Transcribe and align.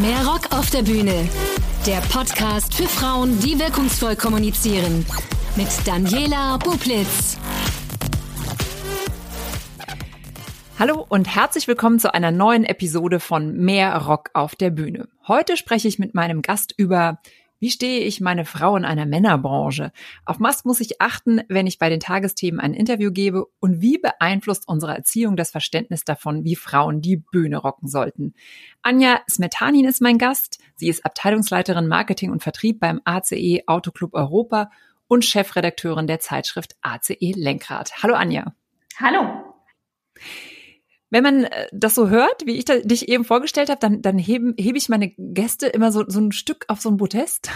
Mehr 0.00 0.26
Rock 0.26 0.50
auf 0.52 0.70
der 0.70 0.80
Bühne. 0.82 1.28
Der 1.86 2.00
Podcast 2.10 2.74
für 2.74 2.88
Frauen, 2.88 3.38
die 3.40 3.58
wirkungsvoll 3.58 4.16
kommunizieren. 4.16 5.04
Mit 5.56 5.68
Daniela 5.84 6.56
Bublitz. 6.56 7.36
Hallo 10.78 11.04
und 11.06 11.34
herzlich 11.34 11.68
willkommen 11.68 11.98
zu 11.98 12.14
einer 12.14 12.30
neuen 12.30 12.64
Episode 12.64 13.20
von 13.20 13.58
Mehr 13.58 13.94
Rock 13.94 14.30
auf 14.32 14.56
der 14.56 14.70
Bühne. 14.70 15.06
Heute 15.28 15.58
spreche 15.58 15.88
ich 15.88 15.98
mit 15.98 16.14
meinem 16.14 16.40
Gast 16.40 16.72
über 16.78 17.20
wie 17.60 17.70
stehe 17.70 18.00
ich 18.00 18.20
meine 18.20 18.46
Frau 18.46 18.74
in 18.76 18.84
einer 18.84 19.06
Männerbranche? 19.06 19.92
Auf 20.24 20.40
was 20.40 20.64
muss 20.64 20.80
ich 20.80 21.00
achten, 21.00 21.42
wenn 21.48 21.66
ich 21.66 21.78
bei 21.78 21.90
den 21.90 22.00
Tagesthemen 22.00 22.58
ein 22.58 22.74
Interview 22.74 23.12
gebe? 23.12 23.44
Und 23.60 23.82
wie 23.82 23.98
beeinflusst 23.98 24.66
unsere 24.66 24.94
Erziehung 24.94 25.36
das 25.36 25.50
Verständnis 25.50 26.04
davon, 26.04 26.44
wie 26.44 26.56
Frauen 26.56 27.02
die 27.02 27.18
Bühne 27.18 27.58
rocken 27.58 27.86
sollten? 27.86 28.34
Anja 28.82 29.20
Smetanin 29.28 29.84
ist 29.84 30.00
mein 30.00 30.16
Gast. 30.16 30.58
Sie 30.74 30.88
ist 30.88 31.04
Abteilungsleiterin 31.04 31.86
Marketing 31.86 32.30
und 32.32 32.42
Vertrieb 32.42 32.80
beim 32.80 33.00
ACE 33.04 33.62
Autoclub 33.66 34.14
Europa 34.14 34.70
und 35.06 35.24
Chefredakteurin 35.24 36.06
der 36.06 36.20
Zeitschrift 36.20 36.76
ACE 36.80 37.34
Lenkrad. 37.34 38.02
Hallo 38.02 38.14
Anja. 38.14 38.54
Hallo. 38.98 39.54
Wenn 41.10 41.22
man 41.24 41.44
äh, 41.44 41.66
das 41.72 41.94
so 41.94 42.08
hört, 42.08 42.46
wie 42.46 42.56
ich 42.56 42.64
da, 42.64 42.76
dich 42.78 43.08
eben 43.08 43.24
vorgestellt 43.24 43.68
habe, 43.68 43.80
dann, 43.80 44.00
dann 44.00 44.18
hebe, 44.18 44.54
hebe 44.56 44.78
ich 44.78 44.88
meine 44.88 45.12
Gäste 45.16 45.66
immer 45.66 45.92
so, 45.92 46.04
so 46.06 46.20
ein 46.20 46.32
Stück 46.32 46.64
auf 46.68 46.80
so 46.80 46.88
ein 46.88 46.96
Podest. 46.96 47.50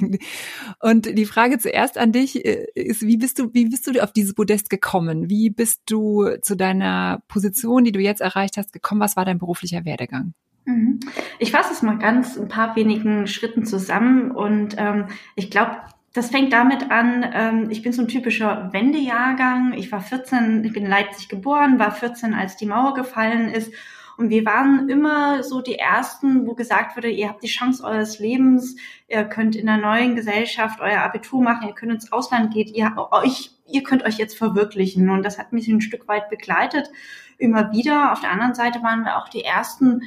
Und 0.80 1.18
die 1.18 1.26
Frage 1.26 1.58
zuerst 1.58 1.98
an 1.98 2.12
dich 2.12 2.44
äh, 2.44 2.66
ist, 2.74 3.02
wie 3.02 3.16
bist 3.16 3.38
du, 3.38 3.52
wie 3.54 3.66
bist 3.66 3.86
du 3.86 4.02
auf 4.02 4.12
dieses 4.12 4.34
Podest 4.34 4.70
gekommen? 4.70 5.30
Wie 5.30 5.50
bist 5.50 5.82
du 5.86 6.28
zu 6.42 6.54
deiner 6.54 7.22
Position, 7.28 7.84
die 7.84 7.92
du 7.92 8.00
jetzt 8.00 8.20
erreicht 8.20 8.56
hast, 8.56 8.72
gekommen? 8.72 9.00
Was 9.00 9.16
war 9.16 9.24
dein 9.24 9.38
beruflicher 9.38 9.84
Werdegang? 9.84 10.34
Mhm. 10.64 11.00
Ich 11.38 11.50
fasse 11.50 11.72
es 11.72 11.82
mal 11.82 11.98
ganz 11.98 12.38
ein 12.38 12.48
paar 12.48 12.76
wenigen 12.76 13.26
Schritten 13.26 13.64
zusammen 13.64 14.30
und 14.30 14.76
ähm, 14.78 15.06
ich 15.34 15.50
glaube, 15.50 15.76
das 16.12 16.30
fängt 16.30 16.52
damit 16.52 16.90
an, 16.90 17.30
ähm, 17.32 17.70
ich 17.70 17.82
bin 17.82 17.92
so 17.92 18.02
ein 18.02 18.08
typischer 18.08 18.70
Wendejahrgang. 18.72 19.72
Ich 19.72 19.90
war 19.92 20.00
14, 20.00 20.62
ich 20.64 20.72
bin 20.72 20.84
in 20.84 20.90
Leipzig 20.90 21.28
geboren, 21.28 21.78
war 21.78 21.90
14, 21.90 22.34
als 22.34 22.56
die 22.56 22.66
Mauer 22.66 22.94
gefallen 22.94 23.48
ist. 23.48 23.72
Und 24.18 24.28
wir 24.28 24.44
waren 24.44 24.90
immer 24.90 25.42
so 25.42 25.62
die 25.62 25.76
Ersten, 25.76 26.46
wo 26.46 26.54
gesagt 26.54 26.96
wurde, 26.96 27.08
ihr 27.08 27.30
habt 27.30 27.42
die 27.42 27.48
Chance 27.48 27.82
eures 27.82 28.18
Lebens, 28.18 28.76
ihr 29.08 29.24
könnt 29.24 29.56
in 29.56 29.66
der 29.66 29.78
neuen 29.78 30.14
Gesellschaft 30.14 30.80
euer 30.80 31.00
Abitur 31.00 31.42
machen, 31.42 31.66
ihr 31.66 31.74
könnt 31.74 31.92
ins 31.92 32.12
Ausland 32.12 32.52
gehen, 32.52 32.72
ihr, 32.74 32.94
euch, 33.10 33.52
ihr 33.66 33.82
könnt 33.82 34.04
euch 34.04 34.18
jetzt 34.18 34.36
verwirklichen. 34.36 35.08
Und 35.08 35.22
das 35.22 35.38
hat 35.38 35.54
mich 35.54 35.66
ein 35.68 35.80
Stück 35.80 36.08
weit 36.08 36.28
begleitet, 36.28 36.90
immer 37.38 37.72
wieder. 37.72 38.12
Auf 38.12 38.20
der 38.20 38.30
anderen 38.30 38.54
Seite 38.54 38.82
waren 38.82 39.04
wir 39.04 39.16
auch 39.16 39.30
die 39.30 39.44
Ersten, 39.44 40.02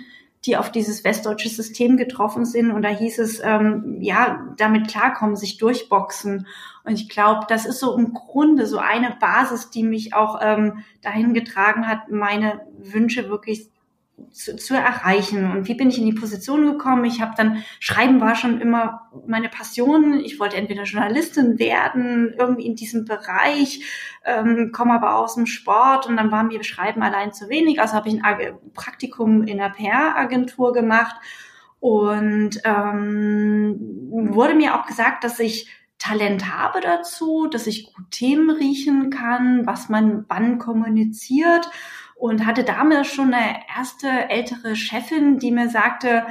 die 0.46 0.58
auf 0.58 0.72
dieses 0.72 1.04
westdeutsche 1.04 1.50
System 1.50 1.98
getroffen 1.98 2.46
sind. 2.46 2.72
Und 2.72 2.84
da 2.84 2.90
hieß 2.90 3.20
es, 3.20 3.42
ähm, 3.44 3.98
ja, 4.00 4.48
damit 4.58 4.88
klarkommen, 4.88 5.36
sich 5.36 5.58
durchboxen. 5.58 6.48
Und 6.84 6.94
ich 6.94 7.10
glaube, 7.10 7.46
das 7.48 7.66
ist 7.66 7.80
so 7.80 7.98
im 7.98 8.14
Grunde 8.14 8.68
so 8.68 8.78
eine 8.78 9.16
Basis, 9.20 9.72
die 9.72 9.84
mich 9.84 10.14
auch 10.14 10.40
ähm, 10.42 10.84
dahin 11.02 11.34
getragen 11.34 11.88
hat, 11.88 12.12
meine 12.12 12.62
Wünsche 12.78 13.30
wirklich 13.30 13.70
zu, 14.32 14.56
zu 14.56 14.76
erreichen. 14.76 15.52
Und 15.52 15.68
wie 15.68 15.76
bin 15.76 15.90
ich 15.90 15.98
in 15.98 16.06
die 16.06 16.14
Position 16.14 16.66
gekommen? 16.66 17.06
Ich 17.06 17.22
habe 17.22 17.34
dann, 17.36 17.64
Schreiben 17.80 18.22
war 18.22 18.36
schon 18.36 18.62
immer 18.62 19.10
meine 19.26 19.50
Passion. 19.50 20.20
Ich 20.20 20.40
wollte 20.40 20.58
entweder 20.58 20.84
Journalistin 20.84 21.60
werden, 21.60 22.34
irgendwie 22.38 22.66
in 22.66 22.76
diesem 22.76 23.06
Bereich, 23.06 23.82
ähm, 24.26 24.72
komme 24.72 24.94
aber 24.94 25.16
aus 25.16 25.36
dem 25.36 25.46
Sport 25.46 26.08
und 26.08 26.18
dann 26.18 26.32
war 26.32 26.44
mir 26.44 26.64
Schreiben 26.64 27.02
allein 27.02 27.34
zu 27.34 27.50
wenig. 27.50 27.80
Also 27.80 27.94
habe 27.94 28.10
ich 28.10 28.24
ein 28.24 28.58
Praktikum 28.74 29.44
in 29.44 29.60
einer 29.60 29.74
PR-Agentur 29.74 30.74
gemacht 30.74 31.16
und 31.80 32.62
ähm, 32.64 33.78
wurde 34.10 34.56
mir 34.56 34.76
auch 34.76 34.86
gesagt, 34.86 35.24
dass 35.24 35.40
ich 35.40 35.70
Talent 35.98 36.54
habe 36.54 36.82
dazu, 36.82 37.48
dass 37.48 37.68
ich 37.68 37.94
gut 37.94 38.12
Themen 38.12 38.50
riechen 38.50 39.10
kann, 39.10 39.66
was 39.66 39.90
man 39.90 40.26
wann 40.28 40.60
kommuniziert 40.60 41.70
und 42.16 42.46
hatte 42.46 42.64
damals 42.64 43.08
schon 43.08 43.34
eine 43.34 43.60
erste 43.78 44.08
ältere 44.30 44.76
Chefin, 44.76 45.38
die 45.38 45.52
mir 45.52 45.70
sagte, 45.70 46.26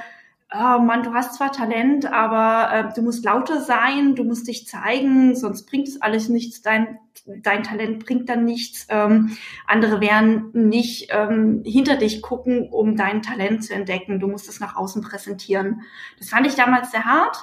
oh 0.52 0.78
Mann, 0.78 1.02
du 1.02 1.12
hast 1.12 1.34
zwar 1.34 1.52
Talent, 1.52 2.06
aber 2.06 2.72
äh, 2.72 2.94
du 2.94 3.02
musst 3.02 3.24
lauter 3.24 3.60
sein, 3.60 4.14
du 4.14 4.24
musst 4.24 4.46
dich 4.46 4.66
zeigen, 4.66 5.34
sonst 5.34 5.66
bringt 5.66 5.88
es 5.88 6.00
alles 6.00 6.28
nichts, 6.28 6.62
dein, 6.62 6.98
dein 7.26 7.64
Talent 7.64 8.04
bringt 8.04 8.28
dann 8.28 8.44
nichts. 8.44 8.86
Ähm, 8.88 9.36
andere 9.66 10.00
werden 10.00 10.50
nicht 10.52 11.08
ähm, 11.10 11.62
hinter 11.64 11.96
dich 11.96 12.22
gucken, 12.22 12.68
um 12.70 12.96
dein 12.96 13.22
Talent 13.22 13.64
zu 13.64 13.74
entdecken. 13.74 14.20
Du 14.20 14.28
musst 14.28 14.48
es 14.48 14.60
nach 14.60 14.76
außen 14.76 15.02
präsentieren. 15.02 15.82
Das 16.18 16.28
fand 16.28 16.46
ich 16.46 16.54
damals 16.54 16.92
sehr 16.92 17.04
hart 17.04 17.36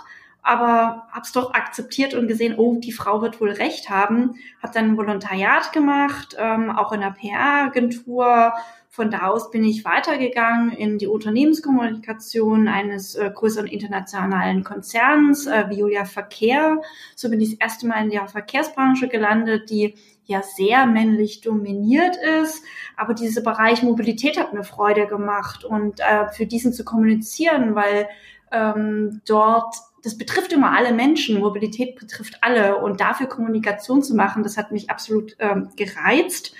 aber 0.44 1.08
hab's 1.12 1.32
doch 1.32 1.54
akzeptiert 1.54 2.14
und 2.14 2.28
gesehen, 2.28 2.56
oh, 2.58 2.80
die 2.80 2.92
Frau 2.92 3.22
wird 3.22 3.40
wohl 3.40 3.52
recht 3.52 3.90
haben. 3.90 4.36
Hab 4.62 4.72
dann 4.74 4.86
ein 4.86 4.98
Volontariat 4.98 5.72
gemacht, 5.72 6.36
ähm, 6.40 6.72
auch 6.72 6.92
in 6.92 7.02
der 7.02 7.12
PR-Agentur. 7.12 8.54
Von 8.94 9.10
da 9.10 9.28
aus 9.28 9.52
bin 9.52 9.64
ich 9.64 9.86
weitergegangen 9.86 10.72
in 10.72 10.98
die 10.98 11.08
Unternehmenskommunikation 11.08 12.68
eines 12.68 13.16
äh, 13.16 13.32
größeren 13.34 13.68
internationalen 13.68 14.66
Konzerns, 14.66 15.48
äh, 15.48 15.70
Violia 15.70 16.04
Verkehr. 16.04 16.82
So 17.16 17.30
bin 17.30 17.40
ich 17.40 17.52
das 17.52 17.60
erste 17.60 17.88
Mal 17.88 18.04
in 18.04 18.10
der 18.10 18.28
Verkehrsbranche 18.28 19.08
gelandet, 19.08 19.70
die 19.70 19.96
ja 20.26 20.42
sehr 20.42 20.88
männlich 20.88 21.40
dominiert 21.40 22.18
ist. 22.42 22.64
Aber 22.98 23.14
dieser 23.14 23.42
Bereich 23.42 23.82
Mobilität 23.82 24.38
hat 24.38 24.54
mir 24.54 24.64
Freude 24.64 25.08
gemacht 25.08 25.64
und 25.64 26.00
äh, 26.02 26.28
für 26.30 26.46
diesen 26.46 26.74
zu 26.74 26.84
kommunizieren, 26.84 27.76
weil 27.76 28.10
ähm, 28.52 29.22
dort 29.26 29.76
das 30.04 30.18
betrifft 30.18 30.54
immer 30.54 30.72
alle 30.72 30.94
Menschen, 30.94 31.40
Mobilität 31.40 32.00
betrifft 32.00 32.40
alle 32.42 32.78
und 32.78 33.02
dafür 33.02 33.28
Kommunikation 33.28 34.02
zu 34.04 34.16
machen, 34.16 34.44
das 34.44 34.58
hat 34.58 34.72
mich 34.72 34.90
absolut 34.90 35.36
ähm, 35.40 35.70
gereizt 35.76 36.54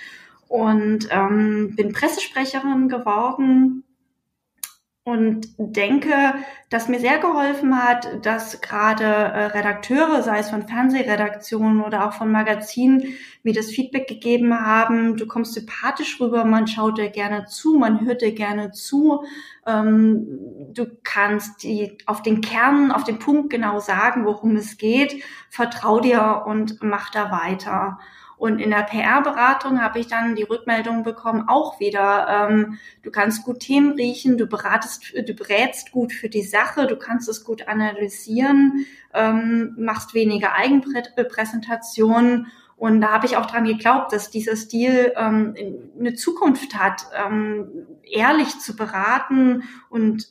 und 0.48 1.08
ähm, 1.10 1.74
bin 1.76 1.92
Pressesprecherin 1.92 2.88
geworden 2.88 3.84
und 5.04 5.48
denke, 5.58 6.14
dass 6.70 6.86
mir 6.86 7.00
sehr 7.00 7.18
geholfen 7.18 7.76
hat, 7.76 8.24
dass 8.24 8.60
gerade 8.60 9.04
äh, 9.04 9.46
Redakteure, 9.46 10.22
sei 10.22 10.38
es 10.38 10.50
von 10.50 10.68
Fernsehredaktionen 10.68 11.80
oder 11.82 12.06
auch 12.06 12.12
von 12.12 12.30
Magazinen, 12.30 13.02
mir 13.42 13.52
das 13.52 13.66
Feedback 13.66 14.06
gegeben 14.06 14.54
haben, 14.54 15.16
du 15.16 15.26
kommst 15.26 15.54
sympathisch 15.54 16.20
rüber, 16.20 16.44
man 16.44 16.68
schaut 16.68 16.98
dir 16.98 17.10
gerne 17.10 17.46
zu, 17.46 17.78
man 17.78 18.06
hört 18.06 18.22
dir 18.22 18.32
gerne 18.32 18.70
zu, 18.70 19.24
ähm, 19.66 20.24
du 20.72 20.86
kannst 21.02 21.64
die 21.64 21.98
auf 22.06 22.22
den 22.22 22.40
Kern, 22.40 22.92
auf 22.92 23.02
den 23.02 23.18
Punkt 23.18 23.50
genau 23.50 23.80
sagen, 23.80 24.24
worum 24.24 24.54
es 24.54 24.78
geht, 24.78 25.24
vertrau 25.50 25.98
dir 25.98 26.44
und 26.46 26.78
mach 26.80 27.10
da 27.10 27.32
weiter. 27.32 27.98
Und 28.42 28.58
in 28.58 28.70
der 28.70 28.82
PR-Beratung 28.82 29.80
habe 29.80 30.00
ich 30.00 30.08
dann 30.08 30.34
die 30.34 30.42
Rückmeldung 30.42 31.04
bekommen, 31.04 31.44
auch 31.46 31.78
wieder, 31.78 32.48
ähm, 32.50 32.80
du 33.04 33.12
kannst 33.12 33.44
gut 33.44 33.60
Themen 33.60 33.92
riechen, 33.92 34.36
du 34.36 34.48
beratest, 34.48 35.12
du 35.14 35.32
berätst 35.32 35.92
gut 35.92 36.12
für 36.12 36.28
die 36.28 36.42
Sache, 36.42 36.88
du 36.88 36.96
kannst 36.96 37.28
es 37.28 37.44
gut 37.44 37.68
analysieren, 37.68 38.84
ähm, 39.14 39.76
machst 39.78 40.12
weniger 40.14 40.54
Eigenpräsentation. 40.54 42.48
Und 42.74 43.00
da 43.00 43.12
habe 43.12 43.26
ich 43.26 43.36
auch 43.36 43.46
dran 43.46 43.64
geglaubt, 43.64 44.12
dass 44.12 44.28
dieser 44.28 44.56
Stil 44.56 45.12
ähm, 45.14 45.54
eine 45.96 46.14
Zukunft 46.14 46.76
hat, 46.76 47.06
ähm, 47.14 47.86
ehrlich 48.02 48.58
zu 48.58 48.74
beraten 48.74 49.62
und 49.88 50.26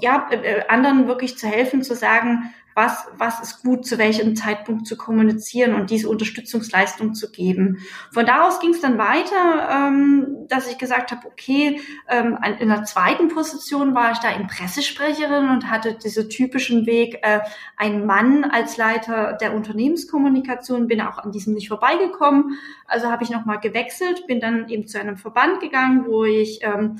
ja, 0.00 0.28
äh 0.32 0.66
anderen 0.66 1.06
wirklich 1.06 1.38
zu 1.38 1.46
helfen, 1.46 1.84
zu 1.84 1.94
sagen, 1.94 2.52
was, 2.74 3.06
was 3.16 3.40
ist 3.40 3.62
gut, 3.62 3.86
zu 3.86 3.98
welchem 3.98 4.36
Zeitpunkt 4.36 4.86
zu 4.86 4.96
kommunizieren 4.96 5.74
und 5.74 5.90
diese 5.90 6.08
Unterstützungsleistung 6.08 7.14
zu 7.14 7.30
geben. 7.30 7.78
Von 8.12 8.26
da 8.26 8.46
aus 8.46 8.60
ging 8.60 8.70
es 8.70 8.80
dann 8.80 8.98
weiter, 8.98 9.68
ähm, 9.70 10.46
dass 10.48 10.70
ich 10.70 10.78
gesagt 10.78 11.10
habe, 11.10 11.26
okay, 11.26 11.80
ähm, 12.08 12.38
in 12.58 12.68
der 12.68 12.84
zweiten 12.84 13.28
Position 13.28 13.94
war 13.94 14.12
ich 14.12 14.18
da 14.18 14.30
in 14.30 14.46
Pressesprecherin 14.46 15.48
und 15.48 15.70
hatte 15.70 15.98
diese 16.02 16.28
typischen 16.28 16.86
Weg, 16.86 17.18
äh, 17.22 17.40
ein 17.76 18.06
Mann 18.06 18.44
als 18.44 18.76
Leiter 18.76 19.36
der 19.40 19.54
Unternehmenskommunikation, 19.54 20.86
bin 20.86 21.00
auch 21.00 21.18
an 21.18 21.32
diesem 21.32 21.54
nicht 21.54 21.68
vorbeigekommen. 21.68 22.58
Also 22.86 23.10
habe 23.10 23.24
ich 23.24 23.30
nochmal 23.30 23.60
gewechselt, 23.60 24.26
bin 24.26 24.40
dann 24.40 24.68
eben 24.68 24.86
zu 24.86 25.00
einem 25.00 25.16
Verband 25.16 25.60
gegangen, 25.60 26.06
wo 26.06 26.24
ich 26.24 26.60
ähm, 26.62 26.98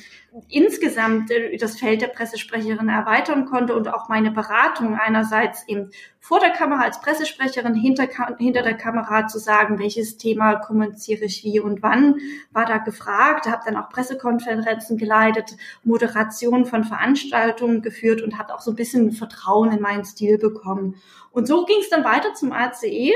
insgesamt 0.49 1.31
äh, 1.31 1.57
das 1.57 1.79
Feld 1.79 2.03
der 2.03 2.09
Pressesprecherin 2.09 2.89
erweitern 2.89 3.47
konnte 3.47 3.75
und 3.75 3.89
auch 3.89 4.09
meine 4.09 4.31
Beratung 4.31 4.99
einerseits 4.99 5.62
eben 5.69 5.91
vor 6.21 6.41
der 6.41 6.51
Kamera 6.51 6.83
als 6.83 7.01
Pressesprecherin, 7.01 7.75
hinter, 7.75 8.09
hinter 8.39 8.63
der 8.63 8.77
Kamera 8.77 9.27
zu 9.27 9.39
sagen, 9.39 9.79
welches 9.79 10.17
Thema 10.17 10.57
kommuniziere 10.57 11.25
ich 11.25 11.45
wie 11.45 11.61
und 11.61 11.83
wann, 11.83 12.21
war 12.53 12.65
da 12.65 12.79
gefragt, 12.79 13.47
habe 13.47 13.63
dann 13.65 13.77
auch 13.77 13.89
Pressekonferenzen 13.89 14.97
geleitet, 14.99 15.57
Moderation 15.83 16.65
von 16.65 16.85
Veranstaltungen 16.85 17.83
geführt 17.83 18.23
und 18.23 18.39
habe 18.39 18.55
auch 18.55 18.61
so 18.61 18.71
ein 18.73 18.77
bisschen 18.77 19.13
Vertrauen 19.13 19.73
in 19.73 19.81
meinen 19.81 20.05
Stil 20.05 20.39
bekommen. 20.39 20.97
Und 21.33 21.49
so 21.49 21.65
ging 21.65 21.79
es 21.81 21.91
dann 21.91 22.05
weiter 22.05 22.35
zum 22.35 22.53
ACE 22.53 23.13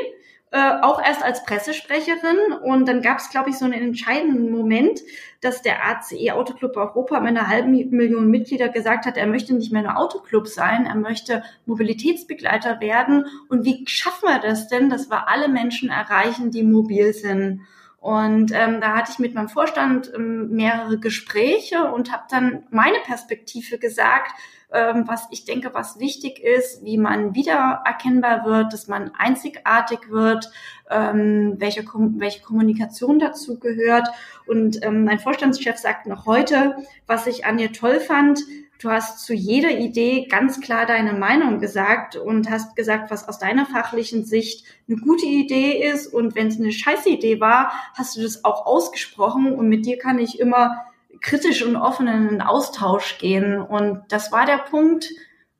äh, 0.56 0.80
auch 0.80 1.02
erst 1.04 1.22
als 1.22 1.44
Pressesprecherin. 1.44 2.54
Und 2.62 2.88
dann 2.88 3.02
gab 3.02 3.18
es, 3.18 3.28
glaube 3.28 3.50
ich, 3.50 3.58
so 3.58 3.66
einen 3.66 3.74
entscheidenden 3.74 4.50
Moment, 4.50 5.00
dass 5.42 5.60
der 5.60 5.86
ACE 5.86 6.32
Autoclub 6.32 6.78
Europa 6.78 7.20
mit 7.20 7.28
einer 7.28 7.48
halben 7.48 7.72
Million 7.90 8.30
Mitglieder 8.30 8.70
gesagt 8.70 9.04
hat, 9.04 9.18
er 9.18 9.26
möchte 9.26 9.54
nicht 9.54 9.70
mehr 9.70 9.82
nur 9.82 9.98
Autoclub 9.98 10.48
sein, 10.48 10.86
er 10.86 10.94
möchte 10.94 11.42
Mobilitätsbegleiter 11.66 12.80
werden. 12.80 13.26
Und 13.50 13.66
wie 13.66 13.84
schaffen 13.86 14.30
wir 14.30 14.38
das 14.38 14.68
denn, 14.68 14.88
dass 14.88 15.10
wir 15.10 15.28
alle 15.28 15.48
Menschen 15.48 15.90
erreichen, 15.90 16.50
die 16.50 16.62
mobil 16.62 17.12
sind? 17.12 17.60
Und 18.00 18.52
ähm, 18.54 18.80
da 18.80 18.96
hatte 18.96 19.12
ich 19.12 19.18
mit 19.18 19.34
meinem 19.34 19.50
Vorstand 19.50 20.10
ähm, 20.14 20.52
mehrere 20.52 20.98
Gespräche 20.98 21.92
und 21.92 22.12
habe 22.12 22.24
dann 22.30 22.62
meine 22.70 22.98
Perspektive 23.04 23.76
gesagt, 23.76 24.32
was 24.70 25.26
ich 25.30 25.44
denke, 25.44 25.72
was 25.72 25.98
wichtig 25.98 26.38
ist, 26.40 26.84
wie 26.84 26.98
man 26.98 27.34
wiedererkennbar 27.34 28.44
wird, 28.44 28.72
dass 28.72 28.88
man 28.88 29.12
einzigartig 29.16 30.10
wird, 30.10 30.50
ähm, 30.90 31.54
welche, 31.58 31.84
welche 31.84 32.42
Kommunikation 32.42 33.18
dazu 33.18 33.58
gehört. 33.58 34.08
Und 34.46 34.84
ähm, 34.84 35.04
mein 35.04 35.18
Vorstandschef 35.18 35.76
sagt 35.76 36.06
noch 36.06 36.26
heute, 36.26 36.76
was 37.06 37.26
ich 37.26 37.44
an 37.44 37.58
ihr 37.58 37.72
toll 37.72 38.00
fand, 38.00 38.40
Du 38.78 38.90
hast 38.90 39.24
zu 39.24 39.32
jeder 39.32 39.70
Idee 39.70 40.26
ganz 40.28 40.60
klar 40.60 40.84
deine 40.84 41.14
Meinung 41.14 41.60
gesagt 41.60 42.14
und 42.14 42.50
hast 42.50 42.76
gesagt, 42.76 43.10
was 43.10 43.26
aus 43.26 43.38
deiner 43.38 43.64
fachlichen 43.64 44.26
Sicht 44.26 44.66
eine 44.86 44.98
gute 44.98 45.24
Idee 45.24 45.82
ist. 45.82 46.12
Und 46.12 46.34
wenn 46.34 46.48
es 46.48 46.58
eine 46.58 46.72
scheiße 46.72 47.08
Idee 47.08 47.40
war, 47.40 47.72
hast 47.94 48.16
du 48.16 48.22
das 48.22 48.44
auch 48.44 48.66
ausgesprochen. 48.66 49.54
Und 49.54 49.70
mit 49.70 49.86
dir 49.86 49.96
kann 49.96 50.18
ich 50.18 50.38
immer 50.38 50.85
kritisch 51.20 51.64
und 51.64 51.76
offen 51.76 52.06
in 52.08 52.28
den 52.28 52.42
Austausch 52.42 53.18
gehen. 53.18 53.60
Und 53.60 54.02
das 54.08 54.32
war 54.32 54.46
der 54.46 54.58
Punkt, 54.58 55.10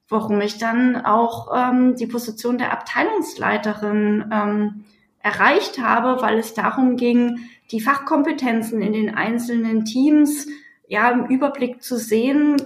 warum 0.08 0.41
ich 0.41 0.58
dann 0.58 0.97
auch 1.05 1.53
ähm, 1.55 1.97
die 1.97 2.06
Position 2.06 2.58
der 2.58 2.73
Abteilungsleiterin 2.73 4.31
ähm, 4.32 4.85
erreicht 5.20 5.79
habe, 5.79 6.23
weil 6.23 6.38
es 6.38 6.55
darum 6.55 6.97
ging, 6.97 7.41
die 7.73 7.81
Fachkompetenzen 7.81 8.81
in 8.81 8.93
den 8.93 9.14
einzelnen 9.14 9.85
Teams 9.85 10.47
ja 10.87 11.11
im 11.11 11.26
Überblick 11.26 11.82
zu 11.82 11.97
sehen, 11.97 12.56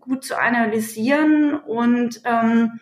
gut 0.00 0.24
zu 0.24 0.38
analysieren 0.38 1.54
und 1.54 2.20
ähm, 2.24 2.80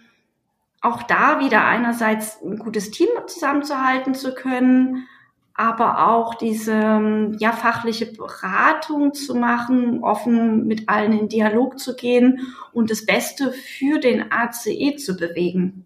auch 0.80 1.02
da 1.04 1.40
wieder 1.40 1.64
einerseits 1.64 2.42
ein 2.42 2.58
gutes 2.58 2.90
Team 2.90 3.08
zusammenzuhalten 3.26 4.14
zu 4.14 4.34
können, 4.34 5.06
aber 5.56 6.08
auch 6.08 6.34
diese 6.34 7.32
ja 7.38 7.52
fachliche 7.52 8.06
Beratung 8.06 9.14
zu 9.14 9.34
machen, 9.34 10.02
offen 10.04 10.66
mit 10.66 10.88
allen 10.88 11.18
in 11.18 11.28
Dialog 11.28 11.78
zu 11.78 11.96
gehen 11.96 12.40
und 12.72 12.90
das 12.90 13.06
Beste 13.06 13.52
für 13.52 13.98
den 13.98 14.30
ACE 14.30 14.96
zu 14.96 15.16
bewegen. 15.16 15.84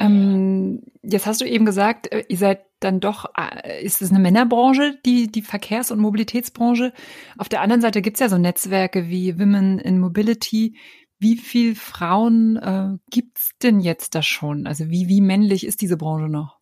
Ähm, 0.00 0.82
jetzt 1.02 1.26
hast 1.26 1.40
du 1.40 1.44
eben 1.44 1.66
gesagt, 1.66 2.10
äh, 2.12 2.24
ihr 2.28 2.36
seid 2.36 2.64
dann 2.80 3.00
doch, 3.00 3.26
äh, 3.36 3.84
ist 3.84 4.02
es 4.02 4.10
eine 4.10 4.18
Männerbranche, 4.18 4.98
die, 5.04 5.30
die 5.30 5.42
Verkehrs- 5.42 5.90
und 5.90 6.00
Mobilitätsbranche. 6.00 6.92
Auf 7.38 7.48
der 7.48 7.60
anderen 7.60 7.80
Seite 7.80 8.02
gibt 8.02 8.16
es 8.16 8.20
ja 8.20 8.28
so 8.28 8.38
Netzwerke 8.38 9.08
wie 9.08 9.38
Women 9.38 9.78
in 9.78 10.00
Mobility. 10.00 10.76
Wie 11.18 11.36
viel 11.36 11.74
Frauen 11.74 12.56
äh, 12.56 12.98
gibt's 13.10 13.50
denn 13.62 13.80
jetzt 13.80 14.14
da 14.14 14.22
schon? 14.22 14.66
Also 14.66 14.90
wie, 14.90 15.08
wie 15.08 15.20
männlich 15.20 15.64
ist 15.66 15.80
diese 15.80 15.96
Branche 15.96 16.28
noch? 16.28 16.58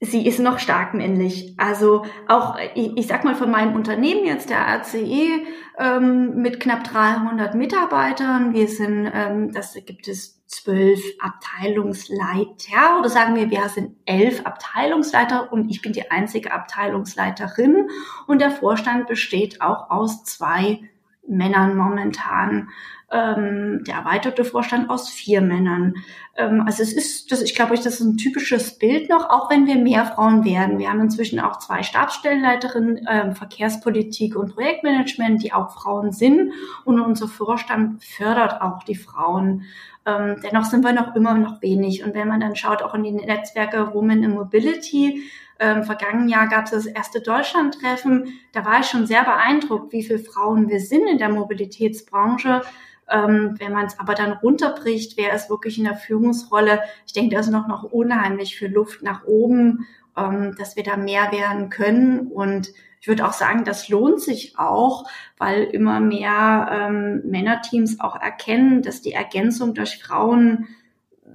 Sie 0.00 0.26
ist 0.26 0.38
noch 0.38 0.58
stark 0.58 0.94
männlich. 0.94 1.54
Also 1.56 2.04
auch, 2.28 2.56
ich, 2.74 2.96
ich 2.96 3.06
sag 3.06 3.24
mal 3.24 3.34
von 3.34 3.50
meinem 3.50 3.74
Unternehmen 3.74 4.24
jetzt, 4.24 4.50
der 4.50 4.66
ACE, 4.66 5.42
ähm, 5.78 6.36
mit 6.36 6.60
knapp 6.60 6.84
300 6.84 7.54
Mitarbeitern. 7.54 8.54
Wir 8.54 8.68
sind, 8.68 9.10
ähm, 9.12 9.52
das 9.52 9.74
gibt 9.86 10.08
es 10.08 10.44
zwölf 10.46 11.02
Abteilungsleiter 11.20 12.98
oder 12.98 13.08
sagen 13.08 13.34
wir, 13.34 13.50
wir 13.50 13.68
sind 13.68 13.96
elf 14.04 14.44
Abteilungsleiter 14.44 15.52
und 15.52 15.68
ich 15.70 15.82
bin 15.82 15.92
die 15.92 16.10
einzige 16.10 16.52
Abteilungsleiterin 16.52 17.88
und 18.26 18.40
der 18.40 18.50
Vorstand 18.50 19.06
besteht 19.06 19.60
auch 19.60 19.90
aus 19.90 20.24
zwei 20.24 20.80
Männern 21.26 21.76
momentan 21.76 22.68
ähm, 23.10 23.84
der 23.84 23.96
erweiterte 23.96 24.44
Vorstand 24.44 24.90
aus 24.90 25.08
vier 25.08 25.40
Männern. 25.40 25.94
Ähm, 26.36 26.62
also 26.66 26.82
es 26.82 26.92
ist, 26.92 27.30
das, 27.30 27.42
ich 27.42 27.54
glaube, 27.54 27.76
das 27.76 27.86
ist 27.86 28.00
ein 28.00 28.16
typisches 28.16 28.78
Bild 28.78 29.08
noch, 29.08 29.30
auch 29.30 29.50
wenn 29.50 29.66
wir 29.66 29.76
mehr 29.76 30.04
Frauen 30.04 30.44
werden. 30.44 30.78
Wir 30.78 30.90
haben 30.90 31.00
inzwischen 31.00 31.38
auch 31.38 31.58
zwei 31.58 31.82
Stabsstellenleiterinnen, 31.82 33.06
ähm, 33.08 33.36
Verkehrspolitik 33.36 34.36
und 34.36 34.54
Projektmanagement, 34.54 35.42
die 35.42 35.52
auch 35.52 35.70
Frauen 35.70 36.12
sind. 36.12 36.52
Und 36.84 37.00
unser 37.00 37.28
Vorstand 37.28 38.02
fördert 38.02 38.60
auch 38.60 38.82
die 38.82 38.96
Frauen. 38.96 39.62
Ähm, 40.06 40.36
dennoch 40.42 40.64
sind 40.64 40.84
wir 40.84 40.92
noch 40.92 41.14
immer 41.14 41.34
noch 41.34 41.62
wenig. 41.62 42.04
Und 42.04 42.14
wenn 42.14 42.28
man 42.28 42.40
dann 42.40 42.56
schaut, 42.56 42.82
auch 42.82 42.94
in 42.94 43.04
die 43.04 43.12
Netzwerke 43.12 43.94
Women 43.94 44.24
in 44.24 44.32
Mobility, 44.32 45.22
ähm, 45.58 45.84
vergangenen 45.84 46.28
Jahr 46.28 46.48
gab 46.48 46.64
es 46.64 46.70
das 46.72 46.86
erste 46.86 47.20
Deutschland-Treffen. 47.20 48.28
Da 48.52 48.64
war 48.64 48.80
ich 48.80 48.86
schon 48.86 49.06
sehr 49.06 49.24
beeindruckt, 49.24 49.92
wie 49.92 50.02
viele 50.02 50.18
Frauen 50.18 50.68
wir 50.68 50.80
sind 50.80 51.06
in 51.06 51.18
der 51.18 51.28
Mobilitätsbranche. 51.28 52.62
Ähm, 53.08 53.54
wenn 53.58 53.72
man 53.72 53.86
es 53.86 53.98
aber 53.98 54.14
dann 54.14 54.32
runterbricht, 54.32 55.16
wer 55.16 55.34
ist 55.34 55.50
wirklich 55.50 55.78
in 55.78 55.84
der 55.84 55.96
Führungsrolle? 55.96 56.80
Ich 57.06 57.12
denke, 57.12 57.34
da 57.34 57.40
ist 57.40 57.50
noch, 57.50 57.68
noch 57.68 57.84
unheimlich 57.84 58.56
viel 58.56 58.72
Luft 58.72 59.02
nach 59.02 59.24
oben, 59.24 59.86
ähm, 60.16 60.54
dass 60.58 60.76
wir 60.76 60.82
da 60.82 60.96
mehr 60.96 61.30
werden 61.30 61.68
können. 61.68 62.28
Und 62.28 62.72
ich 63.00 63.08
würde 63.08 63.26
auch 63.26 63.34
sagen, 63.34 63.64
das 63.64 63.90
lohnt 63.90 64.22
sich 64.22 64.58
auch, 64.58 65.04
weil 65.36 65.64
immer 65.64 66.00
mehr 66.00 66.68
ähm, 66.72 67.20
Männerteams 67.24 68.00
auch 68.00 68.16
erkennen, 68.16 68.80
dass 68.80 69.02
die 69.02 69.12
Ergänzung 69.12 69.74
durch 69.74 70.02
Frauen 70.02 70.68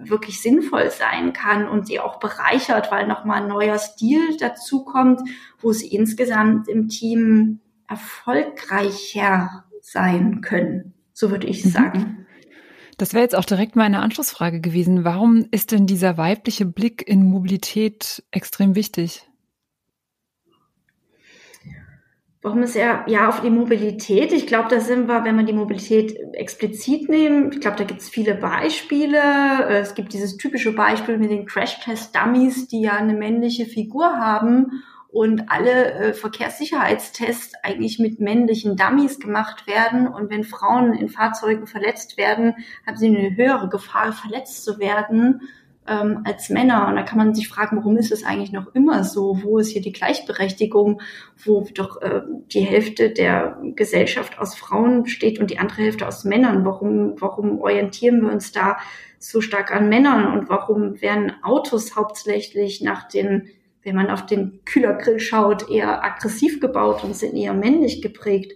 wirklich 0.02 0.42
sinnvoll 0.42 0.92
sein 0.92 1.34
kann 1.34 1.68
und 1.68 1.88
sie 1.88 2.00
auch 2.00 2.20
bereichert, 2.20 2.92
weil 2.92 3.08
nochmal 3.08 3.42
ein 3.44 3.50
neuer 3.50 3.78
Stil 3.78 4.38
dazukommt, 4.38 5.22
wo 5.60 5.72
sie 5.74 5.88
insgesamt 5.88 6.68
im 6.68 6.88
Team 6.88 7.60
erfolgreicher 7.88 9.66
sein 9.82 10.42
können. 10.42 10.94
So 11.14 11.32
würde 11.32 11.48
ich 11.48 11.66
mhm. 11.66 11.70
sagen. 11.70 12.26
Das 12.98 13.14
wäre 13.14 13.24
jetzt 13.24 13.36
auch 13.36 13.46
direkt 13.46 13.76
meine 13.76 14.02
Anschlussfrage 14.02 14.60
gewesen. 14.60 15.06
Warum 15.06 15.46
ist 15.52 15.72
denn 15.72 15.88
dieser 15.88 16.18
weibliche 16.18 16.66
Blick 16.66 17.08
in 17.08 17.24
Mobilität 17.24 18.24
extrem 18.32 18.76
wichtig? 18.76 19.29
Warum 22.42 22.64
ist 22.64 22.78
er 22.78 23.04
ja 23.08 23.28
auf 23.28 23.42
die 23.42 23.50
Mobilität? 23.50 24.32
Ich 24.32 24.48
glaube, 24.48 24.70
da 24.70 24.80
sind 24.80 25.10
wir, 25.10 25.26
wenn 25.26 25.36
wir 25.36 25.44
die 25.44 25.52
Mobilität 25.52 26.18
explizit 26.34 27.10
nehmen, 27.10 27.52
ich 27.52 27.60
glaube, 27.60 27.76
da 27.76 27.84
gibt 27.84 28.00
es 28.00 28.08
viele 28.08 28.34
Beispiele. 28.34 29.66
Es 29.68 29.94
gibt 29.94 30.14
dieses 30.14 30.38
typische 30.38 30.74
Beispiel 30.74 31.18
mit 31.18 31.32
den 31.32 31.46
Crash-Test-Dummies, 31.46 32.70
die 32.70 32.82
ja 32.82 32.94
eine 32.94 33.14
männliche 33.14 33.66
Figur 33.66 34.06
haben 34.06 34.84
und 35.12 35.52
alle 35.52 35.92
äh, 35.94 36.14
Verkehrssicherheitstests 36.14 37.56
eigentlich 37.62 38.00
mit 38.00 38.22
männlichen 38.22 38.78
Dummies 38.78 39.20
gemacht 39.20 39.68
werden. 39.68 40.08
Und 40.08 40.30
wenn 40.30 40.46
Frauen 40.46 40.94
in 40.94 41.10
Fahrzeugen 41.10 41.68
verletzt 41.68 42.18
werden, 42.18 42.56
haben 42.88 42.96
sie 42.96 43.08
eine 43.08 43.36
höhere 43.36 43.68
Gefahr, 43.68 44.14
verletzt 44.14 44.64
zu 44.64 44.80
werden 44.80 45.42
ähm, 45.90 46.22
als 46.24 46.50
Männer. 46.50 46.88
Und 46.88 46.96
da 46.96 47.04
kann 47.04 47.18
man 47.18 47.34
sich 47.34 47.48
fragen, 47.48 47.78
warum 47.78 47.98
ist 47.98 48.12
es 48.12 48.24
eigentlich 48.24 48.52
noch 48.52 48.74
immer 48.76 49.04
so? 49.04 49.40
Wo 49.44 49.58
ist 49.58 49.72
hier 49.72 49.82
die 49.82 49.92
Gleichberechtigung, 49.92 51.02
wo 51.44 51.68
doch 51.74 52.02
äh, 52.02 52.22
die 52.54 52.62
Hälfte 52.62 53.10
der 53.10 53.60
Gesellschaft 53.76 54.38
aus 54.40 54.56
Frauen 54.56 55.04
besteht 55.04 55.40
und 55.40 55.50
die 55.50 55.60
andere 55.60 55.82
Hälfte 55.82 56.08
aus 56.08 56.24
Männern? 56.24 56.66
Warum, 56.66 57.16
warum 57.20 57.60
orientieren 57.60 58.22
wir 58.22 58.32
uns 58.32 58.52
da 58.52 58.78
so 59.18 59.42
stark 59.42 59.72
an 59.72 59.90
Männern 59.90 60.38
und 60.38 60.50
warum 60.50 61.02
werden 61.02 61.34
Autos 61.44 61.96
hauptsächlich 61.96 62.82
nach 62.82 63.08
den 63.08 63.50
wenn 63.82 63.96
man 63.96 64.10
auf 64.10 64.26
den 64.26 64.60
Kühlergrill 64.66 65.20
schaut, 65.20 65.70
eher 65.70 66.04
aggressiv 66.04 66.60
gebaut 66.60 67.04
und 67.04 67.16
sind 67.16 67.34
eher 67.34 67.54
männlich 67.54 68.02
geprägt. 68.02 68.52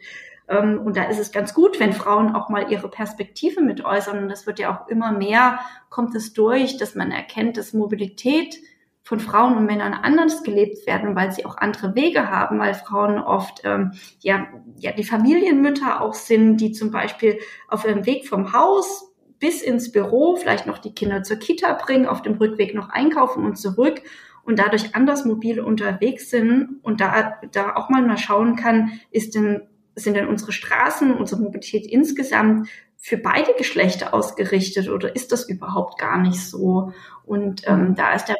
Ähm, 0.47 0.79
und 0.79 0.97
da 0.97 1.03
ist 1.03 1.19
es 1.19 1.31
ganz 1.31 1.53
gut, 1.53 1.79
wenn 1.79 1.93
Frauen 1.93 2.35
auch 2.35 2.50
mal 2.50 2.71
ihre 2.71 2.89
Perspektive 2.89 3.62
mit 3.62 3.83
äußern. 3.83 4.19
Und 4.19 4.29
das 4.29 4.47
wird 4.47 4.59
ja 4.59 4.75
auch 4.75 4.88
immer 4.88 5.12
mehr, 5.12 5.59
kommt 5.89 6.15
es 6.15 6.33
durch, 6.33 6.77
dass 6.77 6.95
man 6.95 7.12
erkennt, 7.12 7.57
dass 7.57 7.73
Mobilität 7.73 8.57
von 9.03 9.19
Frauen 9.19 9.57
und 9.57 9.65
Männern 9.65 9.93
anders 9.93 10.43
gelebt 10.43 10.88
werden, 10.88 11.15
weil 11.15 11.31
sie 11.31 11.45
auch 11.45 11.57
andere 11.57 11.93
Wege 11.93 12.29
haben, 12.29 12.59
weil 12.59 12.73
Frauen 12.73 13.19
oft 13.19 13.62
ähm, 13.65 13.91
ja, 14.19 14.47
ja 14.77 14.93
die 14.93 15.03
Familienmütter 15.03 16.01
auch 16.01 16.13
sind, 16.13 16.57
die 16.57 16.71
zum 16.71 16.89
Beispiel 16.89 17.38
auf 17.67 17.85
ihrem 17.85 18.05
Weg 18.05 18.27
vom 18.27 18.53
Haus 18.53 19.13
bis 19.39 19.62
ins 19.62 19.91
Büro 19.91 20.38
vielleicht 20.38 20.67
noch 20.67 20.77
die 20.77 20.93
Kinder 20.93 21.21
zur 21.21 21.35
Kita 21.35 21.73
bringen, 21.73 22.05
auf 22.05 22.21
dem 22.21 22.35
Rückweg 22.35 22.73
noch 22.73 22.88
einkaufen 22.88 23.45
und 23.45 23.57
zurück 23.57 24.01
und 24.45 24.57
dadurch 24.57 24.95
anders 24.95 25.25
mobil 25.25 25.59
unterwegs 25.59 26.29
sind 26.29 26.79
und 26.81 27.01
da, 27.01 27.41
da 27.51 27.75
auch 27.75 27.89
mal 27.89 28.01
mal 28.01 28.17
schauen 28.17 28.55
kann, 28.55 29.00
ist 29.12 29.35
denn, 29.35 29.63
sind 29.95 30.15
denn 30.15 30.27
unsere 30.27 30.51
Straßen, 30.51 31.13
unsere 31.13 31.41
Mobilität 31.41 31.85
insgesamt 31.85 32.69
für 32.97 33.17
beide 33.17 33.53
Geschlechter 33.57 34.13
ausgerichtet 34.13 34.89
oder 34.89 35.15
ist 35.15 35.31
das 35.31 35.50
überhaupt 35.50 36.00
gar 36.00 36.17
nicht 36.19 36.39
so? 36.39 36.93
Und 37.25 37.67
ähm, 37.67 37.89
mhm. 37.89 37.95
da 37.95 38.13
ist 38.13 38.25
der 38.25 38.38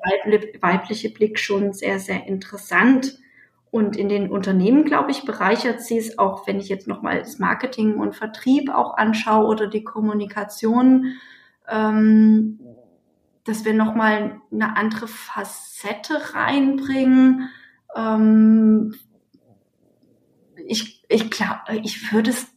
weibliche 0.62 1.10
Blick 1.10 1.38
schon 1.38 1.74
sehr, 1.74 2.00
sehr 2.00 2.28
interessant. 2.28 3.20
Und 3.72 3.98
in 3.98 4.08
den 4.08 4.30
Unternehmen, 4.30 4.86
glaube 4.86 5.12
ich, 5.12 5.26
bereichert 5.26 5.82
sie 5.82 5.98
es 5.98 6.18
auch, 6.20 6.48
wenn 6.48 6.60
ich 6.60 6.70
jetzt 6.70 6.88
nochmal 6.88 7.20
das 7.20 7.40
Marketing 7.40 7.96
und 7.96 8.16
Vertrieb 8.16 8.70
auch 8.70 8.98
anschaue 8.98 9.48
oder 9.48 9.68
die 9.68 9.84
Kommunikation. 9.84 11.16
Ähm, 11.68 12.60
dass 13.44 13.66
wir 13.66 13.74
nochmal 13.74 14.42
eine 14.52 14.78
andere 14.78 15.08
Facette 15.08 16.34
reinbringen. 16.34 17.50
Ähm, 17.96 18.96
ich, 20.66 21.03
ich 21.14 21.30
glaube, 21.30 21.60
ich 21.84 22.12
würde 22.12 22.32
es, 22.32 22.48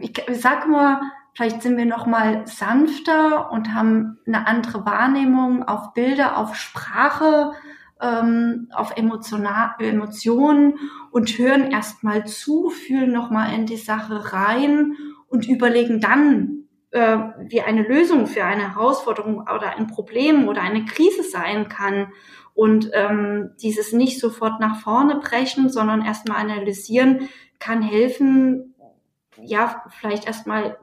ich, 0.00 0.12
sag 0.32 0.68
nur, 0.68 1.00
vielleicht 1.34 1.62
sind 1.62 1.78
wir 1.78 1.86
nochmal 1.86 2.46
sanfter 2.46 3.50
und 3.50 3.72
haben 3.72 4.18
eine 4.26 4.46
andere 4.46 4.84
Wahrnehmung 4.84 5.66
auf 5.66 5.94
Bilder, 5.94 6.36
auf 6.36 6.54
Sprache, 6.54 7.52
ähm, 8.00 8.68
auf 8.74 8.96
emotional, 8.98 9.70
Emotionen 9.78 10.74
und 11.10 11.38
hören 11.38 11.70
erstmal 11.70 12.26
zu, 12.26 12.68
fühlen 12.68 13.10
nochmal 13.10 13.54
in 13.54 13.64
die 13.64 13.78
Sache 13.78 14.34
rein 14.34 14.94
und 15.28 15.48
überlegen 15.48 16.00
dann, 16.00 16.64
äh, 16.90 17.16
wie 17.48 17.62
eine 17.62 17.84
Lösung 17.84 18.26
für 18.26 18.44
eine 18.44 18.74
Herausforderung 18.74 19.40
oder 19.40 19.78
ein 19.78 19.86
Problem 19.86 20.46
oder 20.46 20.60
eine 20.60 20.84
Krise 20.84 21.22
sein 21.22 21.70
kann. 21.70 22.08
Und 22.54 22.90
ähm, 22.92 23.52
dieses 23.62 23.94
nicht 23.94 24.20
sofort 24.20 24.60
nach 24.60 24.78
vorne 24.80 25.20
brechen, 25.20 25.70
sondern 25.70 26.04
erstmal 26.04 26.36
analysieren, 26.36 27.30
kann 27.62 27.80
helfen, 27.80 28.74
ja, 29.40 29.84
vielleicht 30.00 30.26
erstmal 30.26 30.78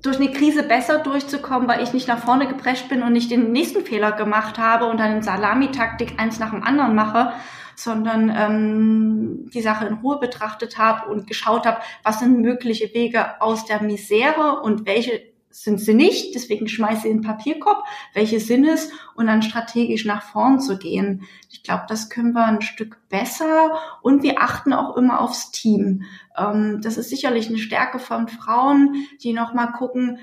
durch 0.00 0.16
eine 0.16 0.32
Krise 0.32 0.62
besser 0.62 0.98
durchzukommen, 0.98 1.68
weil 1.68 1.82
ich 1.82 1.92
nicht 1.92 2.08
nach 2.08 2.18
vorne 2.18 2.48
geprescht 2.48 2.88
bin 2.88 3.02
und 3.02 3.12
nicht 3.12 3.30
den 3.30 3.52
nächsten 3.52 3.84
Fehler 3.84 4.12
gemacht 4.12 4.58
habe 4.58 4.86
und 4.86 4.98
dann 4.98 5.16
in 5.16 5.22
Salamitaktik 5.22 6.18
eins 6.18 6.38
nach 6.38 6.50
dem 6.50 6.62
anderen 6.62 6.94
mache, 6.94 7.32
sondern 7.76 8.32
ähm, 8.34 9.50
die 9.52 9.60
Sache 9.60 9.86
in 9.86 9.94
Ruhe 9.94 10.18
betrachtet 10.18 10.78
habe 10.78 11.10
und 11.10 11.26
geschaut 11.26 11.66
habe, 11.66 11.82
was 12.02 12.20
sind 12.20 12.40
mögliche 12.40 12.92
Wege 12.94 13.40
aus 13.42 13.66
der 13.66 13.82
Misere 13.82 14.62
und 14.62 14.86
welche 14.86 15.31
sind 15.52 15.78
sie 15.78 15.94
nicht, 15.94 16.34
deswegen 16.34 16.66
schmeiße 16.66 17.06
ich 17.06 17.12
in 17.12 17.18
den 17.18 17.26
Papierkorb, 17.26 17.84
welche 18.14 18.40
sind 18.40 18.64
es 18.64 18.90
und 19.14 19.26
dann 19.26 19.42
strategisch 19.42 20.04
nach 20.04 20.22
vorn 20.22 20.60
zu 20.60 20.78
gehen. 20.78 21.22
Ich 21.50 21.62
glaube, 21.62 21.84
das 21.88 22.08
können 22.08 22.32
wir 22.32 22.44
ein 22.44 22.62
Stück 22.62 22.98
besser 23.08 23.78
und 24.02 24.22
wir 24.22 24.40
achten 24.40 24.72
auch 24.72 24.96
immer 24.96 25.20
aufs 25.20 25.50
Team. 25.50 26.04
Ähm, 26.36 26.80
das 26.82 26.96
ist 26.96 27.10
sicherlich 27.10 27.48
eine 27.48 27.58
Stärke 27.58 27.98
von 27.98 28.28
Frauen, 28.28 29.06
die 29.22 29.32
nochmal 29.32 29.72
gucken, 29.72 30.18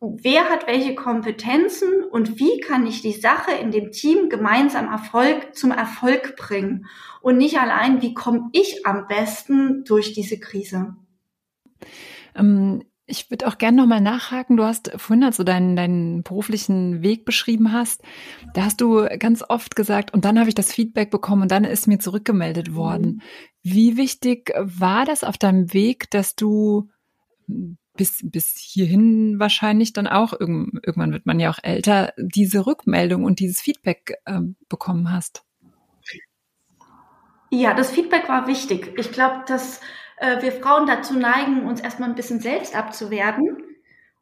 wer 0.00 0.48
hat 0.50 0.66
welche 0.66 0.94
Kompetenzen 0.94 2.02
und 2.10 2.38
wie 2.40 2.60
kann 2.60 2.86
ich 2.86 3.02
die 3.02 3.12
Sache 3.12 3.52
in 3.52 3.70
dem 3.70 3.92
Team 3.92 4.28
gemeinsam 4.28 4.88
Erfolg 4.88 5.54
zum 5.54 5.70
Erfolg 5.70 6.36
bringen 6.36 6.86
und 7.20 7.38
nicht 7.38 7.58
allein, 7.58 8.02
wie 8.02 8.14
komme 8.14 8.50
ich 8.52 8.84
am 8.84 9.06
besten 9.06 9.84
durch 9.84 10.12
diese 10.12 10.40
Krise. 10.40 10.96
Ähm, 12.34 12.82
ich 13.12 13.30
würde 13.30 13.46
auch 13.46 13.58
gerne 13.58 13.76
nochmal 13.76 14.00
nachhaken. 14.00 14.56
Du 14.56 14.64
hast 14.64 14.90
vorhin, 14.96 15.22
als 15.22 15.36
du 15.36 15.44
deinen, 15.44 15.76
deinen 15.76 16.22
beruflichen 16.22 17.02
Weg 17.02 17.26
beschrieben 17.26 17.70
hast, 17.70 18.02
da 18.54 18.64
hast 18.64 18.80
du 18.80 19.06
ganz 19.18 19.44
oft 19.46 19.76
gesagt, 19.76 20.14
und 20.14 20.24
dann 20.24 20.38
habe 20.38 20.48
ich 20.48 20.54
das 20.54 20.72
Feedback 20.72 21.10
bekommen 21.10 21.42
und 21.42 21.50
dann 21.50 21.64
ist 21.64 21.86
mir 21.86 21.98
zurückgemeldet 21.98 22.70
mhm. 22.70 22.74
worden. 22.74 23.06
Mhm. 23.06 23.20
Wie 23.62 23.96
wichtig 23.98 24.52
war 24.58 25.04
das 25.04 25.24
auf 25.24 25.36
deinem 25.36 25.74
Weg, 25.74 26.10
dass 26.10 26.36
du 26.36 26.88
bis, 27.94 28.20
bis 28.24 28.56
hierhin 28.56 29.38
wahrscheinlich 29.38 29.92
dann 29.92 30.06
auch, 30.06 30.32
irgendwann 30.32 31.12
wird 31.12 31.26
man 31.26 31.38
ja 31.38 31.50
auch 31.50 31.58
älter, 31.62 32.14
diese 32.16 32.66
Rückmeldung 32.66 33.24
und 33.24 33.40
dieses 33.40 33.60
Feedback 33.60 34.14
äh, 34.24 34.40
bekommen 34.70 35.12
hast? 35.12 35.44
Ja, 37.50 37.74
das 37.74 37.90
Feedback 37.90 38.30
war 38.30 38.46
wichtig. 38.46 38.94
Ich 38.96 39.12
glaube, 39.12 39.44
dass 39.46 39.82
äh, 40.22 40.40
wir 40.40 40.52
Frauen 40.52 40.86
dazu 40.86 41.18
neigen, 41.18 41.66
uns 41.66 41.80
erstmal 41.80 42.08
ein 42.08 42.14
bisschen 42.14 42.40
selbst 42.40 42.76
abzuwerten 42.76 43.58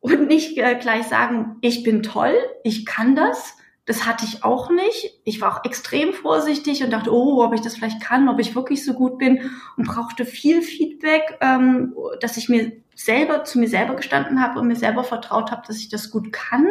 und 0.01 0.29
nicht 0.29 0.57
äh, 0.57 0.77
gleich 0.77 1.07
sagen, 1.07 1.57
ich 1.61 1.83
bin 1.83 2.03
toll, 2.03 2.35
ich 2.65 2.87
kann 2.87 3.15
das. 3.15 3.57
Das 3.85 4.07
hatte 4.07 4.25
ich 4.25 4.45
auch 4.45 4.71
nicht. 4.71 5.21
Ich 5.25 5.41
war 5.41 5.53
auch 5.53 5.65
extrem 5.65 6.13
vorsichtig 6.13 6.85
und 6.85 6.91
dachte, 6.91 7.13
oh, 7.13 7.43
ob 7.43 7.55
ich 7.55 7.61
das 7.61 7.77
vielleicht 7.77 8.01
kann, 8.01 8.29
ob 8.29 8.39
ich 8.39 8.55
wirklich 8.55 8.85
so 8.85 8.95
gut 8.95 9.19
bin 9.19 9.51
und 9.77 9.87
brauchte 9.89 10.25
viel 10.25 10.63
Feedback, 10.63 11.39
ähm, 11.41 11.95
dass 12.21 12.37
ich 12.37 12.49
mir 12.49 12.73
selber 12.95 13.45
zu 13.45 13.59
mir 13.59 13.69
selber 13.69 13.95
gestanden 13.95 14.43
habe 14.43 14.61
und 14.61 14.69
mir 14.69 14.77
selber 14.77 15.05
vertraut 15.05 15.51
habe, 15.51 15.63
dass 15.67 15.79
ich 15.79 15.89
das 15.89 16.11
gut 16.11 16.33
kann. 16.33 16.67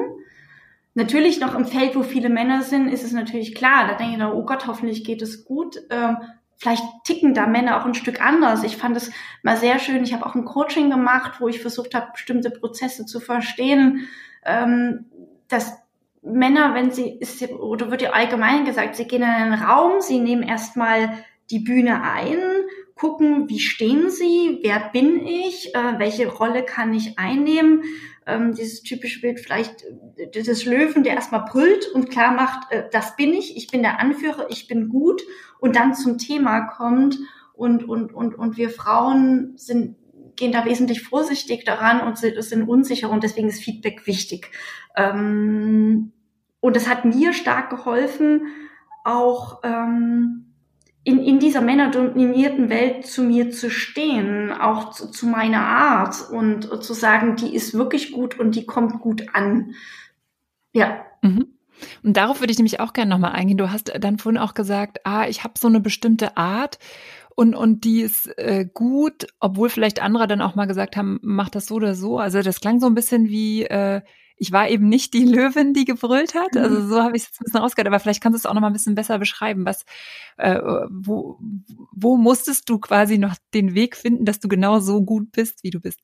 Natürlich 0.94 1.40
noch 1.40 1.56
im 1.56 1.66
Feld, 1.66 1.96
wo 1.96 2.04
viele 2.04 2.30
Männer 2.30 2.64
sind, 2.64 2.88
ist 2.88 3.04
es 3.04 3.12
natürlich 3.12 3.54
klar. 3.54 3.88
Da 3.88 3.96
denke 3.96 4.18
ich, 4.18 4.24
oh 4.24 4.46
Gott, 4.46 4.66
hoffentlich 4.66 5.04
geht 5.04 5.22
es 5.22 5.46
gut. 5.46 5.78
Ähm, 5.90 6.18
vielleicht 6.60 6.84
ticken 7.06 7.34
da 7.34 7.48
Männer 7.48 7.80
auch 7.80 7.86
ein 7.86 7.96
Stück 7.96 8.22
anders. 8.22 8.64
Ich 8.64 8.78
fand 8.78 8.98
es 8.98 9.12
mal 9.44 9.58
sehr 9.58 9.80
schön. 9.80 10.04
Ich 10.04 10.14
habe 10.14 10.26
auch 10.26 10.36
ein 10.36 10.46
Coaching 10.46 10.90
gemacht, 10.90 11.40
wo 11.40 11.48
ich 11.48 11.62
versucht 11.62 11.96
habe, 11.96 12.12
bestimmte 12.12 12.52
Prozesse 12.52 13.06
zu 13.06 13.20
verstehen, 13.20 14.08
ähm, 14.46 15.06
dass 15.48 15.74
Männer, 16.22 16.76
wenn 16.76 16.92
sie, 16.92 17.10
ist, 17.10 17.42
oder 17.50 17.92
wird 17.92 18.02
ja 18.02 18.12
allgemein 18.12 18.66
gesagt, 18.66 18.98
sie 18.98 19.08
gehen 19.08 19.24
in 19.24 19.30
einen 19.30 19.54
Raum, 19.54 20.02
sie 20.02 20.20
nehmen 20.20 20.44
erstmal 20.44 21.10
die 21.50 21.60
Bühne 21.60 22.04
ein, 22.04 22.38
gucken, 23.00 23.48
wie 23.50 23.60
stehen 23.60 24.10
sie, 24.10 24.60
wer 24.62 24.90
bin 24.92 25.26
ich, 25.26 25.74
äh, 25.74 25.98
welche 26.00 26.28
Rolle 26.28 26.64
kann 26.64 26.94
ich 26.94 27.18
einnehmen, 27.18 27.84
ähm, 28.28 28.54
dieses 28.54 28.84
typische 28.84 29.22
Bild 29.22 29.40
vielleicht 29.40 29.86
äh, 30.18 30.30
des 30.30 30.66
Löwen, 30.66 31.04
der 31.04 31.14
erstmal 31.14 31.46
brüllt 31.50 31.88
und 31.88 32.10
klar 32.10 32.34
macht, 32.34 32.72
äh, 32.72 32.84
das 32.92 33.16
bin 33.16 33.34
ich, 33.34 33.56
ich 33.56 33.68
bin 33.68 33.84
der 33.84 34.00
Anführer, 34.00 34.48
ich 34.50 34.68
bin 34.68 34.90
gut 34.90 35.22
und 35.60 35.78
dann 35.78 35.94
zum 35.94 36.18
Thema 36.18 36.62
kommt 36.62 37.18
und, 37.54 37.88
und, 37.88 38.14
und, 38.14 38.36
und 38.36 38.58
wir 38.58 38.70
Frauen 38.70 39.54
sind, 39.56 39.96
gehen 40.36 40.52
da 40.52 40.66
wesentlich 40.66 41.02
vorsichtig 41.02 41.64
daran 41.64 42.02
und 42.02 42.18
sind, 42.18 42.42
sind 42.44 42.68
unsicher 42.68 43.10
und 43.10 43.24
deswegen 43.24 43.48
ist 43.48 43.64
Feedback 43.64 44.08
wichtig. 44.08 44.52
Ähm, 44.98 46.12
und 46.60 46.76
es 46.76 46.90
hat 46.90 47.06
mir 47.06 47.32
stark 47.32 47.70
geholfen, 47.70 48.48
auch 49.06 49.62
ähm, 49.64 50.49
in, 51.10 51.24
in 51.24 51.40
dieser 51.40 51.62
männerdominierten 51.62 52.70
Welt 52.70 53.08
zu 53.08 53.24
mir 53.24 53.50
zu 53.50 53.72
stehen, 53.72 54.52
auch 54.52 54.92
zu, 54.92 55.10
zu 55.10 55.26
meiner 55.26 55.62
Art 55.62 56.30
und, 56.30 56.84
zu 56.84 56.94
sagen, 56.94 57.36
die 57.36 57.56
ist 57.56 57.74
wirklich 57.74 58.12
gut 58.12 58.40
und 58.40 58.56
die 58.56 58.68
kommt 58.68 59.00
gut 59.00 59.24
an. 59.34 59.74
Ja. 60.72 61.04
Mhm. 61.24 61.48
Und 62.04 62.16
darauf 62.16 62.42
würde 62.42 62.52
ich 62.52 62.60
nämlich 62.60 62.80
auch 62.80 62.94
gerne 62.94 63.10
nochmal 63.10 63.32
eingehen. 63.32 63.58
Du 63.58 63.72
hast 63.72 63.92
dann 64.00 64.20
vorhin 64.20 64.38
auch 64.40 64.54
gesagt, 64.54 65.00
ah, 65.04 65.28
ich 65.28 65.44
habe 65.44 65.54
so 65.58 65.68
eine 65.68 65.80
bestimmte 65.80 66.38
Art 66.38 66.78
und, 67.36 67.56
und 67.56 67.86
die 67.86 68.02
ist 68.02 68.28
äh, 68.38 68.68
gut, 68.72 69.26
obwohl 69.40 69.70
vielleicht 69.70 70.02
andere 70.04 70.28
dann 70.28 70.42
auch 70.42 70.54
mal 70.54 70.68
gesagt 70.68 70.96
haben, 70.96 71.20
mach 71.24 71.50
das 71.50 71.66
so 71.66 71.76
oder 71.76 71.96
so. 71.96 72.20
Also 72.20 72.44
das 72.44 72.60
klang 72.60 72.80
so 72.80 72.86
ein 72.86 72.96
bisschen 72.96 73.30
wie, 73.30 73.64
äh, 73.64 74.02
ich 74.40 74.52
war 74.52 74.70
eben 74.70 74.90
nicht 74.90 75.14
die 75.14 75.26
Löwin, 75.26 75.74
die 75.74 75.86
gebrüllt 75.86 76.34
hat. 76.34 76.58
Also 76.58 76.80
mhm. 76.80 76.90
so 76.90 77.04
habe 77.04 77.16
ich 77.16 77.24
es 77.24 77.30
jetzt 77.30 77.42
ein 77.42 77.46
bisschen 77.46 77.60
rausgehört, 77.60 77.88
aber 77.88 78.00
vielleicht 78.00 78.24
kannst 78.24 78.36
du 78.36 78.40
es 78.40 78.46
auch 78.46 78.54
noch 78.54 78.62
mal 78.62 78.68
ein 78.68 78.74
bisschen 78.74 78.96
besser 78.96 79.20
beschreiben. 79.20 79.66
Was, 79.66 79.86
äh, 80.38 80.60
wo, 80.90 81.38
wo 81.92 82.18
musstest 82.18 82.70
du 82.70 82.80
quasi 82.80 83.18
noch 83.18 83.36
den 83.54 83.76
Weg 83.76 83.96
finden, 83.96 84.26
dass 84.26 84.40
du 84.40 84.48
genau 84.48 84.80
so 84.80 85.04
gut 85.04 85.32
bist, 85.32 85.64
wie 85.64 85.70
du 85.70 85.80
bist? 85.80 86.00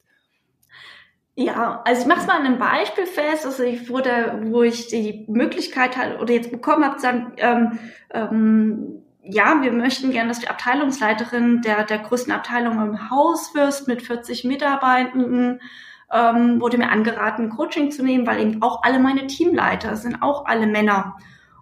Ja, 1.37 1.81
also 1.83 2.01
ich 2.01 2.07
mache 2.07 2.21
es 2.21 2.27
mal 2.27 2.39
an 2.39 2.45
einem 2.45 2.59
Beispiel 2.59 3.05
fest. 3.05 3.45
Also 3.45 3.63
ich 3.63 3.89
wurde, 3.89 4.41
wo 4.45 4.63
ich 4.63 4.87
die 4.87 5.25
Möglichkeit 5.27 5.97
halt 5.97 6.21
oder 6.21 6.33
jetzt 6.33 6.51
bekommen 6.51 6.85
habe, 6.85 6.95
zu 6.95 7.01
sagen, 7.01 7.33
ähm, 7.37 7.79
ähm, 8.11 9.01
ja, 9.21 9.61
wir 9.61 9.71
möchten 9.71 10.11
gerne, 10.11 10.29
dass 10.29 10.39
die 10.39 10.47
Abteilungsleiterin 10.47 11.61
der, 11.61 11.83
der 11.83 11.97
größten 11.97 12.31
Abteilung 12.31 12.79
im 12.79 13.09
Haus 13.09 13.53
wirst 13.55 13.87
mit 13.87 14.01
40 14.01 14.43
Mitarbeitenden 14.43 15.59
ähm, 16.11 16.61
wurde 16.61 16.77
mir 16.77 16.89
angeraten, 16.89 17.49
Coaching 17.49 17.91
zu 17.91 18.03
nehmen, 18.03 18.27
weil 18.27 18.41
eben 18.41 18.61
auch 18.61 18.83
alle 18.83 18.99
meine 18.99 19.27
Teamleiter 19.27 19.95
sind 19.95 20.21
auch 20.21 20.45
alle 20.45 20.67
Männer. 20.67 21.15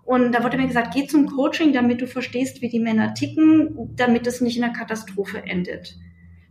Und 0.06 0.34
da 0.34 0.44
wurde 0.44 0.58
mir 0.58 0.68
gesagt, 0.68 0.94
geh 0.94 1.08
zum 1.08 1.28
Coaching, 1.28 1.72
damit 1.72 2.02
du 2.02 2.08
verstehst, 2.08 2.62
wie 2.62 2.70
die 2.70 2.80
Männer 2.80 3.14
ticken, 3.14 3.96
damit 3.96 4.28
es 4.28 4.42
nicht 4.42 4.58
in 4.58 4.64
einer 4.64 4.74
Katastrophe 4.74 5.44
endet. 5.46 5.96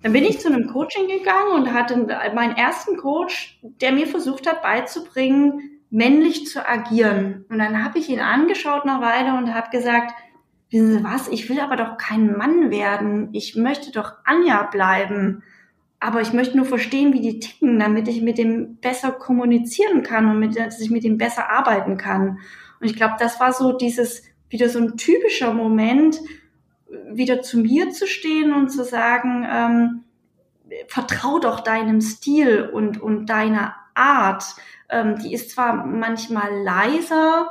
Dann 0.03 0.13
bin 0.13 0.25
ich 0.25 0.41
zu 0.41 0.49
einem 0.49 0.69
Coaching 0.69 1.07
gegangen 1.07 1.53
und 1.55 1.73
hatte 1.73 1.97
meinen 2.35 2.57
ersten 2.57 2.97
Coach, 2.97 3.61
der 3.63 3.93
mir 3.93 4.07
versucht 4.07 4.49
hat 4.49 4.63
beizubringen, 4.63 5.81
männlich 5.91 6.47
zu 6.47 6.67
agieren. 6.67 7.45
Und 7.51 7.59
dann 7.59 7.85
habe 7.85 7.99
ich 7.99 8.09
ihn 8.09 8.21
angeschaut 8.21 8.85
nach 8.85 9.01
Weile 9.03 9.37
und 9.37 9.55
habe 9.55 9.71
gesagt, 9.71 10.13
wissen 10.71 10.93
Sie 10.93 11.05
was, 11.05 11.29
ich 11.29 11.49
will 11.49 11.61
aber 11.61 11.77
doch 11.77 11.99
kein 11.99 12.37
Mann 12.37 12.71
werden. 12.71 13.29
Ich 13.33 13.55
möchte 13.55 13.93
doch 13.93 14.15
Anja 14.25 14.63
bleiben 14.65 15.45
aber 16.03 16.21
ich 16.21 16.33
möchte 16.33 16.57
nur 16.57 16.67
verstehen, 16.67 17.13
wie 17.13 17.21
die 17.21 17.39
ticken, 17.39 17.79
damit 17.79 18.09
ich 18.09 18.23
mit 18.23 18.37
dem 18.37 18.79
besser 18.79 19.13
kommunizieren 19.13 20.03
kann 20.03 20.29
und 20.29 20.41
mit, 20.41 20.59
dass 20.59 20.81
ich 20.81 20.91
mit 20.91 21.05
dem 21.05 21.17
besser 21.17 21.49
arbeiten 21.49 21.97
kann. 21.97 22.41
Und 22.81 22.87
ich 22.87 22.97
glaube, 22.97 23.15
das 23.21 23.39
war 23.39 23.53
so 23.53 23.71
dieses, 23.71 24.25
wieder 24.49 24.69
so 24.69 24.81
ein 24.81 24.97
typischer 24.97 25.55
Moment, 25.55 26.19
wieder 27.13 27.41
zu 27.41 27.59
mir 27.59 27.91
zu 27.91 28.09
stehen 28.09 28.53
und 28.53 28.71
zu 28.71 28.83
sagen, 28.83 29.47
ähm, 29.49 30.05
vertrau 30.89 31.39
doch 31.39 31.61
deinem 31.61 32.01
Stil 32.01 32.69
und, 32.73 33.01
und 33.01 33.27
deiner 33.27 33.77
Art. 33.95 34.43
Ähm, 34.89 35.21
die 35.21 35.33
ist 35.33 35.51
zwar 35.51 35.87
manchmal 35.87 36.51
leiser, 36.65 37.49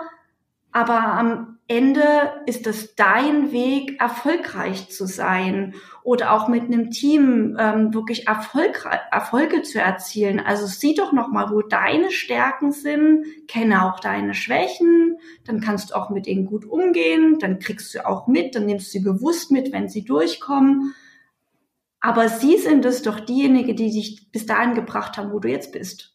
aber 0.74 1.00
am 1.00 1.58
Ende 1.72 2.34
ist 2.48 2.68
es 2.68 2.96
dein 2.96 3.54
Weg, 3.54 3.98
erfolgreich 4.02 4.90
zu 4.90 5.06
sein 5.06 5.74
oder 6.04 6.34
auch 6.34 6.50
mit 6.50 6.64
einem 6.64 6.92
Team 6.92 7.56
ähm, 7.58 7.94
wirklich 7.94 8.28
Erfolg, 8.28 8.86
Erfolge 9.10 9.62
zu 9.62 9.80
erzielen. 9.80 10.42
Also 10.42 10.66
sieh 10.66 10.96
doch 10.96 11.14
nochmal, 11.14 11.50
wo 11.50 11.62
deine 11.62 12.12
Stärken 12.12 12.74
sind, 12.74 13.24
kenne 13.48 13.86
auch 13.86 14.02
deine 14.02 14.34
Schwächen, 14.34 15.16
dann 15.46 15.62
kannst 15.62 15.92
du 15.92 15.96
auch 15.96 16.10
mit 16.10 16.28
ihnen 16.28 16.46
gut 16.46 16.66
umgehen, 16.66 17.40
dann 17.40 17.60
kriegst 17.60 17.96
du 17.96 18.06
auch 18.06 18.28
mit, 18.28 18.54
dann 18.54 18.66
nimmst 18.66 18.88
du 18.88 19.00
sie 19.00 19.06
bewusst 19.06 19.50
mit, 19.50 19.72
wenn 19.72 19.88
sie 19.88 20.04
durchkommen. 20.04 20.94
Aber 22.02 22.28
sie 22.28 22.58
sind 22.58 22.84
es 22.84 23.02
doch 23.02 23.22
diejenigen, 23.22 23.78
die 23.78 23.92
dich 23.92 24.30
bis 24.34 24.46
dahin 24.46 24.74
gebracht 24.74 25.18
haben, 25.18 25.32
wo 25.32 25.40
du 25.40 25.48
jetzt 25.48 25.72
bist. 25.72 26.11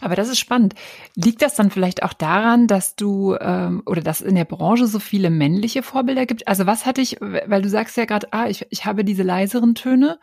Aber 0.00 0.14
das 0.14 0.28
ist 0.28 0.38
spannend. 0.38 0.74
Liegt 1.16 1.40
das 1.40 1.54
dann 1.54 1.70
vielleicht 1.70 2.02
auch 2.02 2.12
daran, 2.12 2.66
dass 2.66 2.96
du 2.96 3.34
ähm, 3.40 3.82
oder 3.86 4.02
dass 4.02 4.20
in 4.20 4.34
der 4.34 4.44
Branche 4.44 4.86
so 4.86 4.98
viele 4.98 5.30
männliche 5.30 5.82
Vorbilder 5.82 6.26
gibt? 6.26 6.46
Also 6.46 6.66
was 6.66 6.84
hatte 6.84 7.00
ich, 7.00 7.16
weil 7.20 7.62
du 7.62 7.68
sagst 7.68 7.96
ja 7.96 8.04
gerade, 8.04 8.28
ah, 8.32 8.46
ich, 8.46 8.66
ich 8.70 8.84
habe 8.84 9.04
diese 9.04 9.22
leiseren 9.22 9.74
Töne, 9.74 10.18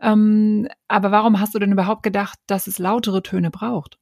ähm, 0.00 0.68
aber 0.88 1.10
warum 1.10 1.38
hast 1.38 1.54
du 1.54 1.58
denn 1.58 1.72
überhaupt 1.72 2.02
gedacht, 2.02 2.38
dass 2.46 2.66
es 2.66 2.78
lautere 2.78 3.22
Töne 3.22 3.50
braucht? 3.50 3.98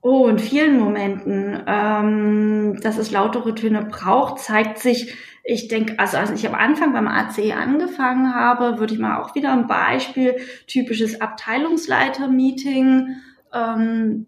Oh, 0.00 0.28
in 0.28 0.38
vielen 0.38 0.78
Momenten, 0.78 1.60
ähm, 1.66 2.78
dass 2.82 2.98
es 2.98 3.10
lautere 3.10 3.54
Töne 3.54 3.84
braucht, 3.84 4.38
zeigt 4.38 4.78
sich, 4.78 5.12
ich 5.44 5.66
denke, 5.68 5.98
also 5.98 6.18
als 6.18 6.30
ich 6.30 6.46
am 6.46 6.54
Anfang 6.54 6.92
beim 6.92 7.08
ACE 7.08 7.52
angefangen 7.52 8.34
habe, 8.34 8.78
würde 8.78 8.94
ich 8.94 9.00
mal 9.00 9.20
auch 9.20 9.34
wieder 9.34 9.52
ein 9.52 9.66
Beispiel, 9.66 10.36
typisches 10.66 11.20
Abteilungsleiter-Meeting, 11.20 13.16
ähm, 13.52 14.26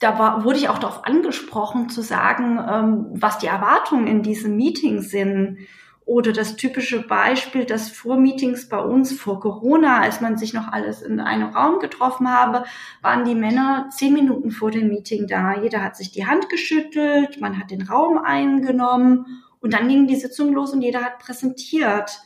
da 0.00 0.18
war, 0.18 0.44
wurde 0.44 0.58
ich 0.58 0.68
auch 0.68 0.78
darauf 0.78 1.04
angesprochen 1.04 1.88
zu 1.88 2.02
sagen, 2.02 2.58
ähm, 2.58 3.06
was 3.12 3.38
die 3.38 3.46
Erwartungen 3.46 4.06
in 4.06 4.22
diesem 4.22 4.56
Meeting 4.56 5.02
sind. 5.02 5.58
Oder 6.06 6.32
das 6.32 6.56
typische 6.56 7.06
Beispiel, 7.06 7.64
dass 7.64 7.90
vor 7.90 8.16
Meetings 8.16 8.68
bei 8.68 8.78
uns 8.78 9.12
vor 9.12 9.38
Corona, 9.38 10.00
als 10.00 10.20
man 10.20 10.36
sich 10.38 10.52
noch 10.54 10.66
alles 10.66 11.02
in 11.02 11.20
einem 11.20 11.50
Raum 11.50 11.78
getroffen 11.78 12.28
habe, 12.28 12.64
waren 13.00 13.24
die 13.24 13.36
Männer 13.36 13.88
zehn 13.90 14.14
Minuten 14.14 14.50
vor 14.50 14.72
dem 14.72 14.88
Meeting 14.88 15.28
da. 15.28 15.62
Jeder 15.62 15.84
hat 15.84 15.96
sich 15.96 16.10
die 16.10 16.26
Hand 16.26 16.48
geschüttelt, 16.48 17.40
man 17.40 17.58
hat 17.60 17.70
den 17.70 17.82
Raum 17.82 18.18
eingenommen 18.18 19.26
und 19.60 19.74
dann 19.74 19.86
ging 19.86 20.08
die 20.08 20.16
Sitzung 20.16 20.52
los 20.52 20.72
und 20.72 20.82
jeder 20.82 21.02
hat 21.02 21.20
präsentiert. 21.20 22.18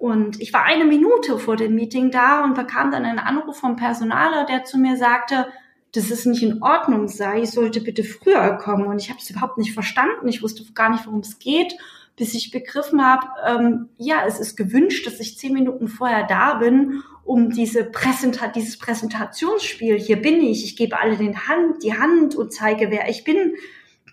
Und 0.00 0.40
ich 0.40 0.54
war 0.54 0.64
eine 0.64 0.86
Minute 0.86 1.38
vor 1.38 1.56
dem 1.56 1.74
Meeting 1.74 2.10
da 2.10 2.42
und 2.42 2.54
bekam 2.54 2.90
dann 2.90 3.04
einen 3.04 3.18
Anruf 3.18 3.58
vom 3.58 3.76
Personaler, 3.76 4.46
der 4.46 4.64
zu 4.64 4.78
mir 4.78 4.96
sagte, 4.96 5.46
dass 5.92 6.10
es 6.10 6.24
nicht 6.24 6.42
in 6.42 6.62
Ordnung 6.62 7.06
sei, 7.06 7.42
ich 7.42 7.50
sollte 7.50 7.82
bitte 7.82 8.02
früher 8.02 8.56
kommen. 8.56 8.86
Und 8.86 8.98
ich 8.98 9.10
habe 9.10 9.20
es 9.20 9.28
überhaupt 9.28 9.58
nicht 9.58 9.74
verstanden. 9.74 10.26
Ich 10.26 10.42
wusste 10.42 10.64
gar 10.72 10.88
nicht, 10.88 11.04
worum 11.04 11.20
es 11.20 11.38
geht, 11.38 11.76
bis 12.16 12.32
ich 12.32 12.50
begriffen 12.50 13.04
habe, 13.04 13.26
ähm, 13.46 13.88
ja, 13.98 14.24
es 14.26 14.40
ist 14.40 14.56
gewünscht, 14.56 15.06
dass 15.06 15.20
ich 15.20 15.36
zehn 15.36 15.52
Minuten 15.52 15.86
vorher 15.86 16.26
da 16.26 16.54
bin, 16.54 17.02
um 17.22 17.50
diese 17.50 17.84
Präsenta 17.84 18.48
dieses 18.48 18.78
Präsentationsspiel, 18.78 19.98
hier 19.98 20.16
bin 20.16 20.40
ich, 20.40 20.64
ich 20.64 20.76
gebe 20.76 20.98
alle 20.98 21.18
den 21.18 21.46
Hand, 21.46 21.82
die 21.82 21.98
Hand 21.98 22.34
und 22.36 22.54
zeige, 22.54 22.90
wer 22.90 23.10
ich 23.10 23.24
bin, 23.24 23.54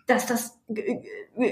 dass 0.06 0.26
das 0.26 0.60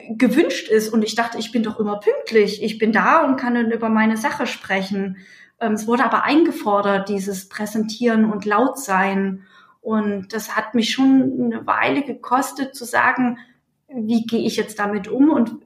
gewünscht 0.09 0.69
ist. 0.69 0.89
Und 0.89 1.03
ich 1.03 1.15
dachte, 1.15 1.37
ich 1.37 1.51
bin 1.51 1.63
doch 1.63 1.79
immer 1.79 1.99
pünktlich. 1.99 2.63
Ich 2.63 2.77
bin 2.77 2.91
da 2.91 3.23
und 3.25 3.37
kann 3.37 3.55
dann 3.55 3.71
über 3.71 3.89
meine 3.89 4.17
Sache 4.17 4.47
sprechen. 4.47 5.17
Ähm, 5.59 5.73
es 5.73 5.87
wurde 5.87 6.03
aber 6.03 6.23
eingefordert, 6.23 7.09
dieses 7.09 7.49
Präsentieren 7.49 8.31
und 8.31 8.45
laut 8.45 8.79
sein. 8.79 9.43
Und 9.81 10.33
das 10.33 10.55
hat 10.55 10.73
mich 10.73 10.91
schon 10.91 11.51
eine 11.53 11.67
Weile 11.67 12.01
gekostet 12.01 12.75
zu 12.75 12.85
sagen, 12.85 13.37
wie 13.87 14.25
gehe 14.25 14.45
ich 14.45 14.55
jetzt 14.55 14.79
damit 14.79 15.07
um 15.07 15.29
und 15.29 15.57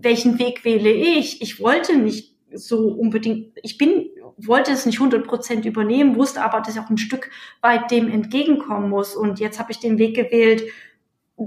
welchen 0.00 0.38
Weg 0.38 0.64
wähle 0.64 0.90
ich? 0.90 1.42
Ich 1.42 1.60
wollte 1.60 1.96
nicht 1.96 2.34
so 2.52 2.88
unbedingt, 2.88 3.58
ich 3.62 3.76
bin, 3.76 4.08
wollte 4.36 4.70
es 4.70 4.86
nicht 4.86 4.98
100 4.98 5.26
Prozent 5.26 5.64
übernehmen, 5.64 6.16
wusste 6.16 6.42
aber, 6.42 6.60
dass 6.60 6.74
ich 6.74 6.80
auch 6.80 6.90
ein 6.90 6.98
Stück 6.98 7.30
weit 7.60 7.90
dem 7.90 8.08
entgegenkommen 8.08 8.88
muss. 8.88 9.16
Und 9.16 9.40
jetzt 9.40 9.58
habe 9.58 9.72
ich 9.72 9.80
den 9.80 9.98
Weg 9.98 10.14
gewählt, 10.14 10.62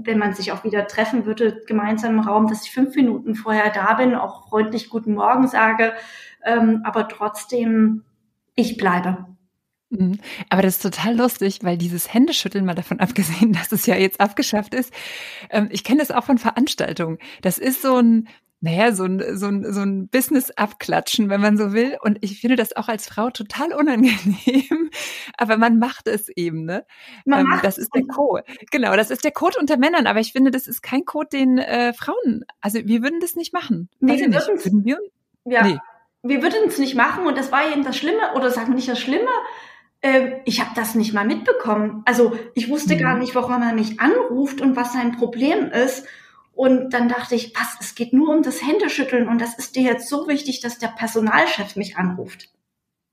wenn 0.04 0.18
man 0.18 0.34
sich 0.34 0.52
auch 0.52 0.64
wieder 0.64 0.86
treffen 0.86 1.26
würde, 1.26 1.62
gemeinsam 1.66 2.14
im 2.14 2.20
Raum, 2.20 2.46
dass 2.48 2.64
ich 2.64 2.72
fünf 2.72 2.94
Minuten 2.96 3.34
vorher 3.34 3.70
da 3.70 3.94
bin, 3.94 4.14
auch 4.14 4.48
freundlich 4.48 4.90
Guten 4.90 5.14
Morgen 5.14 5.48
sage, 5.48 5.92
ähm, 6.44 6.82
aber 6.84 7.08
trotzdem, 7.08 8.04
ich 8.54 8.76
bleibe. 8.76 9.26
Mhm. 9.90 10.18
Aber 10.50 10.62
das 10.62 10.76
ist 10.76 10.82
total 10.82 11.16
lustig, 11.16 11.60
weil 11.62 11.78
dieses 11.78 12.12
Händeschütteln, 12.12 12.64
mal 12.64 12.74
davon 12.74 13.00
abgesehen, 13.00 13.52
dass 13.52 13.72
es 13.72 13.86
ja 13.86 13.96
jetzt 13.96 14.20
abgeschafft 14.20 14.74
ist, 14.74 14.92
ähm, 15.50 15.68
ich 15.70 15.84
kenne 15.84 16.00
das 16.00 16.10
auch 16.10 16.24
von 16.24 16.38
Veranstaltungen. 16.38 17.18
Das 17.42 17.58
ist 17.58 17.82
so 17.82 17.96
ein, 17.96 18.28
naja, 18.60 18.92
so 18.92 19.04
ein, 19.04 19.22
so 19.36 19.46
ein, 19.46 19.72
so 19.72 19.80
ein 19.80 20.08
Business-Abklatschen, 20.08 21.28
wenn 21.28 21.40
man 21.40 21.56
so 21.56 21.72
will. 21.72 21.96
Und 22.02 22.18
ich 22.22 22.40
finde 22.40 22.56
das 22.56 22.74
auch 22.74 22.88
als 22.88 23.06
Frau 23.06 23.30
total 23.30 23.72
unangenehm. 23.72 24.90
Aber 25.36 25.56
man 25.56 25.78
macht 25.78 26.08
es 26.08 26.28
eben, 26.28 26.64
ne? 26.64 26.84
Man 27.24 27.46
ähm, 27.46 27.60
das 27.62 27.78
ist 27.78 27.94
der 27.94 28.04
Code. 28.06 28.42
Genau, 28.72 28.96
das 28.96 29.10
ist 29.10 29.24
der 29.24 29.30
Code 29.30 29.58
unter 29.60 29.76
Männern. 29.76 30.08
Aber 30.08 30.18
ich 30.18 30.32
finde, 30.32 30.50
das 30.50 30.66
ist 30.66 30.82
kein 30.82 31.04
Code, 31.04 31.28
den 31.32 31.58
äh, 31.58 31.92
Frauen, 31.92 32.44
also 32.60 32.80
wir 32.84 33.02
würden 33.02 33.20
das 33.20 33.36
nicht 33.36 33.52
machen. 33.52 33.88
Nee, 34.00 34.18
wir 34.18 34.28
nicht. 34.28 34.48
Würden 34.48 34.84
wir? 34.84 34.98
Ja. 35.44 35.62
Nee. 35.62 35.78
Wir 36.22 36.42
würden 36.42 36.66
es 36.66 36.78
nicht 36.78 36.96
machen 36.96 37.26
und 37.26 37.38
das 37.38 37.52
war 37.52 37.70
eben 37.70 37.84
das 37.84 37.96
Schlimme, 37.96 38.34
oder 38.34 38.50
sagen 38.50 38.68
wir 38.68 38.74
nicht 38.74 38.88
das 38.88 38.98
Schlimme, 38.98 39.30
äh, 40.00 40.40
ich 40.44 40.60
habe 40.60 40.70
das 40.74 40.96
nicht 40.96 41.14
mal 41.14 41.24
mitbekommen. 41.24 42.02
Also 42.06 42.36
ich 42.54 42.68
wusste 42.68 42.96
mhm. 42.96 42.98
gar 42.98 43.18
nicht, 43.18 43.36
warum 43.36 43.62
er 43.62 43.72
mich 43.72 44.00
anruft 44.00 44.60
und 44.60 44.74
was 44.74 44.92
sein 44.92 45.12
Problem 45.12 45.70
ist. 45.70 46.06
Und 46.58 46.92
dann 46.92 47.08
dachte 47.08 47.36
ich, 47.36 47.54
was, 47.54 47.76
es 47.78 47.94
geht 47.94 48.12
nur 48.12 48.34
um 48.34 48.42
das 48.42 48.66
Händeschütteln 48.66 49.28
und 49.28 49.40
das 49.40 49.56
ist 49.56 49.76
dir 49.76 49.82
jetzt 49.82 50.08
so 50.08 50.26
wichtig, 50.26 50.58
dass 50.58 50.80
der 50.80 50.88
Personalchef 50.88 51.76
mich 51.76 51.96
anruft. 51.96 52.48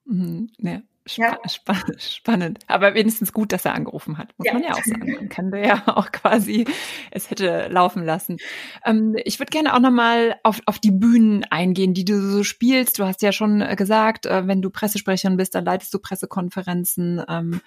Mhm, 0.05 0.49
ja. 0.58 0.81
Sp 1.05 1.21
ja. 1.21 1.38
Sp 1.45 1.69
spannend. 1.99 2.58
Aber 2.65 2.95
wenigstens 2.95 3.34
gut, 3.34 3.51
dass 3.51 3.63
er 3.65 3.75
angerufen 3.75 4.17
hat, 4.17 4.34
muss 4.39 4.47
ja. 4.47 4.53
man 4.53 4.63
ja 4.63 4.71
auch 4.71 4.84
sagen. 4.84 5.13
Man 5.13 5.29
kann 5.29 5.53
ja 5.53 5.84
auch 5.95 6.12
quasi 6.12 6.65
es 7.12 7.29
hätte 7.29 7.67
laufen 7.69 8.03
lassen. 8.03 8.38
Ähm, 8.84 9.15
ich 9.23 9.38
würde 9.38 9.51
gerne 9.51 9.75
auch 9.75 9.79
nochmal 9.79 10.39
auf, 10.41 10.60
auf 10.65 10.79
die 10.79 10.89
Bühnen 10.89 11.43
eingehen, 11.43 11.93
die 11.93 12.03
du 12.03 12.19
so 12.19 12.43
spielst. 12.43 12.97
Du 12.97 13.05
hast 13.05 13.21
ja 13.21 13.31
schon 13.31 13.60
gesagt, 13.75 14.25
äh, 14.25 14.47
wenn 14.47 14.63
du 14.63 14.71
Pressesprecherin 14.71 15.38
bist, 15.38 15.53
dann 15.53 15.65
leitest 15.65 15.93
du 15.93 15.99
Pressekonferenzen. 15.99 17.21
Ähm, 17.29 17.62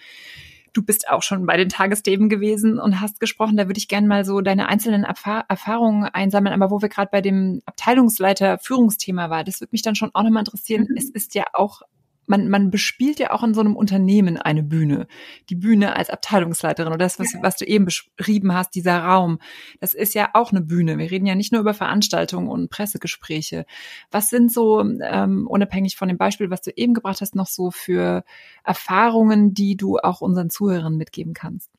Du 0.72 0.82
bist 0.82 1.08
auch 1.08 1.22
schon 1.22 1.46
bei 1.46 1.56
den 1.56 1.68
Tagesthemen 1.68 2.28
gewesen 2.28 2.78
und 2.78 3.00
hast 3.00 3.20
gesprochen. 3.20 3.56
Da 3.56 3.66
würde 3.66 3.78
ich 3.78 3.88
gerne 3.88 4.06
mal 4.06 4.24
so 4.24 4.40
deine 4.40 4.68
einzelnen 4.68 5.04
Erfahr 5.04 5.44
Erfahrungen 5.48 6.04
einsammeln. 6.04 6.54
Aber 6.54 6.70
wo 6.70 6.82
wir 6.82 6.88
gerade 6.88 7.10
bei 7.10 7.20
dem 7.20 7.62
Abteilungsleiter 7.66 8.58
Führungsthema 8.58 9.30
war, 9.30 9.44
das 9.44 9.60
würde 9.60 9.70
mich 9.72 9.82
dann 9.82 9.94
schon 9.94 10.10
auch 10.14 10.22
nochmal 10.22 10.42
interessieren. 10.42 10.86
Mhm. 10.88 10.96
Es 10.96 11.10
ist 11.10 11.34
ja 11.34 11.44
auch 11.52 11.82
man, 12.28 12.48
man 12.48 12.70
bespielt 12.70 13.18
ja 13.18 13.32
auch 13.32 13.42
in 13.42 13.54
so 13.54 13.60
einem 13.60 13.76
Unternehmen 13.76 14.36
eine 14.36 14.62
Bühne. 14.62 15.06
Die 15.48 15.54
Bühne 15.54 15.96
als 15.96 16.10
Abteilungsleiterin 16.10 16.92
oder 16.92 16.98
das, 16.98 17.18
was, 17.18 17.34
was 17.42 17.56
du 17.56 17.64
eben 17.64 17.86
beschrieben 17.86 18.54
hast, 18.54 18.74
dieser 18.74 18.98
Raum, 18.98 19.38
das 19.80 19.94
ist 19.94 20.14
ja 20.14 20.30
auch 20.34 20.52
eine 20.52 20.60
Bühne. 20.60 20.98
Wir 20.98 21.10
reden 21.10 21.26
ja 21.26 21.34
nicht 21.34 21.52
nur 21.52 21.62
über 21.62 21.74
Veranstaltungen 21.74 22.48
und 22.48 22.70
Pressegespräche. 22.70 23.64
Was 24.10 24.30
sind 24.30 24.52
so, 24.52 24.80
ähm, 24.80 25.46
unabhängig 25.48 25.96
von 25.96 26.08
dem 26.08 26.18
Beispiel, 26.18 26.50
was 26.50 26.62
du 26.62 26.70
eben 26.76 26.94
gebracht 26.94 27.20
hast, 27.20 27.34
noch 27.34 27.46
so 27.46 27.70
für 27.70 28.24
Erfahrungen, 28.64 29.54
die 29.54 29.76
du 29.76 29.98
auch 29.98 30.20
unseren 30.20 30.50
Zuhörern 30.50 30.96
mitgeben 30.96 31.32
kannst? 31.32 31.70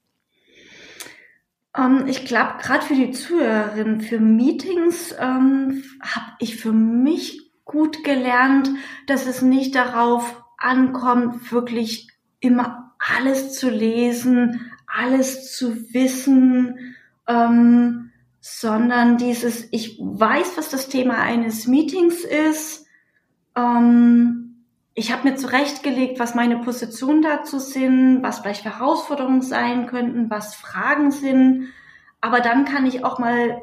Um, 1.77 1.99
ähm, 1.99 2.07
ich 2.07 2.25
glaube, 2.25 2.53
gerade 2.61 2.83
für 2.83 2.95
die 2.95 3.11
Zuhörerinnen, 3.11 4.01
für 4.01 4.19
Meetings 4.19 5.13
ähm, 5.19 5.83
habe 6.01 6.31
ich 6.39 6.55
für 6.55 6.71
mich 6.71 7.48
gut 7.69 8.03
gelernt, 8.03 8.69
dass 9.05 9.27
es 9.27 9.41
nicht 9.41 9.75
darauf 9.75 10.43
ankommt, 10.57 11.51
wirklich 11.51 12.09
immer 12.39 12.93
alles 12.99 13.53
zu 13.53 13.69
lesen, 13.69 14.71
alles 14.87 15.55
zu 15.55 15.93
wissen, 15.93 16.95
ähm, 17.27 18.11
sondern 18.41 19.17
dieses, 19.17 19.67
ich 19.71 19.99
weiß, 20.01 20.57
was 20.57 20.69
das 20.69 20.89
Thema 20.89 21.19
eines 21.19 21.67
Meetings 21.67 22.23
ist. 22.23 22.87
Ähm, 23.55 24.65
ich 24.95 25.11
habe 25.11 25.29
mir 25.29 25.35
zurechtgelegt, 25.35 26.19
was 26.19 26.33
meine 26.35 26.57
Positionen 26.57 27.21
dazu 27.21 27.59
sind, 27.59 28.23
was 28.23 28.39
vielleicht 28.39 28.65
Herausforderungen 28.65 29.43
sein 29.43 29.85
könnten, 29.85 30.29
was 30.29 30.55
Fragen 30.55 31.11
sind. 31.11 31.67
Aber 32.19 32.39
dann 32.39 32.65
kann 32.65 32.87
ich 32.87 33.05
auch 33.05 33.19
mal 33.19 33.61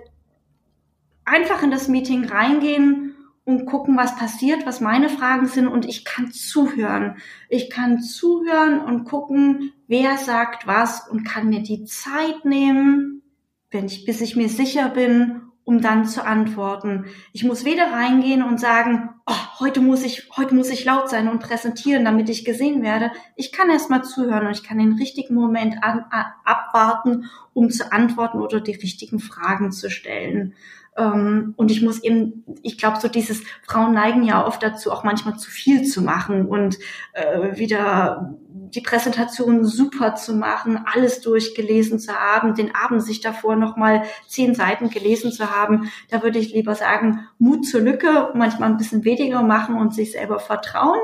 einfach 1.24 1.62
in 1.64 1.72
das 1.72 1.88
Meeting 1.88 2.24
reingehen 2.24 3.15
und 3.46 3.64
gucken, 3.64 3.96
was 3.96 4.16
passiert, 4.16 4.66
was 4.66 4.80
meine 4.80 5.08
Fragen 5.08 5.46
sind 5.46 5.68
und 5.68 5.86
ich 5.86 6.04
kann 6.04 6.32
zuhören. 6.32 7.16
Ich 7.48 7.70
kann 7.70 8.02
zuhören 8.02 8.80
und 8.80 9.04
gucken, 9.04 9.72
wer 9.86 10.18
sagt 10.18 10.66
was 10.66 11.08
und 11.08 11.24
kann 11.24 11.48
mir 11.48 11.62
die 11.62 11.84
Zeit 11.84 12.44
nehmen, 12.44 13.22
wenn 13.70 13.86
ich, 13.86 14.04
bis 14.04 14.20
ich 14.20 14.34
mir 14.34 14.48
sicher 14.48 14.88
bin, 14.88 15.42
um 15.62 15.80
dann 15.80 16.06
zu 16.06 16.24
antworten. 16.24 17.06
Ich 17.32 17.44
muss 17.44 17.64
weder 17.64 17.92
reingehen 17.92 18.42
und 18.42 18.58
sagen, 18.58 19.10
oh, 19.26 19.60
heute 19.60 19.80
muss 19.80 20.04
ich, 20.04 20.28
heute 20.36 20.54
muss 20.54 20.70
ich 20.70 20.84
laut 20.84 21.08
sein 21.08 21.28
und 21.28 21.40
präsentieren, 21.40 22.04
damit 22.04 22.28
ich 22.28 22.44
gesehen 22.44 22.82
werde. 22.82 23.12
Ich 23.36 23.52
kann 23.52 23.70
erst 23.70 23.90
mal 23.90 24.02
zuhören 24.02 24.46
und 24.46 24.52
ich 24.52 24.64
kann 24.64 24.78
den 24.78 24.94
richtigen 24.94 25.34
Moment 25.34 25.82
an, 25.82 26.04
abwarten, 26.44 27.26
um 27.52 27.70
zu 27.70 27.92
antworten 27.92 28.40
oder 28.40 28.60
die 28.60 28.74
richtigen 28.74 29.20
Fragen 29.20 29.70
zu 29.70 29.88
stellen. 29.88 30.54
Ähm, 30.96 31.54
und 31.56 31.70
ich 31.70 31.82
muss 31.82 32.02
eben, 32.02 32.44
ich 32.62 32.78
glaube, 32.78 32.98
so 33.00 33.08
dieses 33.08 33.42
Frauen 33.66 33.92
neigen 33.92 34.22
ja 34.22 34.46
oft 34.46 34.62
dazu, 34.62 34.90
auch 34.90 35.04
manchmal 35.04 35.38
zu 35.38 35.50
viel 35.50 35.84
zu 35.84 36.02
machen 36.02 36.46
und 36.46 36.78
äh, 37.12 37.58
wieder 37.58 38.36
die 38.70 38.80
Präsentation 38.80 39.64
super 39.64 40.14
zu 40.16 40.34
machen, 40.34 40.84
alles 40.92 41.20
durchgelesen 41.20 41.98
zu 41.98 42.12
haben, 42.14 42.54
den 42.54 42.74
Abend 42.74 43.02
sich 43.02 43.20
davor 43.20 43.56
nochmal 43.56 44.02
zehn 44.26 44.54
Seiten 44.54 44.90
gelesen 44.90 45.32
zu 45.32 45.50
haben. 45.50 45.90
Da 46.10 46.22
würde 46.22 46.38
ich 46.38 46.52
lieber 46.52 46.74
sagen, 46.74 47.26
Mut 47.38 47.66
zur 47.66 47.80
Lücke, 47.80 48.30
manchmal 48.34 48.70
ein 48.70 48.76
bisschen 48.76 49.04
weniger 49.04 49.42
machen 49.42 49.76
und 49.76 49.94
sich 49.94 50.12
selber 50.12 50.40
vertrauen, 50.40 50.98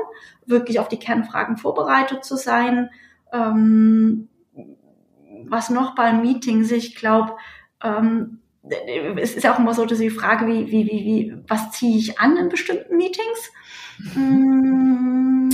wirklich 0.45 0.79
auf 0.79 0.87
die 0.87 0.99
Kernfragen 0.99 1.57
vorbereitet 1.57 2.23
zu 2.23 2.35
sein. 2.35 2.89
Ähm, 3.31 4.27
was 5.45 5.69
noch 5.69 5.95
beim 5.95 6.21
Meeting, 6.21 6.63
ich 6.69 6.95
glaube, 6.95 7.35
ähm, 7.83 8.39
es 9.17 9.35
ist 9.35 9.43
ja 9.43 9.53
auch 9.53 9.59
immer 9.59 9.73
so, 9.73 9.85
die 9.85 10.09
Frage, 10.09 10.47
wie, 10.47 10.71
wie, 10.71 10.85
wie, 10.85 11.05
wie, 11.05 11.35
was 11.47 11.71
ziehe 11.71 11.97
ich 11.97 12.19
an 12.19 12.37
in 12.37 12.49
bestimmten 12.49 12.95
Meetings? 12.95 13.51
Mm, 14.15 15.49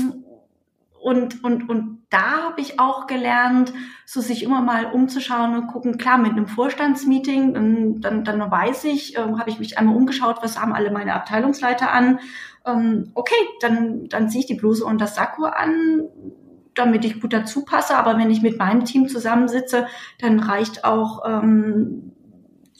und, 1.01 1.43
und, 1.43 1.69
und 1.69 2.03
da 2.09 2.43
habe 2.43 2.61
ich 2.61 2.79
auch 2.79 3.07
gelernt, 3.07 3.73
so 4.05 4.21
sich 4.21 4.43
immer 4.43 4.61
mal 4.61 4.85
umzuschauen 4.85 5.55
und 5.55 5.67
gucken, 5.67 5.97
klar, 5.97 6.17
mit 6.17 6.31
einem 6.31 6.47
Vorstandsmeeting, 6.47 7.99
dann, 8.01 8.23
dann, 8.23 8.51
weiß 8.51 8.83
ich, 8.85 9.15
äh, 9.15 9.21
habe 9.21 9.49
ich 9.49 9.59
mich 9.59 9.77
einmal 9.77 9.95
umgeschaut, 9.95 10.39
was 10.41 10.59
haben 10.59 10.73
alle 10.73 10.91
meine 10.91 11.13
Abteilungsleiter 11.13 11.91
an. 11.91 12.19
Ähm, 12.65 13.11
okay, 13.15 13.35
dann, 13.61 14.07
dann 14.09 14.29
ziehe 14.29 14.41
ich 14.41 14.47
die 14.47 14.55
Bluse 14.55 14.85
und 14.85 14.99
das 14.99 15.15
Sakko 15.15 15.45
an, 15.45 16.03
damit 16.75 17.05
ich 17.05 17.21
gut 17.21 17.33
dazu 17.33 17.63
passe. 17.63 17.95
Aber 17.95 18.17
wenn 18.17 18.29
ich 18.29 18.41
mit 18.41 18.59
meinem 18.59 18.85
Team 18.85 19.07
zusammensitze, 19.07 19.87
dann 20.19 20.39
reicht 20.39 20.83
auch 20.83 21.23
ähm, 21.25 22.11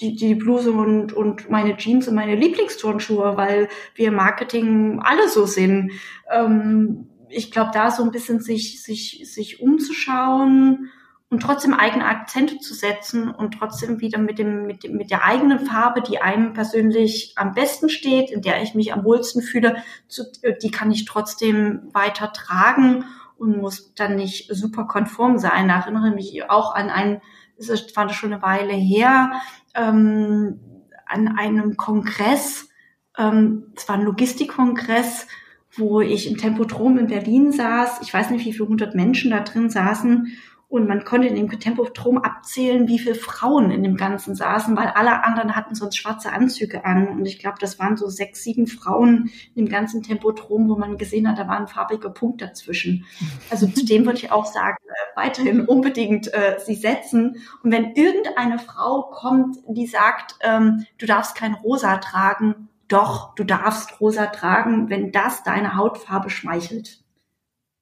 die, 0.02 0.16
die 0.16 0.36
Bluse 0.36 0.72
und, 0.72 1.14
und 1.14 1.50
meine 1.50 1.76
Jeans 1.78 2.08
und 2.08 2.16
meine 2.16 2.36
Lieblingsturnschuhe, 2.36 3.36
weil 3.38 3.70
wir 3.96 4.12
Marketing 4.12 5.00
alle 5.04 5.28
so 5.30 5.46
sind. 5.46 5.92
Ähm, 6.32 7.10
ich 7.30 7.52
glaube, 7.52 7.72
da 7.74 7.92
so 7.92 8.04
ein 8.04 8.12
bisschen 8.12 8.40
sich, 8.40 8.82
sich, 8.82 9.22
sich 9.32 9.62
umzuschauen 9.62 10.90
und 11.30 11.42
trotzdem 11.42 11.74
eigene 11.74 12.06
Akzente 12.06 12.58
zu 12.58 12.74
setzen 12.74 13.30
und 13.30 13.52
trotzdem 13.52 14.00
wieder 14.00 14.18
mit 14.18 14.40
dem, 14.40 14.66
mit 14.66 14.84
dem, 14.84 14.98
mit 14.98 15.12
der 15.12 15.24
eigenen 15.24 15.60
Farbe, 15.60 16.02
die 16.02 16.20
einem 16.20 16.54
persönlich 16.54 17.34
am 17.36 17.54
besten 17.54 17.90
steht, 17.90 18.32
in 18.32 18.42
der 18.42 18.64
ich 18.64 18.74
mich 18.74 18.94
am 18.94 19.04
wohlsten 19.04 19.44
fühle, 19.44 19.78
zu, 20.08 20.24
die 20.64 20.72
kann 20.72 20.92
ich 20.92 21.06
trotzdem 21.06 21.90
weiter 21.94 22.34
tragen 22.34 23.06
und 23.38 23.58
muss 23.62 23.94
dann 23.94 24.16
nicht 24.16 24.50
super 24.54 24.86
konform 24.86 25.38
sein. 25.38 25.68
Da 25.68 25.80
erinnere 25.80 26.12
mich 26.12 26.50
auch 26.50 26.74
an 26.74 26.90
ein, 26.90 27.22
es 27.60 27.96
war 27.96 28.10
schon 28.10 28.34
eine 28.34 28.42
Weile 28.42 28.74
her, 28.74 29.32
ähm, 29.76 30.60
an 31.06 31.28
einem 31.28 31.76
Kongress, 31.76 32.70
ähm, 33.18 33.74
es 33.76 33.88
war 33.90 33.96
ein 33.96 34.04
Logistikkongress, 34.04 35.28
wo 35.76 36.02
ich 36.02 36.30
im 36.30 36.38
Tempodrom 36.38 36.98
in 36.98 37.08
Berlin 37.08 37.52
saß. 37.52 38.00
Ich 38.02 38.14
weiß 38.14 38.30
nicht, 38.32 38.46
wie 38.46 38.54
viele 38.54 38.70
hundert 38.70 38.96
Menschen 38.96 39.32
da 39.32 39.42
drin 39.42 39.70
saßen. 39.70 40.32
Und 40.70 40.88
man 40.88 41.04
konnte 41.04 41.28
in 41.28 41.36
dem 41.36 41.50
Tempodrom 41.60 42.20
abzählen, 42.20 42.88
wie 42.88 43.00
viele 43.00 43.16
Frauen 43.16 43.72
in 43.72 43.82
dem 43.82 43.98
Ganzen 43.98 44.36
saßen, 44.36 44.78
weil 44.78 44.90
alle 44.90 45.24
anderen 45.24 45.56
hatten 45.56 45.74
sonst 45.74 45.98
schwarze 45.98 46.32
Anzüge 46.32 46.86
an. 46.86 47.08
Und 47.08 47.26
ich 47.26 47.40
glaube, 47.40 47.58
das 47.60 47.80
waren 47.80 47.98
so 47.98 48.08
sechs, 48.08 48.44
sieben 48.44 48.68
Frauen 48.68 49.32
in 49.56 49.66
dem 49.66 49.70
ganzen 49.70 50.04
Tempodrom, 50.04 50.70
wo 50.70 50.76
man 50.76 51.00
gesehen 51.00 51.28
hat, 51.28 51.40
da 51.40 51.48
war 51.48 51.60
ein 51.60 51.68
farbiger 51.68 52.12
Punkt 52.12 52.44
dazwischen. 52.44 53.06
Also 53.50 53.66
zu 53.66 53.84
dem 53.84 54.06
würde 54.06 54.20
ich 54.20 54.32
auch 54.32 54.46
sagen, 54.46 54.78
äh, 54.86 55.18
weiterhin 55.18 55.66
unbedingt 55.66 56.32
äh, 56.32 56.60
sie 56.64 56.76
setzen. 56.76 57.38
Und 57.64 57.72
wenn 57.72 57.96
irgendeine 57.96 58.60
Frau 58.60 59.10
kommt, 59.10 59.58
die 59.68 59.88
sagt, 59.88 60.36
ähm, 60.42 60.86
du 61.00 61.08
darfst 61.08 61.36
kein 61.36 61.56
Rosa 61.56 61.98
tragen, 61.98 62.70
doch, 62.90 63.36
du 63.36 63.44
darfst 63.44 64.02
rosa 64.02 64.26
tragen, 64.28 64.90
wenn 64.90 65.12
das 65.12 65.44
deine 65.44 65.76
Hautfarbe 65.76 66.30
schmeichelt. 66.30 66.99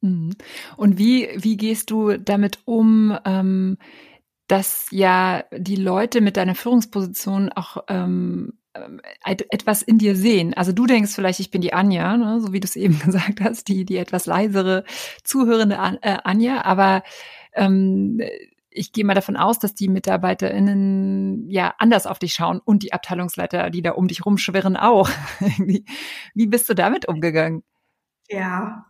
Mhm. 0.08 0.36
Und 0.76 0.98
wie, 0.98 1.30
wie 1.36 1.58
gehst 1.58 1.92
du 1.92 2.18
damit 2.18 2.60
um, 2.66 3.18
ähm, 3.26 3.78
dass 4.48 4.88
ja 4.92 5.44
die 5.52 5.76
Leute 5.76 6.22
mit 6.22 6.38
deiner 6.38 6.56
Führungsposition 6.56 7.52
auch 7.52 7.84
ähm, 7.90 8.54
etwas 9.24 9.82
in 9.82 9.98
dir 9.98 10.16
sehen. 10.16 10.54
Also 10.54 10.72
du 10.72 10.86
denkst 10.86 11.14
vielleicht, 11.14 11.40
ich 11.40 11.52
bin 11.52 11.62
die 11.62 11.74
Anja, 11.74 12.16
ne, 12.16 12.40
so 12.40 12.54
wie 12.54 12.60
du 12.60 12.66
es 12.66 12.76
eben 12.76 13.00
gesagt 13.06 13.42
hast, 13.42 13.68
die, 13.68 13.86
die 13.86 13.98
etwas 13.98 14.26
leisere, 14.26 14.84
zuhörende 15.24 15.76
äh, 16.02 16.18
Anja, 16.24 16.64
aber 16.64 17.04
ähm, 17.54 18.22
ich 18.70 18.92
gehe 18.92 19.04
mal 19.04 19.16
davon 19.16 19.38
aus, 19.38 19.60
dass 19.60 19.74
die 19.74 19.88
MitarbeiterInnen 19.88 21.50
ja 21.50 21.74
anders 21.80 22.06
auf 22.06 22.20
dich 22.20 22.34
schauen 22.34 22.60
und 22.64 22.84
die 22.84 22.94
Abteilungsleiter, 22.94 23.72
die 23.72 23.82
da 23.82 23.92
um 23.92 24.08
dich 24.08 24.26
rumschwirren, 24.26 24.78
auch. 24.78 25.10
Wie 26.36 26.48
bist 26.48 26.70
du 26.70 26.76
damit 26.76 27.08
umgegangen? 27.08 27.64
Ja, 28.30 28.86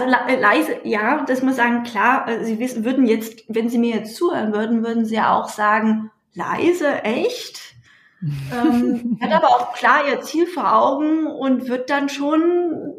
also 0.00 0.32
äh, 0.32 0.40
leise, 0.40 0.76
ja, 0.84 1.24
das 1.24 1.42
muss 1.42 1.56
sagen, 1.56 1.82
klar, 1.84 2.28
äh, 2.28 2.44
sie 2.44 2.58
wissen, 2.58 2.84
würden 2.84 3.06
jetzt, 3.06 3.44
wenn 3.48 3.68
sie 3.68 3.78
mir 3.78 3.96
jetzt 3.96 4.16
zuhören 4.16 4.52
würden, 4.52 4.84
würden 4.84 5.04
sie 5.04 5.16
ja 5.16 5.34
auch 5.38 5.48
sagen, 5.48 6.10
leise, 6.34 7.02
echt? 7.02 7.74
ähm, 8.20 9.18
hat 9.20 9.32
aber 9.32 9.48
auch 9.48 9.74
klar 9.74 10.08
ihr 10.08 10.20
Ziel 10.22 10.46
vor 10.46 10.72
Augen 10.72 11.26
und 11.26 11.68
wird 11.68 11.90
dann 11.90 12.08
schon 12.08 12.94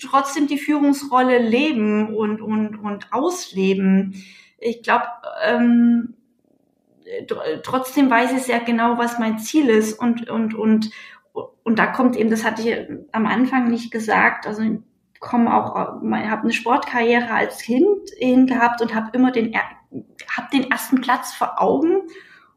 trotzdem 0.00 0.46
die 0.46 0.58
Führungsrolle 0.58 1.38
leben 1.38 2.14
und, 2.14 2.40
und, 2.40 2.76
und 2.76 3.12
ausleben 3.12 4.14
ich 4.64 4.82
glaube, 4.82 5.04
ähm, 5.42 6.14
trotzdem 7.62 8.10
weiß 8.10 8.32
ich 8.32 8.42
sehr 8.42 8.60
genau, 8.60 8.98
was 8.98 9.18
mein 9.18 9.38
Ziel 9.38 9.68
ist 9.68 9.98
und, 9.98 10.28
und, 10.28 10.54
und, 10.54 10.90
und 11.32 11.78
da 11.78 11.86
kommt 11.86 12.16
eben, 12.16 12.30
das 12.30 12.44
hatte 12.44 12.62
ich 12.62 12.88
am 13.12 13.26
Anfang 13.26 13.70
nicht 13.70 13.90
gesagt, 13.90 14.46
also 14.46 14.62
komme 15.24 15.52
auch, 15.52 15.74
habe 15.74 16.42
eine 16.42 16.52
Sportkarriere 16.52 17.30
als 17.30 17.58
Kind 17.58 18.10
hin 18.18 18.46
gehabt 18.46 18.80
und 18.80 18.94
habe 18.94 19.10
immer 19.12 19.32
den, 19.32 19.54
hab 20.36 20.50
den 20.50 20.70
ersten 20.70 21.00
Platz 21.00 21.32
vor 21.32 21.60
Augen 21.60 22.02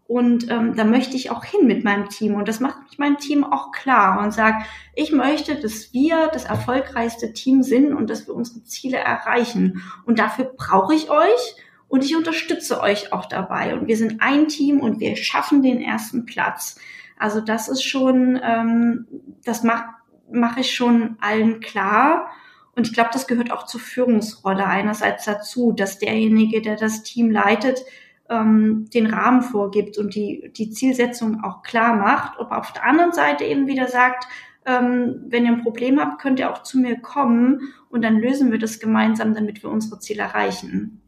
und 0.08 0.50
ähm, 0.50 0.76
da 0.76 0.86
möchte 0.86 1.18
ich 1.18 1.32
auch 1.32 1.44
hin 1.44 1.68
mit 1.68 1.84
meinem 1.84 2.08
Team. 2.08 2.36
Und 2.36 2.48
das 2.48 2.62
macht 2.62 2.82
mich 2.84 2.98
meinem 2.98 3.18
Team 3.18 3.44
auch 3.44 3.74
klar 3.74 4.24
und 4.24 4.34
sagt, 4.34 4.66
ich 4.96 5.12
möchte, 5.12 5.56
dass 5.56 5.92
wir 5.92 6.30
das 6.32 6.46
erfolgreichste 6.46 7.34
Team 7.34 7.62
sind 7.62 7.94
und 7.94 8.10
dass 8.10 8.26
wir 8.26 8.34
unsere 8.34 8.64
Ziele 8.64 8.98
erreichen. 8.98 9.84
Und 10.06 10.20
dafür 10.20 10.54
brauche 10.56 10.96
ich 10.96 11.10
euch 11.10 11.56
und 11.90 12.06
ich 12.06 12.16
unterstütze 12.16 12.80
euch 12.80 13.12
auch 13.12 13.26
dabei. 13.26 13.74
Und 13.76 13.88
wir 13.88 13.98
sind 13.98 14.22
ein 14.22 14.48
Team 14.48 14.80
und 14.80 15.02
wir 15.02 15.18
schaffen 15.18 15.62
den 15.62 15.82
ersten 15.82 16.26
Platz. 16.26 16.80
Also 17.20 17.42
das 17.42 17.68
ist 17.68 17.84
schon, 17.84 18.40
ähm, 18.42 19.08
das 19.44 19.64
macht 19.64 19.86
mache 20.32 20.62
ich 20.62 20.74
schon 20.74 21.18
allen 21.20 21.60
klar. 21.60 22.30
Und 22.78 22.88
ich 22.88 22.94
glaube, 22.94 23.10
das 23.12 23.26
gehört 23.26 23.52
auch 23.52 23.66
zur 23.66 23.80
Führungsrolle 23.80 24.64
einerseits 24.64 25.26
dazu, 25.26 25.72
dass 25.72 25.98
derjenige, 25.98 26.62
der 26.62 26.76
das 26.76 27.02
Team 27.02 27.32
leitet, 27.32 27.84
ähm, 28.30 28.88
den 28.94 29.08
Rahmen 29.08 29.42
vorgibt 29.42 29.98
und 29.98 30.14
die, 30.14 30.52
die 30.56 30.70
Zielsetzung 30.70 31.44
auch 31.44 31.64
klar 31.64 31.96
macht. 31.96 32.40
Aber 32.40 32.60
auf 32.60 32.72
der 32.74 32.86
anderen 32.86 33.14
Seite 33.14 33.46
eben 33.46 33.66
wieder 33.66 33.88
sagt, 33.88 34.28
ähm, 34.68 35.24
wenn 35.28 35.46
ihr 35.46 35.54
ein 35.54 35.64
Problem 35.64 36.00
habt, 36.00 36.22
könnt 36.22 36.40
ihr 36.40 36.52
auch 36.52 36.62
zu 36.62 36.78
mir 36.78 37.00
kommen 37.00 37.74
und 37.90 38.04
dann 38.04 38.20
lösen 38.20 38.52
wir 38.52 38.60
das 38.60 38.80
gemeinsam, 38.80 39.34
damit 39.34 39.64
wir 39.64 39.72
unsere 39.72 40.00
Ziele 40.00 40.22
erreichen. 40.22 41.02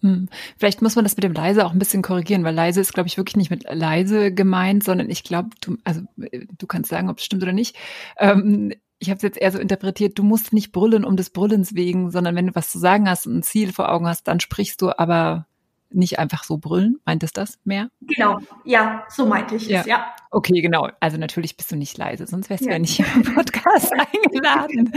Hm. 0.00 0.28
Vielleicht 0.58 0.82
muss 0.82 0.96
man 0.96 1.04
das 1.04 1.16
mit 1.16 1.22
dem 1.22 1.32
leise 1.32 1.64
auch 1.64 1.72
ein 1.72 1.78
bisschen 1.78 2.02
korrigieren, 2.02 2.42
weil 2.42 2.56
leise 2.56 2.80
ist, 2.80 2.92
glaube 2.92 3.06
ich, 3.06 3.18
wirklich 3.18 3.36
nicht 3.36 3.50
mit 3.50 3.72
leise 3.72 4.34
gemeint, 4.34 4.82
sondern 4.82 5.08
ich 5.10 5.22
glaube, 5.22 5.50
du, 5.60 5.76
also 5.84 6.00
du 6.16 6.66
kannst 6.66 6.90
sagen, 6.90 7.08
ob 7.08 7.18
es 7.18 7.24
stimmt 7.24 7.44
oder 7.44 7.52
nicht. 7.52 7.76
Ähm, 8.18 8.72
ich 9.04 9.10
habe 9.10 9.18
es 9.18 9.22
jetzt 9.22 9.38
eher 9.38 9.52
so 9.52 9.58
interpretiert, 9.58 10.18
du 10.18 10.22
musst 10.22 10.54
nicht 10.54 10.72
brüllen 10.72 11.04
um 11.04 11.16
des 11.16 11.28
Brüllens 11.28 11.74
wegen, 11.74 12.10
sondern 12.10 12.34
wenn 12.34 12.46
du 12.46 12.54
was 12.54 12.70
zu 12.70 12.78
sagen 12.78 13.08
hast 13.08 13.26
und 13.26 13.36
ein 13.36 13.42
Ziel 13.42 13.70
vor 13.70 13.92
Augen 13.92 14.08
hast, 14.08 14.26
dann 14.28 14.40
sprichst 14.40 14.80
du 14.80 14.98
aber 14.98 15.46
nicht 15.90 16.18
einfach 16.18 16.42
so 16.42 16.56
brüllen. 16.56 17.00
Meint 17.04 17.22
es 17.22 17.32
das 17.32 17.58
mehr? 17.64 17.90
Genau, 18.00 18.38
ja, 18.64 19.04
so 19.10 19.26
meinte 19.26 19.56
ich 19.56 19.68
ja. 19.68 19.80
es, 19.80 19.86
ja. 19.86 20.06
Okay, 20.30 20.62
genau. 20.62 20.88
Also 21.00 21.18
natürlich 21.18 21.58
bist 21.58 21.70
du 21.70 21.76
nicht 21.76 21.98
leise, 21.98 22.26
sonst 22.26 22.48
wärst 22.48 22.62
du 22.62 22.68
ja. 22.68 22.72
ja 22.72 22.78
nicht 22.78 22.98
im 22.98 23.22
Podcast 23.34 23.92
eingeladen. 24.24 24.90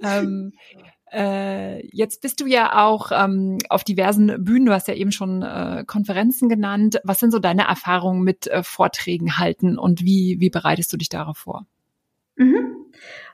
ähm, 0.00 0.52
äh, 1.12 1.84
jetzt 1.88 2.22
bist 2.22 2.40
du 2.40 2.46
ja 2.46 2.86
auch 2.86 3.10
ähm, 3.12 3.58
auf 3.68 3.82
diversen 3.82 4.44
Bühnen, 4.44 4.66
du 4.66 4.72
hast 4.72 4.86
ja 4.86 4.94
eben 4.94 5.10
schon 5.10 5.42
äh, 5.42 5.82
Konferenzen 5.88 6.48
genannt. 6.48 7.00
Was 7.02 7.18
sind 7.18 7.32
so 7.32 7.40
deine 7.40 7.66
Erfahrungen 7.66 8.22
mit 8.22 8.46
äh, 8.46 8.62
Vorträgen 8.62 9.38
halten 9.38 9.76
und 9.76 10.02
wie, 10.02 10.36
wie 10.38 10.50
bereitest 10.50 10.92
du 10.92 10.96
dich 10.96 11.08
darauf 11.08 11.38
vor? 11.38 11.66
Mhm. 12.36 12.77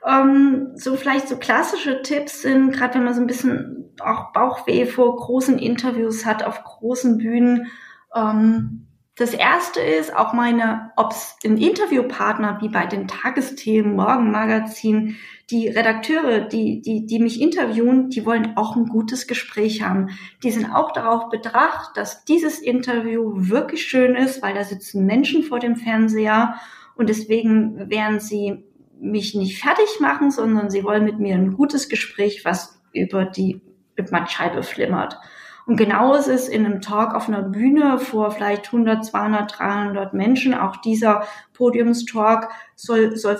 Ähm, 0.07 0.73
so 0.75 0.97
vielleicht 0.97 1.29
so 1.29 1.37
klassische 1.37 2.03
Tipps 2.03 2.43
sind, 2.43 2.73
gerade 2.73 2.95
wenn 2.95 3.05
man 3.05 3.15
so 3.15 3.21
ein 3.21 3.27
bisschen 3.27 3.95
auch 4.01 4.33
Bauchweh 4.33 4.87
vor 4.87 5.17
großen 5.17 5.59
Interviews 5.59 6.27
hat, 6.27 6.43
auf 6.45 6.63
großen 6.63 7.19
Bühnen, 7.19 7.69
ähm, 8.15 8.87
das 9.17 9.33
erste 9.33 9.81
ist 9.81 10.15
auch 10.15 10.33
meine, 10.33 10.91
ob 10.97 11.13
es 11.13 11.37
ein 11.45 11.57
Interviewpartner 11.57 12.59
wie 12.61 12.69
bei 12.69 12.85
den 12.85 13.07
Tagesthemen, 13.07 13.95
Morgenmagazin, 13.95 15.17
die 15.51 15.69
Redakteure, 15.69 16.41
die, 16.41 16.83
die, 16.83 17.07
die 17.07 17.21
mich 17.21 17.41
interviewen, 17.41 18.11
die 18.11 18.27
wollen 18.27 18.57
auch 18.57 18.75
ein 18.75 18.87
gutes 18.87 19.29
Gespräch 19.29 19.83
haben. 19.83 20.09
Die 20.43 20.51
sind 20.51 20.69
auch 20.69 20.91
darauf 20.91 21.29
bedacht, 21.29 21.97
dass 21.97 22.25
dieses 22.25 22.59
Interview 22.59 23.31
wirklich 23.35 23.87
schön 23.87 24.17
ist, 24.17 24.43
weil 24.43 24.55
da 24.55 24.65
sitzen 24.65 25.07
Menschen 25.07 25.45
vor 25.45 25.61
dem 25.61 25.77
Fernseher 25.77 26.57
und 26.97 27.09
deswegen 27.09 27.89
werden 27.91 28.19
sie 28.19 28.65
mich 29.05 29.35
nicht 29.35 29.63
fertig 29.63 30.01
machen, 30.01 30.31
sondern 30.31 30.71
sie 30.71 30.83
wollen 30.83 31.05
mit 31.05 31.19
mir 31.19 31.35
ein 31.35 31.55
gutes 31.55 31.89
Gespräch, 31.89 32.45
was 32.45 32.81
über 32.93 33.25
die 33.25 33.61
Scheibe 34.29 34.63
flimmert. 34.63 35.19
Und 35.67 35.77
genau 35.77 36.15
ist 36.15 36.27
es 36.27 36.49
in 36.49 36.67
einem 36.67 36.81
Talk 36.81 37.15
auf 37.15 37.29
einer 37.29 37.43
Bühne 37.43 37.99
vor 37.99 38.31
vielleicht 38.31 38.67
100, 38.67 39.05
200, 39.05 39.59
300 39.59 40.15
Menschen. 40.15 40.55
Auch 40.55 40.77
dieser 40.77 41.25
Podiumstalk 41.55 42.49
soll, 42.75 43.17
soll, 43.17 43.39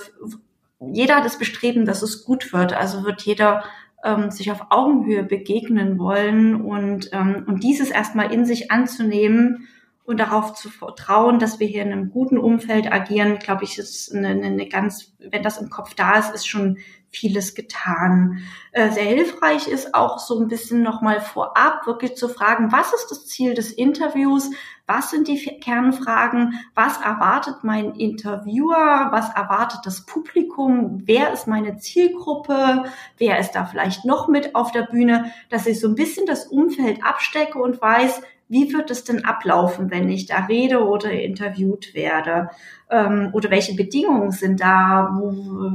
jeder 0.79 1.21
das 1.21 1.37
Bestreben, 1.37 1.85
dass 1.85 2.01
es 2.01 2.25
gut 2.25 2.51
wird. 2.51 2.73
Also 2.73 3.03
wird 3.03 3.21
jeder 3.21 3.63
ähm, 4.03 4.31
sich 4.31 4.51
auf 4.51 4.67
Augenhöhe 4.69 5.23
begegnen 5.23 5.99
wollen 5.99 6.61
und, 6.61 7.09
ähm, 7.11 7.45
und 7.47 7.63
dieses 7.63 7.91
erstmal 7.91 8.33
in 8.33 8.45
sich 8.45 8.71
anzunehmen 8.71 9.67
und 10.05 10.19
darauf 10.19 10.53
zu 10.53 10.69
vertrauen, 10.69 11.39
dass 11.39 11.59
wir 11.59 11.67
hier 11.67 11.81
in 11.81 11.91
einem 11.91 12.11
guten 12.11 12.37
Umfeld 12.37 12.91
agieren, 12.91 13.39
glaube 13.39 13.63
ich, 13.63 13.79
ist 13.79 14.13
eine, 14.13 14.29
eine 14.29 14.69
ganz, 14.69 15.13
wenn 15.19 15.41
das 15.41 15.57
im 15.57 15.69
Kopf 15.69 15.95
da 15.95 16.19
ist, 16.19 16.33
ist 16.33 16.47
schon 16.47 16.77
vieles 17.09 17.55
getan. 17.55 18.39
Äh, 18.71 18.91
sehr 18.91 19.05
hilfreich 19.05 19.67
ist 19.67 19.95
auch 19.95 20.19
so 20.19 20.39
ein 20.39 20.47
bisschen 20.47 20.83
nochmal 20.83 21.21
vorab 21.21 21.87
wirklich 21.87 22.15
zu 22.15 22.27
fragen, 22.27 22.71
was 22.71 22.93
ist 22.93 23.07
das 23.09 23.25
Ziel 23.25 23.53
des 23.53 23.71
Interviews? 23.71 24.51
Was 24.85 25.09
sind 25.09 25.27
die 25.27 25.37
Kernfragen? 25.59 26.59
Was 26.75 26.97
erwartet 27.01 27.63
mein 27.63 27.95
Interviewer? 27.95 29.07
Was 29.11 29.33
erwartet 29.33 29.79
das 29.85 30.05
Publikum? 30.05 31.01
Wer 31.05 31.33
ist 31.33 31.47
meine 31.47 31.77
Zielgruppe? 31.77 32.83
Wer 33.17 33.39
ist 33.39 33.53
da 33.53 33.65
vielleicht 33.65 34.05
noch 34.05 34.27
mit 34.27 34.53
auf 34.53 34.71
der 34.71 34.83
Bühne? 34.83 35.31
Dass 35.49 35.65
ich 35.65 35.79
so 35.79 35.87
ein 35.87 35.95
bisschen 35.95 36.27
das 36.27 36.45
Umfeld 36.47 37.03
abstecke 37.03 37.57
und 37.57 37.81
weiß, 37.81 38.21
wie 38.47 38.71
wird 38.73 38.91
es 38.91 39.03
denn 39.03 39.25
ablaufen, 39.25 39.89
wenn 39.89 40.07
ich 40.09 40.27
da 40.27 40.45
rede 40.45 40.85
oder 40.85 41.11
interviewt 41.11 41.95
werde? 41.95 42.49
Ähm, 42.91 43.29
oder 43.33 43.49
welche 43.49 43.75
Bedingungen 43.75 44.31
sind 44.31 44.61
da? 44.61 45.19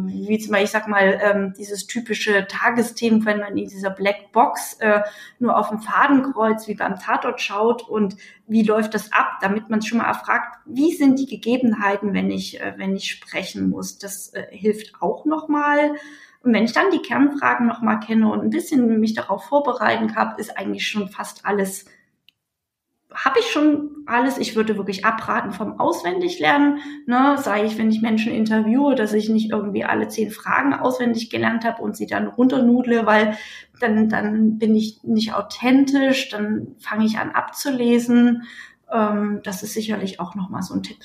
Wie 0.06 0.38
zum 0.38 0.52
Beispiel, 0.52 0.64
ich 0.64 0.70
sag 0.70 0.86
mal, 0.86 1.18
ähm, 1.20 1.52
dieses 1.58 1.88
typische 1.88 2.46
Tagesthemen, 2.46 3.26
wenn 3.26 3.40
man 3.40 3.56
in 3.56 3.68
dieser 3.68 3.90
Black 3.90 4.30
Box 4.30 4.74
äh, 4.74 5.00
nur 5.40 5.58
auf 5.58 5.70
dem 5.70 5.80
Fadenkreuz 5.80 6.68
wie 6.68 6.76
beim 6.76 6.96
Tatort 6.96 7.40
schaut 7.40 7.88
und 7.88 8.16
wie 8.46 8.62
läuft 8.62 8.94
das 8.94 9.12
ab, 9.12 9.38
damit 9.40 9.68
man 9.68 9.82
schon 9.82 9.98
mal 9.98 10.06
erfragt, 10.06 10.58
wie 10.64 10.94
sind 10.94 11.18
die 11.18 11.26
Gegebenheiten, 11.26 12.14
wenn 12.14 12.30
ich, 12.30 12.60
äh, 12.60 12.74
wenn 12.76 12.94
ich 12.94 13.10
sprechen 13.10 13.68
muss? 13.68 13.98
Das 13.98 14.32
äh, 14.32 14.46
hilft 14.50 14.94
auch 15.00 15.24
nochmal. 15.24 15.96
Und 16.42 16.54
wenn 16.54 16.64
ich 16.64 16.72
dann 16.72 16.90
die 16.92 17.02
Kernfragen 17.02 17.66
nochmal 17.66 17.98
kenne 17.98 18.30
und 18.30 18.42
ein 18.42 18.50
bisschen 18.50 19.00
mich 19.00 19.14
darauf 19.14 19.44
vorbereiten 19.44 20.14
habe, 20.14 20.40
ist 20.40 20.56
eigentlich 20.56 20.86
schon 20.86 21.08
fast 21.08 21.44
alles 21.44 21.84
habe 23.14 23.40
ich 23.40 23.46
schon 23.46 23.90
alles. 24.06 24.38
Ich 24.38 24.54
würde 24.56 24.76
wirklich 24.76 25.04
abraten 25.04 25.52
vom 25.52 25.80
Auswendiglernen. 25.80 26.78
Ne, 27.06 27.36
sei 27.38 27.64
ich, 27.64 27.76
wenn 27.78 27.90
ich 27.90 28.02
Menschen 28.02 28.32
interviewe, 28.32 28.94
dass 28.94 29.12
ich 29.12 29.28
nicht 29.28 29.50
irgendwie 29.50 29.84
alle 29.84 30.08
zehn 30.08 30.30
Fragen 30.30 30.74
auswendig 30.74 31.30
gelernt 31.30 31.64
habe 31.64 31.82
und 31.82 31.96
sie 31.96 32.06
dann 32.06 32.28
runternudle, 32.28 33.06
weil 33.06 33.36
dann, 33.80 34.08
dann 34.08 34.58
bin 34.58 34.76
ich 34.76 35.02
nicht 35.02 35.34
authentisch, 35.34 36.28
dann 36.28 36.76
fange 36.78 37.04
ich 37.04 37.18
an 37.18 37.30
abzulesen. 37.30 38.44
Ähm, 38.90 39.40
das 39.42 39.62
ist 39.62 39.74
sicherlich 39.74 40.20
auch 40.20 40.34
nochmal 40.34 40.62
so 40.62 40.74
ein 40.74 40.82
Tipp. 40.82 40.98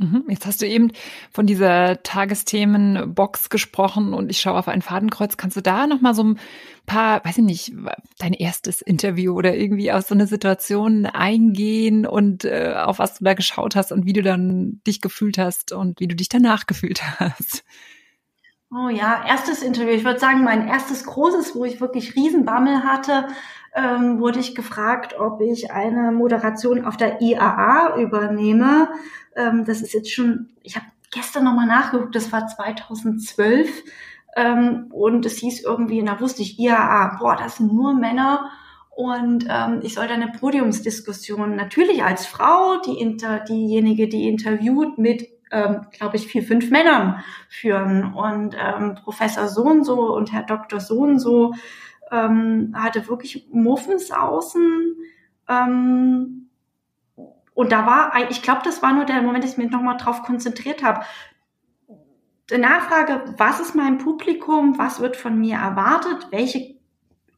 Mhm. 0.00 0.24
Jetzt 0.28 0.46
hast 0.46 0.62
du 0.62 0.66
eben 0.66 0.92
von 1.30 1.46
dieser 1.46 2.02
Tagesthemenbox 2.02 3.50
gesprochen 3.50 4.14
und 4.14 4.30
ich 4.30 4.40
schaue 4.40 4.58
auf 4.58 4.66
ein 4.66 4.80
Fadenkreuz. 4.80 5.36
Kannst 5.36 5.58
du 5.58 5.60
da 5.60 5.86
noch 5.86 6.00
mal 6.00 6.14
so 6.14 6.24
ein 6.24 6.38
paar, 6.86 7.22
weiß 7.22 7.36
ich 7.36 7.44
nicht, 7.44 7.72
dein 8.18 8.32
erstes 8.32 8.80
Interview 8.80 9.34
oder 9.34 9.54
irgendwie 9.54 9.92
aus 9.92 10.08
so 10.08 10.14
einer 10.14 10.26
Situation 10.26 11.04
eingehen 11.04 12.06
und 12.06 12.46
äh, 12.46 12.72
auf 12.76 12.98
was 12.98 13.18
du 13.18 13.24
da 13.24 13.34
geschaut 13.34 13.76
hast 13.76 13.92
und 13.92 14.06
wie 14.06 14.14
du 14.14 14.22
dann 14.22 14.80
dich 14.86 15.02
gefühlt 15.02 15.36
hast 15.36 15.72
und 15.72 16.00
wie 16.00 16.08
du 16.08 16.16
dich 16.16 16.30
danach 16.30 16.66
gefühlt 16.66 17.02
hast? 17.20 17.62
Oh 18.72 18.88
ja, 18.88 19.24
erstes 19.26 19.62
Interview. 19.62 19.90
Ich 19.94 20.04
würde 20.04 20.20
sagen, 20.20 20.44
mein 20.44 20.68
erstes 20.68 21.04
großes, 21.04 21.56
wo 21.56 21.64
ich 21.64 21.80
wirklich 21.80 22.14
Riesenbammel 22.14 22.84
hatte, 22.84 23.26
ähm, 23.74 24.20
wurde 24.20 24.38
ich 24.38 24.54
gefragt, 24.54 25.18
ob 25.18 25.40
ich 25.40 25.72
eine 25.72 26.12
Moderation 26.12 26.84
auf 26.84 26.96
der 26.96 27.20
IAA 27.20 27.96
übernehme. 27.98 28.88
Ähm, 29.34 29.64
das 29.64 29.80
ist 29.80 29.92
jetzt 29.92 30.12
schon, 30.12 30.50
ich 30.62 30.76
habe 30.76 30.86
gestern 31.10 31.44
nochmal 31.44 31.66
nachgeguckt, 31.66 32.14
das 32.14 32.30
war 32.30 32.46
2012. 32.46 33.82
Ähm, 34.36 34.86
und 34.92 35.26
es 35.26 35.38
hieß 35.38 35.64
irgendwie, 35.64 36.04
da 36.04 36.20
wusste 36.20 36.42
ich, 36.42 36.56
IAA, 36.60 37.16
boah, 37.18 37.34
das 37.34 37.56
sind 37.56 37.72
nur 37.72 37.92
Männer. 37.94 38.52
Und 38.90 39.46
ähm, 39.48 39.80
ich 39.82 39.94
sollte 39.94 40.14
eine 40.14 40.28
Podiumsdiskussion 40.28 41.56
natürlich 41.56 42.04
als 42.04 42.24
Frau, 42.26 42.76
die 42.86 43.00
inter, 43.00 43.40
diejenige, 43.40 44.06
die 44.06 44.28
interviewt, 44.28 44.96
mit, 44.96 45.28
ähm, 45.50 45.86
glaube 45.90 46.16
ich, 46.16 46.26
vier, 46.26 46.42
fünf 46.42 46.70
Männern 46.70 47.22
führen. 47.48 48.14
Und 48.14 48.56
ähm, 48.58 48.94
Professor 48.94 49.48
so 49.48 49.62
und 49.62 49.84
so 49.84 50.14
und 50.14 50.32
Herr 50.32 50.44
Doktor 50.44 50.80
so 50.80 51.00
und 51.00 51.18
so 51.18 51.54
ähm, 52.10 52.74
hatte 52.76 53.08
wirklich 53.08 53.48
Muffens 53.52 54.10
außen. 54.10 54.96
Ähm, 55.48 56.48
und 57.54 57.72
da 57.72 57.86
war, 57.86 58.30
ich 58.30 58.42
glaube, 58.42 58.62
das 58.64 58.82
war 58.82 58.92
nur 58.92 59.04
der 59.04 59.22
Moment, 59.22 59.44
dass 59.44 59.52
ich 59.52 59.58
mich 59.58 59.70
nochmal 59.70 59.96
drauf 59.96 60.22
konzentriert 60.22 60.82
habe. 60.82 61.04
Die 62.50 62.58
Nachfrage, 62.58 63.34
was 63.36 63.60
ist 63.60 63.74
mein 63.74 63.98
Publikum, 63.98 64.78
was 64.78 65.00
wird 65.00 65.16
von 65.16 65.38
mir 65.38 65.56
erwartet, 65.56 66.28
welche 66.30 66.76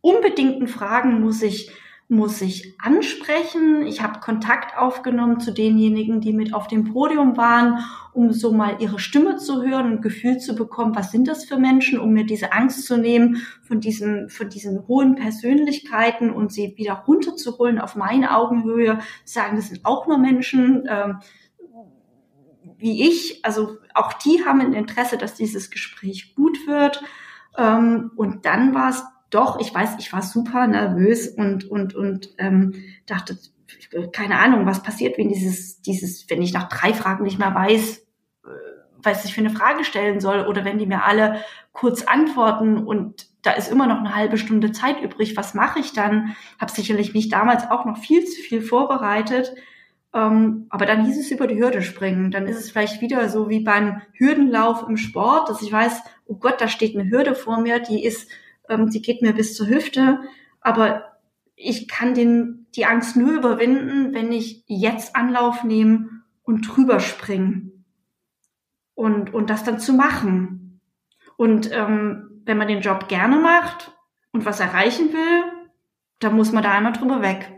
unbedingten 0.01 0.69
Fragen 0.69 1.21
muss 1.21 1.43
ich 1.43 1.71
muss 2.13 2.43
ich 2.43 2.75
ansprechen. 2.79 3.87
Ich 3.87 4.03
habe 4.03 4.21
Kontakt 4.21 4.77
aufgenommen 4.77 5.41
zu 5.41 5.51
denjenigen, 5.51 6.21
die 6.21 6.35
mit 6.35 6.53
auf 6.53 6.67
dem 6.67 6.93
Podium 6.93 7.39
waren, 7.39 7.79
um 8.13 8.35
so 8.35 8.53
mal 8.53 8.77
ihre 8.81 8.99
Stimme 8.99 9.39
zu 9.39 9.63
hören 9.63 9.91
und 9.91 10.03
Gefühl 10.03 10.37
zu 10.37 10.55
bekommen, 10.55 10.95
was 10.95 11.11
sind 11.11 11.27
das 11.27 11.47
für 11.47 11.57
Menschen, 11.57 11.99
um 11.99 12.13
mir 12.13 12.27
diese 12.27 12.53
Angst 12.53 12.85
zu 12.85 12.99
nehmen 12.99 13.39
von 13.63 13.81
diesen, 13.81 14.29
von 14.29 14.51
diesen 14.51 14.87
hohen 14.89 15.15
Persönlichkeiten 15.15 16.31
und 16.31 16.53
sie 16.53 16.75
wieder 16.77 17.03
runterzuholen 17.07 17.81
auf 17.81 17.97
meine 17.97 18.37
Augenhöhe, 18.37 18.99
sagen, 19.25 19.57
das 19.57 19.69
sind 19.69 19.87
auch 19.87 20.07
nur 20.07 20.19
Menschen, 20.19 20.85
ähm, 20.87 21.21
wie 22.77 23.09
ich. 23.09 23.43
Also 23.43 23.79
auch 23.95 24.13
die 24.13 24.45
haben 24.45 24.61
ein 24.61 24.75
Interesse, 24.75 25.17
dass 25.17 25.33
dieses 25.33 25.71
Gespräch 25.71 26.35
gut 26.35 26.67
wird. 26.67 27.03
Ähm, 27.57 28.11
und 28.17 28.45
dann 28.45 28.75
war 28.75 28.91
es 28.91 29.03
doch, 29.33 29.59
ich 29.61 29.75
weiß, 29.75 29.97
ich 29.99 30.13
war 30.13 30.23
super 30.23 30.67
nervös 30.67 31.27
und, 31.29 31.65
und, 31.65 31.95
und 31.95 32.35
ähm, 32.39 32.75
dachte, 33.07 33.39
keine 34.13 34.39
Ahnung, 34.39 34.67
was 34.67 34.83
passiert, 34.83 35.17
wenn 35.17 35.31
dieses, 35.31 35.81
dieses, 35.81 36.29
wenn 36.29 36.43
ich 36.43 36.53
nach 36.53 36.69
drei 36.69 36.93
Fragen 36.93 37.25
nicht 37.25 37.39
mehr 37.39 37.55
weiß, 37.55 37.99
äh, 38.45 38.49
was 39.03 39.25
ich 39.25 39.35
für 39.35 39.41
eine 39.41 39.51
Frage 39.51 39.85
stellen 39.85 40.21
soll, 40.21 40.47
oder 40.47 40.65
wenn 40.65 40.79
die 40.79 40.87
mir 40.87 41.05
alle 41.05 41.41
kurz 41.73 42.03
antworten 42.03 42.77
und 42.79 43.27
da 43.41 43.53
ist 43.53 43.73
immer 43.73 43.87
noch 43.87 43.99
eine 43.99 44.15
halbe 44.15 44.37
Stunde 44.37 44.71
Zeit 44.71 45.01
übrig, 45.01 45.37
was 45.37 45.55
mache 45.55 45.81
ich 45.81 45.95
dann? 45.95 46.37
Habe 46.61 46.71
sicherlich 46.71 47.15
mich 47.15 47.29
damals 47.29 47.69
auch 47.71 47.85
noch 47.87 47.99
viel 47.99 48.25
zu 48.25 48.41
viel 48.41 48.61
vorbereitet. 48.61 49.55
Ähm, 50.15 50.67
aber 50.69 50.85
dann 50.85 51.07
hieß 51.07 51.19
es 51.19 51.31
über 51.31 51.47
die 51.47 51.59
Hürde 51.59 51.83
springen. 51.83 52.31
Dann 52.31 52.47
ist 52.47 52.59
es 52.59 52.71
vielleicht 52.71 53.01
wieder 53.01 53.29
so 53.31 53.49
wie 53.49 53.61
beim 53.61 54.03
Hürdenlauf 54.13 54.85
im 54.87 54.99
Sport, 54.99 55.49
dass 55.49 55.63
ich 55.63 55.73
weiß, 55.73 56.03
oh 56.27 56.37
Gott, 56.37 56.61
da 56.61 56.69
steht 56.69 56.95
eine 56.95 57.11
Hürde 57.11 57.35
vor 57.35 57.61
mir, 57.61 57.81
die 57.81 58.05
ist 58.05 58.31
ähm, 58.73 58.91
die 58.91 59.03
geht 59.03 59.23
mir 59.23 59.33
bis 59.33 59.55
zur 59.55 59.69
Hüfte, 59.69 60.21
aber 60.61 61.19
ich 61.55 61.89
kann 61.89 62.15
den, 62.15 62.67
die 62.75 62.87
Angst 62.87 63.17
nur 63.17 63.33
überwinden, 63.33 64.15
wenn 64.15 64.33
ich 64.33 64.65
jetzt 64.67 65.15
Anlauf 65.15 65.65
nehme 65.65 66.09
und 66.43 66.63
drüber 66.63 67.01
springen 67.01 67.85
und, 68.95 69.33
und 69.33 69.51
das 69.51 69.65
dann 69.65 69.79
zu 69.79 69.93
machen. 69.93 70.81
Und 71.37 71.71
ähm, 71.73 72.43
wenn 72.45 72.59
man 72.59 72.69
den 72.69 72.81
Job 72.81 73.09
gerne 73.09 73.37
macht 73.37 73.97
und 74.33 74.45
was 74.45 74.61
erreichen 74.61 75.13
will, 75.13 75.45
dann 76.19 76.37
muss 76.37 76.53
man 76.53 76.63
da 76.63 76.73
einmal 76.73 76.93
drüber 76.93 77.23
weg. 77.23 77.53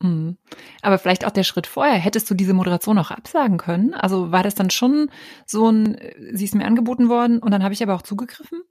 Mhm. 0.00 0.36
Aber 0.82 0.98
vielleicht 0.98 1.24
auch 1.24 1.30
der 1.30 1.42
Schritt 1.42 1.66
vorher, 1.66 1.94
hättest 1.94 2.30
du 2.30 2.34
diese 2.34 2.54
Moderation 2.54 2.98
auch 2.98 3.10
absagen 3.10 3.58
können? 3.58 3.94
Also 3.94 4.30
war 4.30 4.42
das 4.42 4.54
dann 4.54 4.70
schon 4.70 5.10
so 5.46 5.70
ein, 5.70 5.98
sie 6.32 6.44
ist 6.44 6.54
mir 6.54 6.66
angeboten 6.66 7.08
worden 7.08 7.38
und 7.38 7.50
dann 7.50 7.62
habe 7.62 7.74
ich 7.74 7.82
aber 7.82 7.94
auch 7.94 8.02
zugegriffen? 8.02 8.62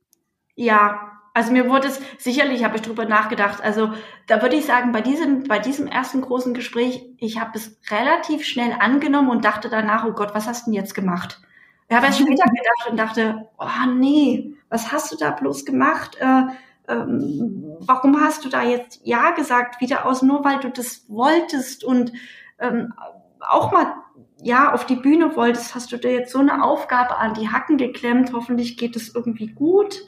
Ja, 0.56 1.15
also 1.36 1.52
mir 1.52 1.70
wurde 1.70 1.90
es, 1.90 2.00
sicherlich 2.18 2.64
habe 2.64 2.78
ich 2.78 2.82
drüber 2.82 3.04
nachgedacht. 3.04 3.62
Also 3.62 3.92
da 4.26 4.42
würde 4.42 4.56
ich 4.56 4.66
sagen, 4.66 4.94
bei 4.94 5.02
diesem, 5.02 5.44
bei 5.44 5.60
diesem 5.60 5.86
ersten 5.86 6.22
großen 6.22 6.54
Gespräch, 6.54 7.04
ich 7.18 7.42
habe 7.42 7.52
es 7.56 7.78
relativ 7.92 8.46
schnell 8.46 8.72
angenommen 8.80 9.30
und 9.30 9.44
dachte 9.44 9.68
danach, 9.68 10.06
oh 10.06 10.14
Gott, 10.14 10.34
was 10.34 10.48
hast 10.48 10.66
du 10.66 10.72
denn 10.72 10.80
jetzt 10.80 10.96
gemacht? 10.96 11.42
Ich 11.90 11.96
habe 11.96 12.06
erst 12.06 12.20
später 12.20 12.46
gedacht 12.46 12.90
und 12.90 12.98
dachte, 12.98 13.50
oh 13.58 13.90
nee, 13.98 14.56
was 14.70 14.94
hast 14.94 15.12
du 15.12 15.18
da 15.18 15.32
bloß 15.32 15.66
gemacht? 15.66 16.16
Äh, 16.22 16.44
ähm, 16.88 17.66
warum 17.82 18.22
hast 18.22 18.46
du 18.46 18.50
da 18.50 18.64
jetzt 18.64 19.02
Ja 19.04 19.32
gesagt, 19.32 19.82
wieder 19.82 20.06
aus, 20.06 20.22
nur 20.22 20.46
weil 20.46 20.60
du 20.60 20.70
das 20.70 21.04
wolltest 21.10 21.84
und 21.84 22.14
ähm, 22.60 22.94
auch 23.42 23.74
mal 23.74 23.94
ja 24.42 24.72
auf 24.72 24.86
die 24.86 24.96
Bühne 24.96 25.36
wolltest, 25.36 25.76
hast 25.76 25.92
du 25.92 25.98
dir 25.98 26.14
jetzt 26.14 26.32
so 26.32 26.40
eine 26.40 26.64
Aufgabe 26.64 27.18
an 27.18 27.34
die 27.34 27.50
Hacken 27.50 27.76
geklemmt. 27.78 28.32
Hoffentlich 28.32 28.78
geht 28.78 28.96
es 28.96 29.14
irgendwie 29.14 29.48
gut. 29.48 30.00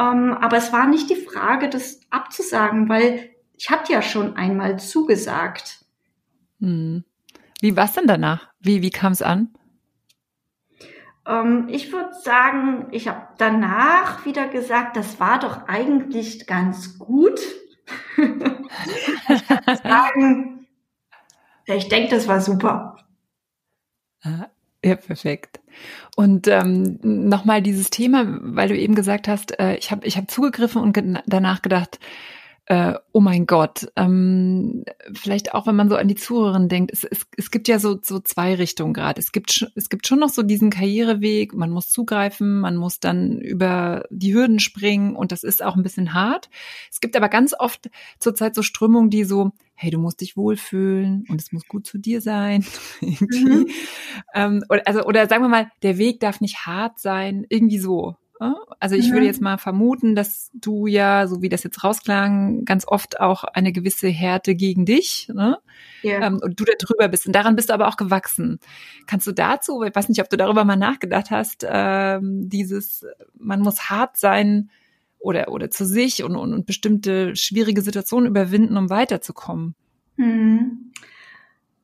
Ähm, 0.00 0.32
aber 0.32 0.56
es 0.56 0.72
war 0.72 0.86
nicht 0.86 1.10
die 1.10 1.16
Frage, 1.16 1.68
das 1.68 2.00
abzusagen, 2.08 2.88
weil 2.88 3.30
ich 3.58 3.68
hatte 3.68 3.92
ja 3.92 4.00
schon 4.00 4.34
einmal 4.36 4.78
zugesagt. 4.78 5.84
Hm. 6.60 7.04
Wie 7.60 7.76
war 7.76 7.84
es 7.84 7.92
denn 7.92 8.06
danach? 8.06 8.48
Wie, 8.60 8.80
wie 8.80 8.90
kam 8.90 9.12
es 9.12 9.20
an? 9.20 9.54
Ähm, 11.26 11.68
ich 11.68 11.92
würde 11.92 12.14
sagen, 12.14 12.86
ich 12.92 13.08
habe 13.08 13.28
danach 13.36 14.24
wieder 14.24 14.48
gesagt, 14.48 14.96
das 14.96 15.20
war 15.20 15.38
doch 15.38 15.68
eigentlich 15.68 16.46
ganz 16.46 16.98
gut. 16.98 17.38
ich 18.16 19.46
kann 19.46 19.76
sagen, 19.82 20.66
ich 21.66 21.88
denke, 21.88 22.14
das 22.14 22.26
war 22.26 22.40
super. 22.40 22.96
Ja, 24.24 24.96
perfekt. 24.96 25.59
Und 26.16 26.48
ähm, 26.48 26.98
nochmal 27.02 27.62
dieses 27.62 27.90
Thema, 27.90 28.24
weil 28.40 28.68
du 28.68 28.76
eben 28.76 28.94
gesagt 28.94 29.28
hast, 29.28 29.58
äh, 29.58 29.76
ich 29.76 29.90
habe 29.90 30.06
ich 30.06 30.16
hab 30.16 30.30
zugegriffen 30.30 30.82
und 30.82 30.98
danach 31.26 31.62
gedacht, 31.62 31.98
äh, 32.70 32.94
oh 33.10 33.18
mein 33.18 33.46
Gott, 33.46 33.90
ähm, 33.96 34.84
vielleicht 35.12 35.54
auch, 35.54 35.66
wenn 35.66 35.74
man 35.74 35.88
so 35.88 35.96
an 35.96 36.06
die 36.06 36.14
Zuhörerin 36.14 36.68
denkt, 36.68 36.92
es, 36.92 37.02
es, 37.02 37.26
es 37.36 37.50
gibt 37.50 37.66
ja 37.66 37.80
so, 37.80 37.98
so 38.00 38.20
zwei 38.20 38.54
Richtungen 38.54 38.94
gerade. 38.94 39.20
Es 39.20 39.32
gibt, 39.32 39.68
es 39.74 39.88
gibt 39.88 40.06
schon 40.06 40.20
noch 40.20 40.28
so 40.28 40.44
diesen 40.44 40.70
Karriereweg, 40.70 41.52
man 41.52 41.70
muss 41.70 41.90
zugreifen, 41.90 42.60
man 42.60 42.76
muss 42.76 43.00
dann 43.00 43.40
über 43.40 44.04
die 44.10 44.32
Hürden 44.32 44.60
springen 44.60 45.16
und 45.16 45.32
das 45.32 45.42
ist 45.42 45.64
auch 45.64 45.74
ein 45.74 45.82
bisschen 45.82 46.14
hart. 46.14 46.48
Es 46.92 47.00
gibt 47.00 47.16
aber 47.16 47.28
ganz 47.28 47.54
oft 47.58 47.90
zurzeit 48.20 48.54
so 48.54 48.62
Strömungen, 48.62 49.10
die 49.10 49.24
so, 49.24 49.50
hey, 49.74 49.90
du 49.90 49.98
musst 49.98 50.20
dich 50.20 50.36
wohlfühlen 50.36 51.24
und 51.28 51.40
es 51.40 51.50
muss 51.50 51.66
gut 51.66 51.88
zu 51.88 51.98
dir 51.98 52.20
sein. 52.20 52.64
mhm. 53.00 53.66
ähm, 54.32 54.62
oder, 54.68 54.82
also, 54.86 55.02
oder 55.02 55.28
sagen 55.28 55.42
wir 55.42 55.48
mal, 55.48 55.72
der 55.82 55.98
Weg 55.98 56.20
darf 56.20 56.40
nicht 56.40 56.66
hart 56.66 57.00
sein, 57.00 57.44
irgendwie 57.48 57.80
so. 57.80 58.14
Also 58.78 58.96
ich 58.96 59.08
mhm. 59.08 59.12
würde 59.12 59.26
jetzt 59.26 59.42
mal 59.42 59.58
vermuten, 59.58 60.14
dass 60.14 60.50
du 60.54 60.86
ja, 60.86 61.26
so 61.26 61.42
wie 61.42 61.50
das 61.50 61.62
jetzt 61.62 61.84
rausklang, 61.84 62.64
ganz 62.64 62.88
oft 62.88 63.20
auch 63.20 63.44
eine 63.44 63.70
gewisse 63.70 64.08
Härte 64.08 64.54
gegen 64.54 64.86
dich 64.86 65.28
ne? 65.34 65.58
yeah. 66.02 66.26
ähm, 66.26 66.40
und 66.42 66.58
du 66.58 66.64
da 66.64 66.72
drüber 66.78 67.08
bist. 67.08 67.26
Und 67.26 67.34
daran 67.34 67.54
bist 67.54 67.68
du 67.68 67.74
aber 67.74 67.86
auch 67.86 67.98
gewachsen. 67.98 68.58
Kannst 69.06 69.26
du 69.26 69.32
dazu, 69.32 69.82
ich 69.82 69.94
weiß 69.94 70.08
nicht, 70.08 70.22
ob 70.22 70.30
du 70.30 70.38
darüber 70.38 70.64
mal 70.64 70.76
nachgedacht 70.76 71.30
hast, 71.30 71.66
ähm, 71.68 72.48
dieses, 72.48 73.04
man 73.38 73.60
muss 73.60 73.90
hart 73.90 74.16
sein 74.16 74.70
oder, 75.18 75.48
oder 75.48 75.70
zu 75.70 75.84
sich 75.84 76.24
und, 76.24 76.34
und, 76.34 76.54
und 76.54 76.64
bestimmte 76.64 77.36
schwierige 77.36 77.82
Situationen 77.82 78.26
überwinden, 78.26 78.78
um 78.78 78.88
weiterzukommen. 78.88 79.74
Mhm. 80.16 80.92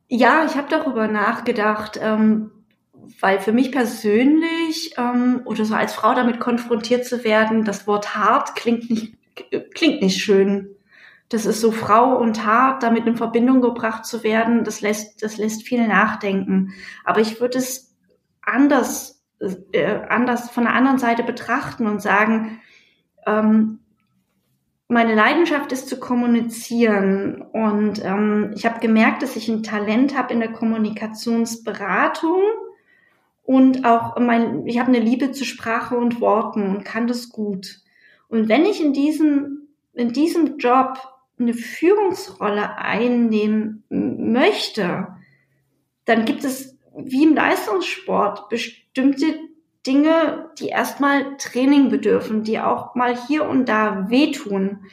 Ja, 0.08 0.46
ich 0.46 0.56
habe 0.56 0.68
darüber 0.70 1.06
nachgedacht. 1.06 1.98
Ähm, 2.00 2.50
weil 3.20 3.40
für 3.40 3.52
mich 3.52 3.72
persönlich 3.72 4.94
ähm, 4.96 5.42
oder 5.44 5.64
so 5.64 5.74
als 5.74 5.94
Frau 5.94 6.14
damit 6.14 6.40
konfrontiert 6.40 7.04
zu 7.04 7.24
werden, 7.24 7.64
das 7.64 7.86
Wort 7.86 8.16
hart 8.16 8.56
klingt 8.56 8.90
nicht 8.90 9.14
klingt 9.74 10.02
nicht 10.02 10.22
schön. 10.22 10.70
Das 11.28 11.44
ist 11.44 11.60
so 11.60 11.72
Frau 11.72 12.16
und 12.16 12.46
hart, 12.46 12.82
damit 12.82 13.06
in 13.06 13.16
Verbindung 13.16 13.60
gebracht 13.60 14.06
zu 14.06 14.22
werden, 14.22 14.64
das 14.64 14.80
lässt 14.80 15.22
das 15.22 15.36
lässt 15.36 15.66
viel 15.66 15.86
nachdenken. 15.86 16.72
Aber 17.04 17.20
ich 17.20 17.40
würde 17.40 17.58
es 17.58 17.94
anders 18.42 19.22
äh, 19.72 20.00
anders 20.08 20.50
von 20.50 20.64
der 20.64 20.74
anderen 20.74 20.98
Seite 20.98 21.22
betrachten 21.22 21.86
und 21.86 22.00
sagen, 22.00 22.60
ähm, 23.26 23.80
meine 24.88 25.14
Leidenschaft 25.14 25.72
ist 25.72 25.88
zu 25.88 25.98
kommunizieren 25.98 27.42
und 27.42 28.04
ähm, 28.04 28.52
ich 28.54 28.64
habe 28.64 28.78
gemerkt, 28.78 29.22
dass 29.22 29.34
ich 29.34 29.48
ein 29.48 29.64
Talent 29.64 30.16
habe 30.16 30.32
in 30.32 30.38
der 30.38 30.52
Kommunikationsberatung 30.52 32.40
und 33.46 33.84
auch 33.84 34.18
mein, 34.18 34.66
ich 34.66 34.78
habe 34.78 34.88
eine 34.88 34.98
Liebe 34.98 35.30
zu 35.30 35.44
Sprache 35.44 35.96
und 35.96 36.20
Worten 36.20 36.68
und 36.68 36.84
kann 36.84 37.06
das 37.06 37.30
gut. 37.30 37.80
Und 38.28 38.48
wenn 38.48 38.66
ich 38.66 38.82
in 38.82 38.92
diesem, 38.92 39.68
in 39.94 40.12
diesem 40.12 40.58
Job 40.58 40.98
eine 41.38 41.54
Führungsrolle 41.54 42.76
einnehmen 42.76 43.84
möchte, 43.88 45.08
dann 46.06 46.24
gibt 46.24 46.44
es 46.44 46.76
wie 46.96 47.24
im 47.24 47.34
Leistungssport 47.34 48.48
bestimmte 48.48 49.38
Dinge, 49.86 50.50
die 50.58 50.68
erstmal 50.68 51.36
Training 51.36 51.88
bedürfen, 51.88 52.42
die 52.42 52.58
auch 52.58 52.96
mal 52.96 53.16
hier 53.28 53.48
und 53.48 53.68
da 53.68 54.10
wehtun. 54.10 54.86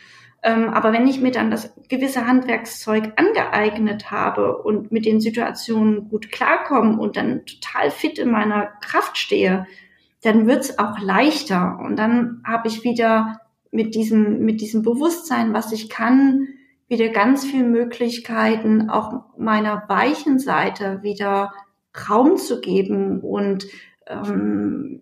Ähm, 0.44 0.70
aber 0.70 0.92
wenn 0.92 1.08
ich 1.08 1.22
mir 1.22 1.32
dann 1.32 1.52
das 1.52 1.74
gewisse 1.88 2.28
Handwerkszeug 2.28 3.14
angeeignet 3.16 4.12
habe 4.12 4.58
und 4.58 4.92
mit 4.92 5.06
den 5.06 5.22
Situationen 5.22 6.10
gut 6.10 6.32
klarkomme 6.32 7.00
und 7.00 7.16
dann 7.16 7.46
total 7.46 7.90
fit 7.92 8.20
in 8.20 8.30
meiner 8.30 8.68
Kraft 8.82 9.18
stehe, 9.18 9.66
dann 10.22 10.46
wird's 10.46 10.78
auch 10.80 11.00
leichter. 11.00 11.80
Und 11.82 11.98
dann 11.98 12.44
habe 12.46 12.68
ich 12.68 12.84
wieder 12.84 13.40
mit 13.72 13.96
diesem, 13.96 14.40
mit 14.40 14.60
diesem 14.60 14.82
Bewusstsein, 14.82 15.54
was 15.54 15.72
ich 15.72 15.90
kann, 15.90 16.50
wieder 16.90 17.10
ganz 17.10 17.46
viele 17.46 17.64
Möglichkeiten, 17.64 18.90
auch 18.90 19.24
meiner 19.38 19.86
weichen 19.88 20.40
Seite 20.40 21.02
wieder 21.04 21.54
Raum 22.10 22.38
zu 22.38 22.60
geben 22.60 23.22
und 23.22 23.66
ähm, 24.08 25.02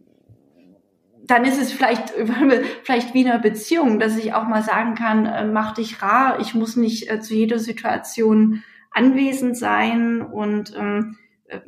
dann 1.26 1.46
ist 1.46 1.62
es 1.62 1.72
vielleicht, 1.72 2.10
vielleicht 2.84 3.14
wie 3.14 3.22
in 3.22 3.28
einer 3.28 3.40
Beziehung, 3.40 4.00
dass 4.00 4.18
ich 4.18 4.34
auch 4.34 4.48
mal 4.48 4.64
sagen 4.64 4.96
kann, 4.96 5.26
äh, 5.26 5.46
mach 5.46 5.74
dich 5.74 6.02
rar, 6.02 6.40
ich 6.40 6.54
muss 6.54 6.76
nicht 6.76 7.10
äh, 7.10 7.20
zu 7.20 7.34
jeder 7.34 7.60
Situation 7.60 8.64
anwesend 8.92 9.58
sein 9.58 10.22
und 10.22 10.74
ähm, 10.78 11.18
äh, 11.48 11.60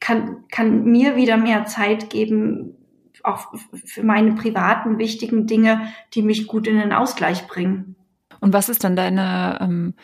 kann, 0.00 0.44
kann 0.50 0.84
mir 0.84 1.16
wieder 1.16 1.36
mehr 1.36 1.64
Zeit 1.64 2.08
geben, 2.08 2.76
auch 3.24 3.52
für 3.84 4.04
meine 4.04 4.32
privaten 4.32 4.98
wichtigen 4.98 5.46
Dinge, 5.46 5.92
die 6.14 6.22
mich 6.22 6.46
gut 6.46 6.68
in 6.68 6.78
den 6.78 6.92
Ausgleich 6.92 7.48
bringen. 7.48 7.96
Und 8.40 8.52
was 8.52 8.68
ist 8.68 8.84
dann 8.84 8.94
deine 8.94 9.58
ähm, 9.60 9.94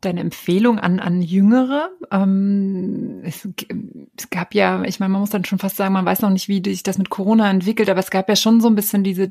deine 0.00 0.20
Empfehlung 0.20 0.78
an, 0.78 1.00
an 1.00 1.22
Jüngere? 1.22 1.90
Ähm, 2.10 3.22
es, 3.24 3.48
es, 4.16 4.30
gab 4.30 4.54
ja, 4.54 4.82
ich 4.84 5.00
meine, 5.00 5.12
man 5.12 5.20
muss 5.20 5.30
dann 5.30 5.44
schon 5.44 5.58
fast 5.58 5.76
sagen, 5.76 5.94
man 5.94 6.04
weiß 6.04 6.20
noch 6.20 6.30
nicht, 6.30 6.48
wie 6.48 6.62
sich 6.64 6.82
das 6.82 6.98
mit 6.98 7.10
Corona 7.10 7.50
entwickelt, 7.50 7.88
aber 7.88 8.00
es 8.00 8.10
gab 8.10 8.28
ja 8.28 8.36
schon 8.36 8.60
so 8.60 8.68
ein 8.68 8.74
bisschen 8.74 9.04
diese, 9.04 9.30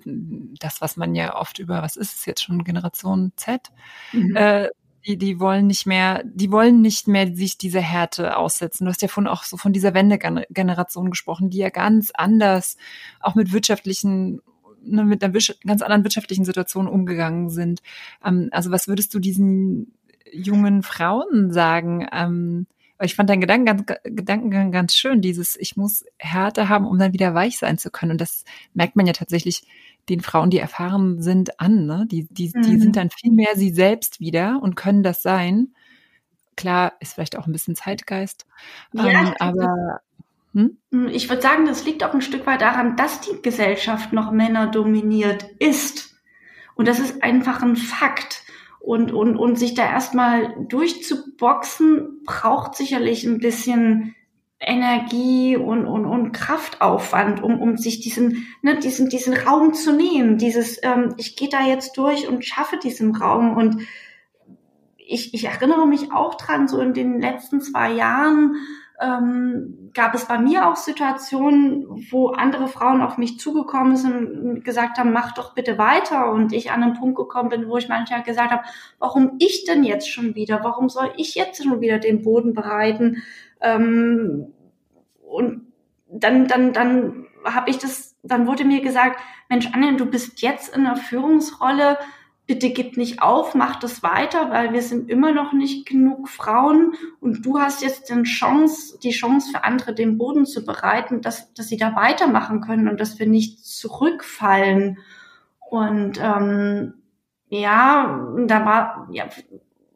das, 0.59 0.81
was 0.81 0.97
man 0.97 1.15
ja 1.15 1.35
oft 1.35 1.59
über, 1.59 1.81
was 1.81 1.95
ist 1.95 2.17
es 2.17 2.25
jetzt 2.25 2.43
schon, 2.43 2.63
Generation 2.63 3.31
Z? 3.35 3.71
Mhm. 4.11 4.35
Äh, 4.35 4.69
die, 5.05 5.17
die 5.17 5.39
wollen 5.39 5.67
nicht 5.67 5.85
mehr, 5.85 6.23
die 6.25 6.51
wollen 6.51 6.81
nicht 6.81 7.07
mehr 7.07 7.35
sich 7.35 7.59
dieser 7.59 7.81
Härte 7.81 8.37
aussetzen. 8.37 8.85
Du 8.85 8.91
hast 8.91 9.03
ja 9.03 9.07
von 9.07 9.27
auch 9.27 9.43
so 9.43 9.55
von 9.55 9.71
dieser 9.71 9.93
Wendegeneration 9.93 11.11
gesprochen, 11.11 11.51
die 11.51 11.59
ja 11.59 11.69
ganz 11.69 12.11
anders 12.15 12.77
auch 13.19 13.35
mit 13.35 13.53
wirtschaftlichen 13.53 14.41
ne, 14.85 15.03
mit 15.03 15.23
einer 15.23 15.33
ganz 15.65 15.81
anderen 15.81 16.03
wirtschaftlichen 16.03 16.45
Situation 16.45 16.87
umgegangen 16.87 17.49
sind. 17.49 17.81
Ähm, 18.23 18.49
also 18.51 18.71
was 18.71 18.87
würdest 18.87 19.13
du 19.13 19.19
diesen 19.19 19.93
jungen 20.31 20.83
Frauen 20.83 21.51
sagen? 21.51 22.07
Ähm, 22.11 22.67
ich 23.01 23.15
fand 23.15 23.29
deinen 23.29 23.41
Gedanken 23.41 23.65
ganz, 23.65 23.83
Gedankengang 24.03 24.71
ganz 24.71 24.95
schön, 24.95 25.21
dieses, 25.21 25.55
ich 25.57 25.75
muss 25.75 26.05
Härte 26.17 26.69
haben, 26.69 26.85
um 26.85 26.97
dann 26.97 27.13
wieder 27.13 27.33
weich 27.33 27.57
sein 27.57 27.77
zu 27.77 27.91
können. 27.91 28.13
Und 28.13 28.21
das 28.21 28.45
merkt 28.73 28.95
man 28.95 29.05
ja 29.05 29.13
tatsächlich 29.13 29.63
den 30.07 30.21
Frauen, 30.21 30.49
die 30.49 30.59
erfahren 30.59 31.21
sind, 31.21 31.59
an. 31.59 31.85
Ne? 31.85 32.05
Die, 32.09 32.27
die, 32.29 32.51
mhm. 32.53 32.61
die 32.61 32.79
sind 32.79 32.95
dann 32.95 33.09
viel 33.09 33.31
mehr 33.31 33.55
sie 33.55 33.71
selbst 33.71 34.19
wieder 34.19 34.59
und 34.61 34.75
können 34.75 35.03
das 35.03 35.21
sein. 35.21 35.73
Klar, 36.55 36.93
ist 37.01 37.13
vielleicht 37.13 37.37
auch 37.37 37.47
ein 37.47 37.51
bisschen 37.51 37.75
Zeitgeist. 37.75 38.45
Ja, 38.93 39.07
ähm, 39.07 39.33
aber 39.39 39.99
hm? 40.53 40.77
ich 41.09 41.27
würde 41.27 41.41
sagen, 41.41 41.65
das 41.65 41.83
liegt 41.83 42.03
auch 42.03 42.13
ein 42.13 42.21
Stück 42.21 42.45
weit 42.45 42.61
daran, 42.61 42.95
dass 42.95 43.19
die 43.19 43.41
Gesellschaft 43.41 44.13
noch 44.13 44.31
Männer 44.31 44.67
dominiert 44.67 45.43
ist. 45.59 46.15
Und 46.75 46.87
das 46.87 46.99
ist 46.99 47.23
einfach 47.23 47.61
ein 47.61 47.75
Fakt 47.75 48.44
und, 48.85 49.11
und, 49.11 49.35
und 49.35 49.57
sich 49.57 49.73
da 49.73 49.83
erstmal 49.83 50.53
durchzuboxen, 50.67 52.21
braucht 52.23 52.75
sicherlich 52.75 53.23
ein 53.23 53.39
bisschen 53.39 54.15
Energie 54.59 55.57
und, 55.57 55.87
und, 55.87 56.05
und 56.05 56.31
Kraftaufwand, 56.33 57.41
um, 57.41 57.59
um 57.59 57.77
sich 57.77 57.99
diesen, 57.99 58.45
ne, 58.61 58.77
diesen, 58.77 59.09
diesen 59.09 59.33
Raum 59.33 59.73
zu 59.73 59.91
nehmen. 59.91 60.37
Dieses, 60.37 60.79
ähm, 60.83 61.15
ich 61.17 61.35
gehe 61.35 61.49
da 61.49 61.65
jetzt 61.65 61.97
durch 61.97 62.27
und 62.27 62.45
schaffe 62.45 62.77
diesen 62.77 63.15
Raum. 63.15 63.57
Und 63.57 63.81
ich, 64.97 65.33
ich 65.33 65.45
erinnere 65.45 65.87
mich 65.87 66.11
auch 66.11 66.35
dran, 66.35 66.67
so 66.67 66.79
in 66.79 66.93
den 66.93 67.19
letzten 67.19 67.61
zwei 67.61 67.91
Jahren, 67.91 68.55
ähm, 69.01 69.84
gab 69.95 70.13
es 70.13 70.25
bei 70.25 70.37
mir 70.37 70.67
auch 70.67 70.75
Situationen, 70.75 72.05
wo 72.11 72.27
andere 72.27 72.67
Frauen 72.67 73.01
auf 73.01 73.17
mich 73.17 73.39
zugekommen 73.39 73.95
sind 73.95 74.13
und 74.13 74.63
gesagt 74.63 74.97
haben, 74.97 75.13
mach 75.13 75.33
doch 75.33 75.55
bitte 75.55 75.77
weiter. 75.77 76.31
Und 76.31 76.53
ich 76.53 76.71
an 76.71 76.83
einen 76.83 76.93
Punkt 76.93 77.15
gekommen 77.15 77.49
bin, 77.49 77.69
wo 77.69 77.77
ich 77.77 77.87
manchmal 77.87 78.21
gesagt 78.21 78.51
habe, 78.51 78.63
warum 78.99 79.37
ich 79.39 79.63
denn 79.63 79.83
jetzt 79.83 80.11
schon 80.11 80.35
wieder? 80.35 80.63
Warum 80.63 80.89
soll 80.89 81.11
ich 81.15 81.33
jetzt 81.35 81.63
schon 81.63 81.79
wieder 81.79 81.97
den 81.97 82.21
Boden 82.21 82.53
bereiten? 82.53 83.23
Ähm, 83.61 84.53
und 85.21 85.71
dann, 86.09 86.47
dann, 86.47 86.73
dann 86.73 87.25
habe 87.45 87.69
ich 87.69 87.77
das, 87.77 88.15
dann 88.21 88.47
wurde 88.47 88.65
mir 88.65 88.81
gesagt, 88.81 89.21
Mensch, 89.49 89.69
Anne, 89.73 89.95
du 89.95 90.05
bist 90.05 90.41
jetzt 90.41 90.75
in 90.75 90.85
einer 90.85 90.97
Führungsrolle, 90.97 91.97
bitte 92.47 92.69
gib 92.69 92.95
nicht 92.97 93.21
auf, 93.21 93.55
mach 93.55 93.79
das 93.79 94.03
weiter, 94.03 94.51
weil 94.51 94.71
wir 94.71 94.81
sind 94.81 95.09
immer 95.09 95.31
noch 95.31 95.51
nicht 95.51 95.87
genug 95.87 96.29
Frauen 96.29 96.93
und 97.19 97.45
du 97.45 97.59
hast 97.59 97.81
jetzt 97.81 98.09
die 98.09 98.23
Chance, 98.23 98.99
die 98.99 99.11
Chance 99.11 99.51
für 99.51 99.63
andere 99.63 99.95
den 99.95 100.17
Boden 100.17 100.45
zu 100.45 100.63
bereiten, 100.63 101.21
dass, 101.21 101.53
dass 101.53 101.67
sie 101.67 101.77
da 101.77 101.95
weitermachen 101.95 102.61
können 102.61 102.87
und 102.87 102.99
dass 102.99 103.17
wir 103.17 103.27
nicht 103.27 103.65
zurückfallen. 103.65 104.99
Und 105.69 106.19
ähm, 106.21 106.93
ja, 107.49 108.27
da 108.45 108.65
war, 108.65 109.07
ja, 109.11 109.25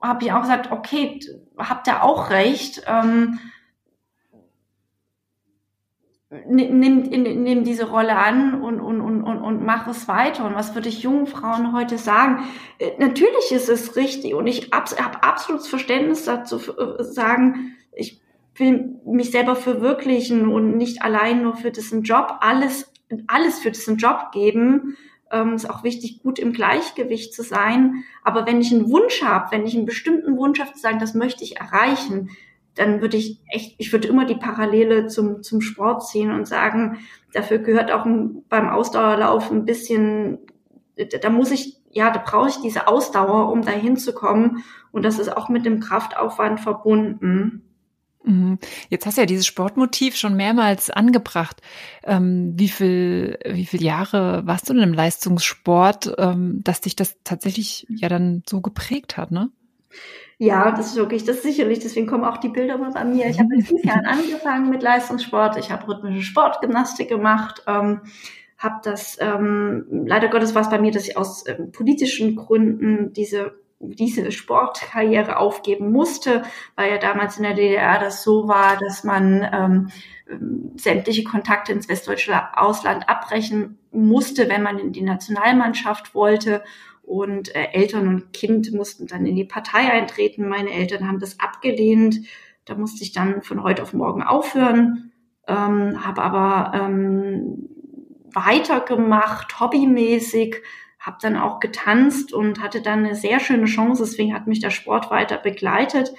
habe 0.02 0.26
ich 0.26 0.32
auch 0.32 0.41
gesagt, 0.41 0.72
okay, 0.72 1.20
habt 1.58 1.88
ihr 1.88 2.04
auch 2.04 2.32
recht. 2.32 2.82
Ähm, 2.88 3.39
nimm, 6.48 6.80
nimm 6.80 7.64
diese 7.64 7.90
Rolle 7.90 8.16
an 8.16 8.62
und, 8.62 8.80
und, 8.80 9.02
und, 9.02 9.24
und, 9.24 9.40
und 9.40 9.66
mach 9.66 9.88
es 9.88 10.08
weiter. 10.08 10.46
Und 10.46 10.56
was 10.56 10.76
würde 10.76 10.90
ich 10.90 11.02
jungen 11.02 11.28
Frauen 11.28 11.74
heute 11.74 11.98
sagen? 11.98 12.44
Äh, 12.78 12.92
natürlich 13.00 13.52
ist 13.52 13.70
es 13.70 13.96
richtig 13.96 14.36
und 14.36 14.46
ich 14.48 14.72
habe 14.72 15.24
absolutes 15.24 15.68
Verständnis 15.68 16.26
dazu 16.26 16.58
äh, 16.58 17.04
sagen, 17.04 17.76
ich 17.96 18.22
will 18.56 18.96
mich 19.06 19.32
selber 19.32 19.56
verwirklichen 19.56 20.50
und 20.50 20.78
nicht 20.78 21.02
allein 21.02 21.42
nur 21.42 21.56
für 21.56 21.72
diesen 21.72 22.04
Job 22.04 22.38
alles, 22.42 22.92
alles 23.28 23.60
für 23.60 23.72
diesen 23.72 23.98
Job 23.98 24.32
geben. 24.32 24.98
Ähm, 25.32 25.54
ist 25.54 25.70
auch 25.70 25.84
wichtig, 25.84 26.22
gut 26.22 26.40
im 26.40 26.54
Gleichgewicht 26.54 27.34
zu 27.34 27.44
sein. 27.44 28.04
Aber 28.24 28.46
wenn 28.46 28.62
ich 28.62 28.72
einen 28.72 28.90
Wunsch 28.90 29.24
habe, 29.24 29.52
wenn 29.52 29.66
ich 29.66 29.76
einen 29.76 29.86
bestimmten 29.86 30.38
Wunsch 30.38 30.60
habe, 30.60 30.74
zu 30.74 30.80
sagen, 30.80 31.00
das 31.00 31.14
möchte 31.14 31.44
ich 31.44 31.58
erreichen, 31.58 32.30
dann 32.76 33.02
würde 33.02 33.18
ich 33.18 33.40
echt, 33.50 33.76
ich 33.78 33.92
würde 33.92 34.08
immer 34.08 34.26
die 34.26 34.36
Parallele 34.36 35.08
zum, 35.08 35.44
zum 35.44 35.62
Sport 35.62 36.08
ziehen 36.08 36.32
und 36.32 36.48
sagen, 36.48 37.00
dafür 37.34 37.60
gehört 37.60 37.92
auch 37.92 38.06
beim 38.06 38.70
Ausdauerlauf 38.70 39.52
ein 39.52 39.66
bisschen, 39.66 40.40
da 41.22 41.30
muss 41.30 41.52
ich, 41.52 41.78
ja, 41.92 42.12
da 42.12 42.22
brauche 42.24 42.50
ich 42.50 42.62
diese 42.62 42.88
Ausdauer, 42.88 43.52
um 43.52 43.64
da 43.64 43.72
hinzukommen. 43.72 44.64
Und 44.92 45.04
das 45.04 45.20
ist 45.20 45.36
auch 45.36 45.50
mit 45.50 45.66
dem 45.66 45.80
Kraftaufwand 45.80 46.60
verbunden. 46.60 47.64
Mhm. 48.24 48.60
Jetzt 48.90 49.06
hast 49.06 49.18
du 49.18 49.22
ja 49.22 49.26
dieses 49.26 49.48
Sportmotiv 49.48 50.16
schon 50.16 50.36
mehrmals 50.36 50.90
angebracht. 50.90 51.62
Ähm, 52.04 52.54
wie 52.56 52.68
viel, 52.68 53.40
wie 53.46 53.66
viele 53.66 53.86
Jahre 53.86 54.46
warst 54.46 54.70
du 54.70 54.74
denn 54.74 54.84
im 54.84 54.94
Leistungssport, 54.94 56.14
ähm, 56.18 56.62
dass 56.64 56.82
dich 56.82 56.96
das 56.96 57.18
tatsächlich 57.24 57.88
ja 57.90 58.10
dann 58.10 58.44
so 58.48 58.62
geprägt 58.62 59.18
hat, 59.18 59.32
ne? 59.32 59.50
Ja, 60.42 60.72
das 60.72 60.88
ist 60.88 60.96
wirklich, 60.96 61.26
das 61.26 61.38
ist 61.38 61.44
sicherlich, 61.44 61.80
deswegen 61.80 62.08
kommen 62.08 62.24
auch 62.24 62.38
die 62.38 62.48
Bilder 62.48 62.78
mal 62.78 62.92
bei 62.92 63.04
mir. 63.04 63.28
Ich 63.28 63.40
habe 63.40 63.50
mit 63.50 63.68
fünf 63.68 63.84
Jahren 63.84 64.06
angefangen 64.06 64.70
mit 64.70 64.82
Leistungssport. 64.82 65.58
Ich 65.58 65.70
habe 65.70 65.86
rhythmische 65.86 66.22
Sportgymnastik 66.22 67.10
gemacht, 67.10 67.62
ähm, 67.68 68.00
habe 68.58 68.76
das, 68.84 69.18
ähm, 69.20 69.86
leider 70.06 70.30
Gottes 70.30 70.56
war 70.56 70.62
es 70.62 70.70
bei 70.70 70.80
mir, 70.80 70.92
dass 70.92 71.10
ich 71.10 71.18
aus 71.18 71.46
ähm, 71.46 71.74
politischen 71.74 72.38
Gründen 72.38 73.12
diese 73.12 73.60
diese 73.82 74.30
Sportkarriere 74.34 75.38
aufgeben 75.38 75.94
musste, 75.94 76.44
weil 76.76 76.92
ja 76.92 76.98
damals 76.98 77.38
in 77.38 77.44
der 77.44 77.54
DDR 77.54 77.98
das 77.98 78.24
so 78.24 78.48
war, 78.50 78.78
dass 78.78 79.06
man 79.06 79.48
ähm, 79.54 79.88
sämtliche 80.76 81.24
Kontakte 81.24 81.72
ins 81.72 81.88
westdeutsche 81.88 82.58
Ausland 82.58 83.08
abbrechen 83.08 83.78
musste, 83.92 84.50
wenn 84.50 84.64
man 84.64 84.80
in 84.80 84.92
die 84.92 85.02
Nationalmannschaft 85.02 86.14
wollte 86.14 86.62
und 87.10 87.55
äh, 87.55 87.70
Eltern 87.74 88.07
und 88.07 88.34
Kind 88.34 88.72
mussten 88.72 89.07
dann 89.07 89.26
in 89.26 89.36
die 89.36 89.43
Partei 89.43 89.91
eintreten. 89.91 90.47
Meine 90.47 90.70
Eltern 90.70 91.07
haben 91.07 91.20
das 91.20 91.39
abgelehnt. 91.39 92.20
Da 92.66 92.76
musste 92.76 93.03
ich 93.03 93.14
dann 93.14 93.41
von 93.41 93.64
heute 93.64 93.82
auf 93.82 93.93
morgen 93.93 94.22
aufhören, 94.22 95.12
ähm, 95.47 96.05
habe 96.05 96.22
aber 96.22 96.78
ähm, 96.78 97.68
weitergemacht, 98.32 99.60
hobbymäßig, 99.60 100.57
habe 100.99 101.18
dann 101.20 101.36
auch 101.36 101.60
getanzt 101.60 102.32
und 102.32 102.62
hatte 102.62 102.84
dann 102.84 102.99
eine 102.99 103.16
sehr 103.16 103.39
schöne 103.39 103.66
Chance. 103.66 104.03
Deswegen 104.03 104.36
hat 104.36 104.45
mich 104.45 104.60
der 104.60 104.70
Sport 104.70 105.10
weiter 105.10 105.38
begleitet. 105.38 106.14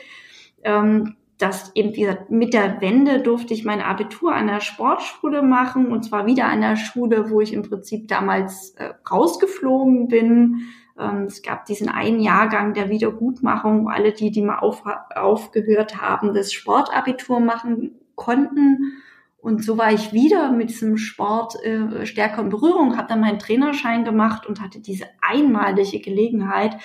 Ähm, 0.64 1.16
dass 1.38 1.74
eben 1.74 1.93
gesagt, 1.93 2.30
mit 2.30 2.53
der 2.53 2.82
Wende 2.82 3.22
durfte 3.22 3.55
ich 3.55 3.64
mein 3.64 3.80
Abitur 3.80 4.34
an 4.34 4.49
der 4.49 4.61
Sportschule 4.61 5.41
machen 5.43 5.91
und 5.91 6.05
zwar 6.05 6.26
wieder 6.26 6.47
an 6.47 6.61
der 6.61 6.76
Schule, 6.76 7.30
wo 7.30 7.41
ich 7.41 7.55
im 7.55 7.62
Prinzip 7.62 8.09
damals 8.09 8.74
äh, 8.76 8.91
rausgeflogen 9.11 10.09
bin. 10.09 10.68
Ähm, 11.01 11.25
es 11.25 11.43
gab 11.43 11.65
diesen 11.65 11.89
einen 11.89 12.21
Jahrgang 12.21 12.75
der 12.75 12.89
Wiedergutmachung, 12.89 13.85
wo 13.85 13.89
alle 13.89 14.13
die, 14.13 14.31
die 14.31 14.43
mal 14.43 14.59
auf, 14.59 14.83
aufgehört 15.15 16.01
haben, 16.01 16.35
das 16.35 16.53
Sportabitur 16.53 17.41
machen 17.41 17.93
konnten. 18.15 19.03
Und 19.39 19.65
so 19.65 19.79
war 19.79 19.93
ich 19.93 20.13
wieder 20.13 20.53
mit 20.53 20.69
diesem 20.69 20.99
Sport 20.99 21.57
äh, 21.65 22.05
stärker 22.05 22.43
in 22.43 22.51
Berührung, 22.51 22.99
habe 22.99 23.09
dann 23.09 23.21
meinen 23.21 23.39
Trainerschein 23.39 24.05
gemacht 24.05 24.47
und 24.47 24.61
hatte 24.61 24.81
diese 24.81 25.07
einmalige 25.23 26.01
Gelegenheit, 26.01 26.77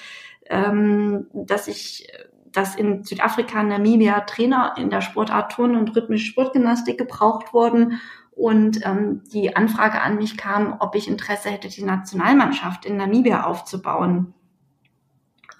ähm, 0.50 1.28
dass 1.34 1.68
ich 1.68 2.08
dass 2.52 2.76
in 2.76 3.04
Südafrika, 3.04 3.62
Namibia 3.64 4.22
Trainer 4.22 4.76
in 4.78 4.90
der 4.90 5.02
Sportart 5.02 5.52
Turnen 5.52 5.76
und 5.76 5.94
rhythmische 5.94 6.28
Sportgymnastik 6.28 6.98
gebraucht 6.98 7.54
wurden 7.54 8.00
und 8.36 8.86
ähm, 8.86 9.22
die 9.32 9.56
Anfrage 9.56 10.02
an 10.02 10.18
mich 10.18 10.38
kam, 10.38 10.76
ob 10.80 10.96
ich 10.96 11.08
Interesse 11.08 11.50
hätte, 11.50 11.70
die 11.70 11.84
Nationalmannschaft 11.84 12.86
in 12.86 12.98
Namibia 12.98 13.46
aufzubauen. 13.46 14.34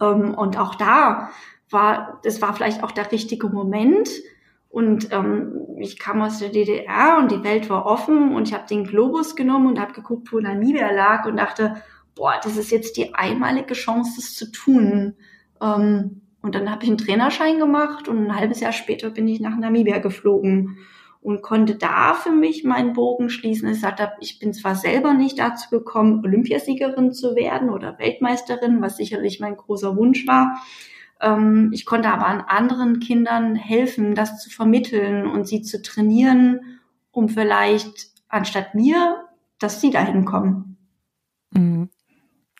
Ähm, 0.02 0.34
und 0.34 0.60
auch 0.60 0.76
da 0.76 1.30
war, 1.70 2.20
das 2.24 2.42
war 2.42 2.54
vielleicht 2.54 2.84
auch 2.84 2.92
der 2.92 3.12
richtige 3.12 3.48
Moment. 3.48 4.10
Und 4.68 5.14
ähm, 5.14 5.54
ich 5.80 5.98
kam 5.98 6.22
aus 6.22 6.40
der 6.40 6.50
DDR 6.50 7.18
und 7.18 7.32
die 7.32 7.46
Welt 7.46 7.70
war 7.70 7.86
offen 7.86 8.36
und 8.36 8.50
ich 8.50 8.54
habe 8.54 8.68
den 8.68 8.84
Globus 8.84 9.38
genommen 9.38 9.68
und 9.68 9.80
habe 9.80 9.94
geguckt, 9.94 10.34
wo 10.34 10.40
Namibia 10.42 10.92
lag 10.92 11.26
und 11.26 11.38
dachte, 11.38 11.82
boah, 12.14 12.34
das 12.44 12.58
ist 12.58 12.72
jetzt 12.72 12.98
die 12.98 13.16
einmalige 13.16 13.74
Chance, 13.74 14.16
das 14.18 14.36
zu 14.36 14.52
tun. 14.52 15.16
Ähm, 15.62 16.22
und 16.42 16.56
dann 16.56 16.70
habe 16.70 16.84
ich 16.84 16.90
einen 16.90 16.98
Trainerschein 16.98 17.58
gemacht 17.58 18.10
und 18.10 18.26
ein 18.26 18.36
halbes 18.36 18.60
Jahr 18.60 18.74
später 18.74 19.12
bin 19.12 19.30
ich 19.30 19.40
nach 19.40 19.56
Namibia 19.56 20.00
geflogen 20.00 20.78
und 21.26 21.42
konnte 21.42 21.74
da 21.74 22.14
für 22.14 22.32
mich 22.32 22.64
meinen 22.64 22.94
Bogen 22.94 23.30
schließen. 23.30 23.68
Ich 23.68 23.80
sagte, 23.80 24.12
ich 24.20 24.38
bin 24.38 24.54
zwar 24.54 24.76
selber 24.76 25.16
nicht 25.16 25.40
dazu 25.40 25.72
gekommen, 25.72 26.24
Olympiasiegerin 26.24 27.14
zu 27.14 27.36
werden 27.36 27.72
oder 27.72 27.98
Weltmeisterin, 27.98 28.80
was 28.80 28.98
sicherlich 28.98 29.40
mein 29.40 29.58
großer 29.58 29.98
Wunsch 29.98 30.28
war. 30.28 30.62
Ähm, 31.20 31.72
ich 31.74 31.84
konnte 31.84 32.10
aber 32.10 32.28
an 32.28 32.42
anderen 32.42 33.00
Kindern 33.00 33.56
helfen, 33.56 34.14
das 34.14 34.40
zu 34.40 34.52
vermitteln 34.52 35.26
und 35.26 35.48
sie 35.48 35.64
zu 35.64 35.82
trainieren, 35.82 36.60
um 37.10 37.28
vielleicht 37.28 38.12
anstatt 38.30 38.76
mir, 38.76 39.26
dass 39.58 39.82
sie 39.82 39.90
dahin 39.90 40.26
kommen. 40.26 40.78
Mhm. 41.50 41.90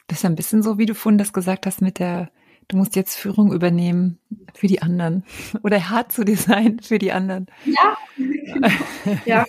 Das 0.08 0.20
ist 0.20 0.26
ein 0.26 0.36
bisschen 0.36 0.64
so, 0.64 0.80
wie 0.80 0.88
du 0.88 0.96
vorhin 0.96 1.20
das 1.20 1.34
gesagt 1.34 1.68
hast 1.68 1.84
mit 1.84 2.00
der 2.00 2.32
du 2.68 2.78
musst 2.78 2.96
jetzt 2.96 3.16
Führung 3.16 3.54
übernehmen 3.54 4.20
für 4.54 4.68
die 4.68 4.82
anderen 4.82 5.24
oder 5.64 5.90
hart 5.90 6.12
zu 6.12 6.24
dir 6.24 6.38
sein 6.38 6.80
für 6.80 7.00
die 7.00 7.12
anderen. 7.12 7.48
Ja, 7.66 7.98
ja. 9.26 9.46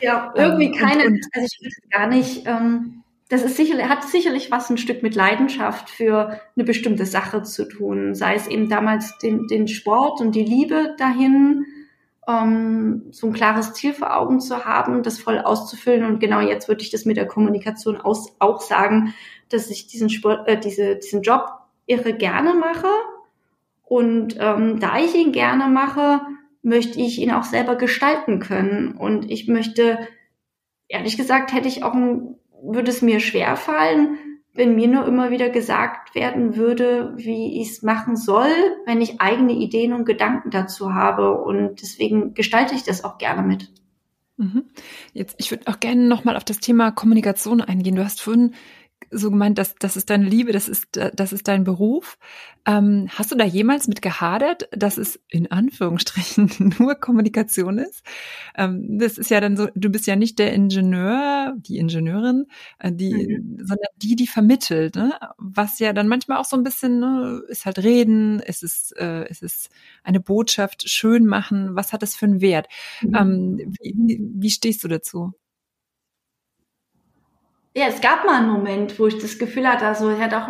ja, 0.00 0.32
irgendwie 0.36 0.66
ähm, 0.66 0.74
keine, 0.74 1.06
und, 1.06 1.14
und, 1.14 1.26
also 1.32 1.46
ich 1.46 1.60
würde 1.60 1.88
gar 1.90 2.06
nicht, 2.06 2.46
ähm, 2.46 3.02
das 3.28 3.42
ist 3.42 3.56
sicherlich, 3.56 3.88
hat 3.88 4.04
sicherlich 4.04 4.50
was 4.50 4.68
ein 4.70 4.78
Stück 4.78 5.02
mit 5.02 5.14
Leidenschaft 5.14 5.88
für 5.88 6.40
eine 6.54 6.64
bestimmte 6.64 7.06
Sache 7.06 7.42
zu 7.42 7.68
tun, 7.68 8.14
sei 8.14 8.34
es 8.34 8.46
eben 8.46 8.68
damals 8.68 9.16
den, 9.18 9.46
den 9.46 9.68
Sport 9.68 10.20
und 10.20 10.34
die 10.34 10.44
Liebe 10.44 10.94
dahin, 10.98 11.64
ähm, 12.28 13.06
so 13.10 13.26
ein 13.26 13.32
klares 13.32 13.72
Ziel 13.72 13.94
vor 13.94 14.16
Augen 14.16 14.40
zu 14.40 14.64
haben, 14.64 15.02
das 15.02 15.18
voll 15.18 15.38
auszufüllen. 15.38 16.04
Und 16.04 16.20
genau 16.20 16.40
jetzt 16.40 16.68
würde 16.68 16.82
ich 16.82 16.90
das 16.90 17.04
mit 17.04 17.16
der 17.16 17.26
Kommunikation 17.26 17.96
aus, 17.96 18.36
auch 18.38 18.60
sagen, 18.60 19.14
dass 19.48 19.70
ich 19.70 19.86
diesen 19.86 20.08
Sport, 20.08 20.48
äh, 20.48 20.58
diese, 20.58 20.96
diesen 20.96 21.22
Job 21.22 21.61
irre 21.86 22.14
gerne 22.14 22.54
mache. 22.54 22.88
Und 23.84 24.36
ähm, 24.38 24.80
da 24.80 24.98
ich 24.98 25.14
ihn 25.14 25.32
gerne 25.32 25.68
mache, 25.68 26.20
möchte 26.62 27.00
ich 27.00 27.20
ihn 27.20 27.30
auch 27.30 27.42
selber 27.42 27.76
gestalten 27.76 28.38
können. 28.38 28.92
Und 28.92 29.30
ich 29.30 29.48
möchte, 29.48 29.98
ehrlich 30.88 31.16
gesagt, 31.16 31.52
hätte 31.52 31.68
ich 31.68 31.82
auch, 31.82 31.94
würde 31.94 32.90
es 32.90 33.02
mir 33.02 33.20
schwer 33.20 33.56
fallen, 33.56 34.18
wenn 34.54 34.74
mir 34.74 34.88
nur 34.88 35.06
immer 35.06 35.30
wieder 35.30 35.48
gesagt 35.48 36.14
werden 36.14 36.56
würde, 36.56 37.14
wie 37.16 37.60
ich 37.60 37.70
es 37.70 37.82
machen 37.82 38.16
soll, 38.16 38.50
wenn 38.84 39.00
ich 39.00 39.20
eigene 39.20 39.52
Ideen 39.52 39.92
und 39.92 40.04
Gedanken 40.04 40.50
dazu 40.50 40.94
habe. 40.94 41.38
Und 41.40 41.80
deswegen 41.80 42.34
gestalte 42.34 42.74
ich 42.74 42.84
das 42.84 43.02
auch 43.02 43.18
gerne 43.18 43.42
mit. 43.42 43.70
Mhm. 44.36 44.64
Jetzt, 45.12 45.36
ich 45.38 45.50
würde 45.50 45.66
auch 45.66 45.80
gerne 45.80 46.02
nochmal 46.02 46.36
auf 46.36 46.44
das 46.44 46.60
Thema 46.60 46.90
Kommunikation 46.90 47.60
eingehen. 47.60 47.96
Du 47.96 48.04
hast 48.04 48.20
vorhin 48.20 48.54
so 49.10 49.30
gemeint, 49.30 49.58
dass 49.58 49.74
das 49.76 49.96
ist 49.96 50.10
deine 50.10 50.24
Liebe, 50.24 50.52
das 50.52 50.68
ist 50.68 50.88
das 50.92 51.32
ist 51.32 51.48
dein 51.48 51.64
Beruf. 51.64 52.18
Ähm, 52.64 53.08
hast 53.08 53.32
du 53.32 53.36
da 53.36 53.44
jemals 53.44 53.88
mit 53.88 54.02
gehadert, 54.02 54.68
dass 54.70 54.96
es 54.96 55.20
in 55.28 55.50
Anführungsstrichen 55.50 56.74
nur 56.78 56.94
Kommunikation 56.94 57.78
ist? 57.78 58.04
Ähm, 58.56 58.98
das 58.98 59.18
ist 59.18 59.30
ja 59.30 59.40
dann 59.40 59.56
so, 59.56 59.68
du 59.74 59.90
bist 59.90 60.06
ja 60.06 60.14
nicht 60.14 60.38
der 60.38 60.52
Ingenieur, 60.52 61.54
die 61.56 61.78
Ingenieurin, 61.78 62.46
äh, 62.78 62.92
die, 62.92 63.38
mhm. 63.40 63.58
sondern 63.58 63.88
die, 63.96 64.14
die 64.14 64.28
vermittelt. 64.28 64.94
Ne? 64.94 65.12
Was 65.38 65.80
ja 65.80 65.92
dann 65.92 66.08
manchmal 66.08 66.38
auch 66.38 66.44
so 66.44 66.56
ein 66.56 66.62
bisschen 66.62 67.00
ne, 67.00 67.42
ist 67.48 67.66
halt 67.66 67.78
reden, 67.80 68.40
es 68.40 68.62
ist 68.62 68.96
äh, 68.96 69.24
es 69.24 69.42
ist 69.42 69.70
eine 70.04 70.20
Botschaft 70.20 70.88
schön 70.88 71.26
machen. 71.26 71.74
Was 71.74 71.92
hat 71.92 72.02
das 72.02 72.14
für 72.14 72.26
einen 72.26 72.40
Wert? 72.40 72.68
Mhm. 73.00 73.14
Ähm, 73.14 73.74
wie, 73.80 74.20
wie 74.34 74.50
stehst 74.50 74.84
du 74.84 74.88
dazu? 74.88 75.32
Ja, 77.74 77.86
es 77.86 78.00
gab 78.00 78.24
mal 78.24 78.40
einen 78.40 78.50
Moment, 78.50 78.98
wo 78.98 79.06
ich 79.06 79.18
das 79.18 79.38
Gefühl 79.38 79.66
hatte, 79.66 79.86
also 79.86 80.18
hat 80.18 80.34
auch 80.34 80.48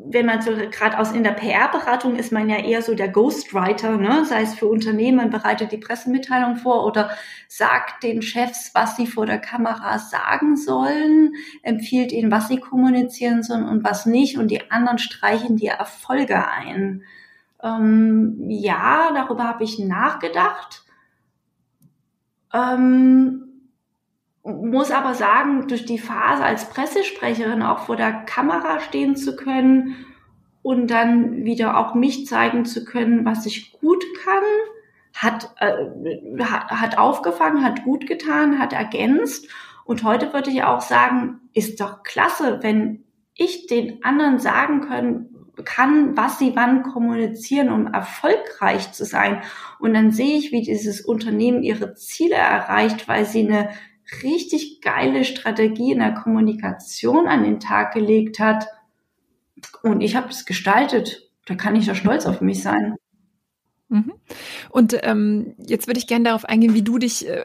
wenn 0.00 0.26
man 0.26 0.40
so 0.40 0.52
gerade 0.52 0.98
aus 0.98 1.12
in 1.12 1.24
der 1.24 1.32
PR-Beratung 1.32 2.16
ist 2.16 2.30
man 2.30 2.48
ja 2.48 2.56
eher 2.56 2.82
so 2.82 2.94
der 2.94 3.08
Ghostwriter, 3.08 3.96
ne? 3.96 4.24
sei 4.24 4.42
es 4.42 4.54
für 4.54 4.66
Unternehmen, 4.66 5.16
man 5.16 5.30
bereitet 5.30 5.72
die 5.72 5.78
Pressemitteilung 5.78 6.56
vor 6.56 6.86
oder 6.86 7.10
sagt 7.48 8.04
den 8.04 8.22
Chefs, 8.22 8.70
was 8.74 8.96
sie 8.96 9.08
vor 9.08 9.26
der 9.26 9.38
Kamera 9.38 9.98
sagen 9.98 10.56
sollen, 10.56 11.32
empfiehlt 11.62 12.12
ihnen, 12.12 12.30
was 12.30 12.46
sie 12.46 12.58
kommunizieren 12.58 13.42
sollen 13.42 13.68
und 13.68 13.82
was 13.82 14.06
nicht 14.06 14.38
und 14.38 14.50
die 14.50 14.70
anderen 14.70 14.98
streichen 14.98 15.56
die 15.56 15.66
Erfolge 15.66 16.46
ein. 16.46 17.02
Ähm, 17.60 18.44
ja, 18.48 19.10
darüber 19.12 19.44
habe 19.44 19.64
ich 19.64 19.80
nachgedacht. 19.80 20.84
Ähm, 22.54 23.47
muss 24.48 24.90
aber 24.90 25.14
sagen, 25.14 25.68
durch 25.68 25.84
die 25.84 25.98
Phase 25.98 26.42
als 26.42 26.70
Pressesprecherin 26.70 27.62
auch 27.62 27.80
vor 27.80 27.96
der 27.96 28.12
Kamera 28.12 28.80
stehen 28.80 29.16
zu 29.16 29.36
können 29.36 30.06
und 30.62 30.90
dann 30.90 31.44
wieder 31.44 31.76
auch 31.76 31.94
mich 31.94 32.26
zeigen 32.26 32.64
zu 32.64 32.84
können, 32.84 33.24
was 33.24 33.46
ich 33.46 33.72
gut 33.72 34.04
kann, 34.24 34.42
hat, 35.14 35.54
äh, 35.58 36.44
hat, 36.44 36.98
aufgefangen, 36.98 37.64
hat 37.64 37.84
gut 37.84 38.06
getan, 38.06 38.58
hat 38.58 38.72
ergänzt. 38.72 39.48
Und 39.84 40.04
heute 40.04 40.32
würde 40.32 40.50
ich 40.50 40.62
auch 40.62 40.80
sagen, 40.80 41.40
ist 41.54 41.80
doch 41.80 42.02
klasse, 42.02 42.58
wenn 42.62 43.04
ich 43.34 43.66
den 43.66 44.04
anderen 44.04 44.38
sagen 44.38 44.80
können, 44.82 45.38
kann, 45.64 46.16
was 46.16 46.38
sie 46.38 46.52
wann 46.54 46.82
kommunizieren, 46.82 47.70
um 47.70 47.86
erfolgreich 47.86 48.92
zu 48.92 49.04
sein. 49.04 49.42
Und 49.78 49.94
dann 49.94 50.10
sehe 50.10 50.36
ich, 50.36 50.52
wie 50.52 50.62
dieses 50.62 51.00
Unternehmen 51.00 51.62
ihre 51.62 51.94
Ziele 51.94 52.36
erreicht, 52.36 53.08
weil 53.08 53.24
sie 53.24 53.48
eine 53.48 53.70
richtig 54.22 54.80
geile 54.80 55.24
Strategie 55.24 55.92
in 55.92 55.98
der 55.98 56.14
Kommunikation 56.14 57.26
an 57.26 57.42
den 57.44 57.60
Tag 57.60 57.92
gelegt 57.92 58.38
hat. 58.38 58.66
Und 59.82 60.00
ich 60.00 60.16
habe 60.16 60.28
das 60.28 60.44
gestaltet. 60.44 61.30
Da 61.46 61.54
kann 61.54 61.76
ich 61.76 61.86
ja 61.86 61.94
stolz 61.94 62.26
auf 62.26 62.40
mich 62.40 62.62
sein. 62.62 62.96
Mhm. 63.90 64.12
Und 64.68 64.98
ähm, 65.02 65.54
jetzt 65.58 65.86
würde 65.86 65.98
ich 65.98 66.06
gerne 66.06 66.26
darauf 66.26 66.44
eingehen, 66.44 66.74
wie 66.74 66.82
du 66.82 66.98
dich 66.98 67.26
äh, 67.26 67.44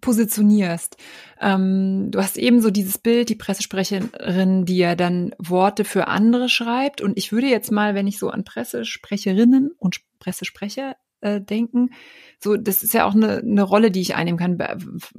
positionierst. 0.00 0.96
Ähm, 1.40 2.12
du 2.12 2.20
hast 2.20 2.38
eben 2.38 2.60
so 2.60 2.70
dieses 2.70 2.98
Bild, 2.98 3.28
die 3.28 3.34
Pressesprecherin, 3.34 4.66
die 4.66 4.76
ja 4.76 4.94
dann 4.94 5.34
Worte 5.38 5.84
für 5.84 6.06
andere 6.06 6.48
schreibt. 6.48 7.00
Und 7.00 7.18
ich 7.18 7.32
würde 7.32 7.48
jetzt 7.48 7.72
mal, 7.72 7.96
wenn 7.96 8.06
ich 8.06 8.18
so 8.18 8.30
an 8.30 8.44
Pressesprecherinnen 8.44 9.72
und 9.76 10.00
Pressesprecher 10.20 10.96
äh, 11.24 11.40
denken, 11.40 11.90
so, 12.38 12.58
das 12.58 12.82
ist 12.82 12.92
ja 12.92 13.06
auch 13.06 13.14
eine, 13.14 13.38
eine 13.38 13.62
Rolle, 13.62 13.90
die 13.90 14.02
ich 14.02 14.14
einnehmen 14.14 14.38
kann. 14.38 14.58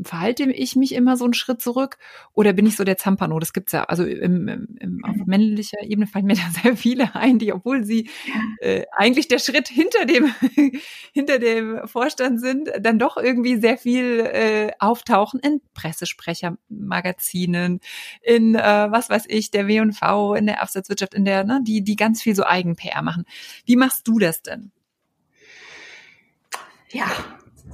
Verhalte 0.03 0.43
ich 0.43 0.75
mich 0.75 0.93
immer 0.93 1.17
so 1.17 1.23
einen 1.23 1.33
Schritt 1.33 1.59
zurück 1.59 1.97
oder 2.33 2.53
bin 2.53 2.67
ich 2.67 2.75
so 2.75 2.83
der 2.83 2.97
Zampano? 2.97 3.39
Das 3.39 3.51
gibt's 3.51 3.71
ja, 3.71 3.85
also 3.85 4.05
im, 4.05 4.47
im, 4.47 4.77
im, 4.79 5.03
auf 5.03 5.15
männlicher 5.25 5.81
Ebene 5.81 6.05
fallen 6.05 6.25
mir 6.25 6.35
da 6.35 6.43
sehr 6.63 6.77
viele 6.77 7.15
ein, 7.15 7.39
die, 7.39 7.51
obwohl 7.51 7.83
sie 7.83 8.09
äh, 8.59 8.83
eigentlich 8.95 9.27
der 9.27 9.39
Schritt 9.39 9.67
hinter 9.67 10.05
dem, 10.05 10.31
hinter 11.13 11.39
dem 11.39 11.87
Vorstand 11.87 12.39
sind, 12.39 12.69
dann 12.79 12.99
doch 12.99 13.17
irgendwie 13.17 13.59
sehr 13.59 13.79
viel 13.79 14.19
äh, 14.19 14.71
auftauchen 14.77 15.39
in 15.39 15.61
Pressesprechermagazinen, 15.73 17.79
in 18.21 18.53
äh, 18.53 18.91
was 18.91 19.09
weiß 19.09 19.23
ich, 19.29 19.49
der 19.49 19.67
W&V, 19.67 20.35
in 20.35 20.45
der 20.45 20.61
Absatzwirtschaft, 20.61 21.15
in 21.15 21.25
der, 21.25 21.43
ne, 21.43 21.61
die, 21.63 21.83
die 21.83 21.95
ganz 21.95 22.21
viel 22.21 22.35
so 22.35 22.43
Eigen-PR 22.43 23.01
machen. 23.01 23.23
Wie 23.65 23.77
machst 23.77 24.07
du 24.07 24.19
das 24.19 24.43
denn? 24.43 24.71
Ja, 26.95 27.07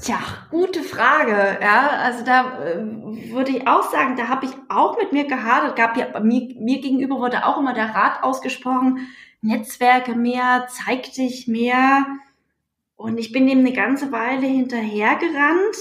Tja, 0.01 0.17
gute 0.49 0.81
Frage. 0.81 1.59
Ja, 1.61 1.89
also 1.89 2.25
da 2.25 2.65
äh, 2.65 2.81
würde 3.31 3.51
ich 3.51 3.67
auch 3.67 3.91
sagen, 3.91 4.15
da 4.15 4.29
habe 4.29 4.47
ich 4.47 4.51
auch 4.67 4.97
mit 4.97 5.11
mir 5.11 5.25
gehadert. 5.25 5.75
Gab 5.75 5.95
ja 5.95 6.19
mir, 6.21 6.55
mir 6.59 6.81
gegenüber 6.81 7.19
wurde 7.19 7.45
auch 7.45 7.59
immer 7.59 7.75
der 7.75 7.93
Rat 7.93 8.23
ausgesprochen: 8.23 9.09
Netzwerke 9.41 10.15
mehr, 10.15 10.65
zeig 10.71 11.13
dich 11.13 11.47
mehr. 11.47 12.07
Und 12.95 13.19
ich 13.19 13.31
bin 13.31 13.45
dem 13.45 13.59
eine 13.59 13.73
ganze 13.73 14.11
Weile 14.11 14.47
hinterhergerannt 14.47 15.77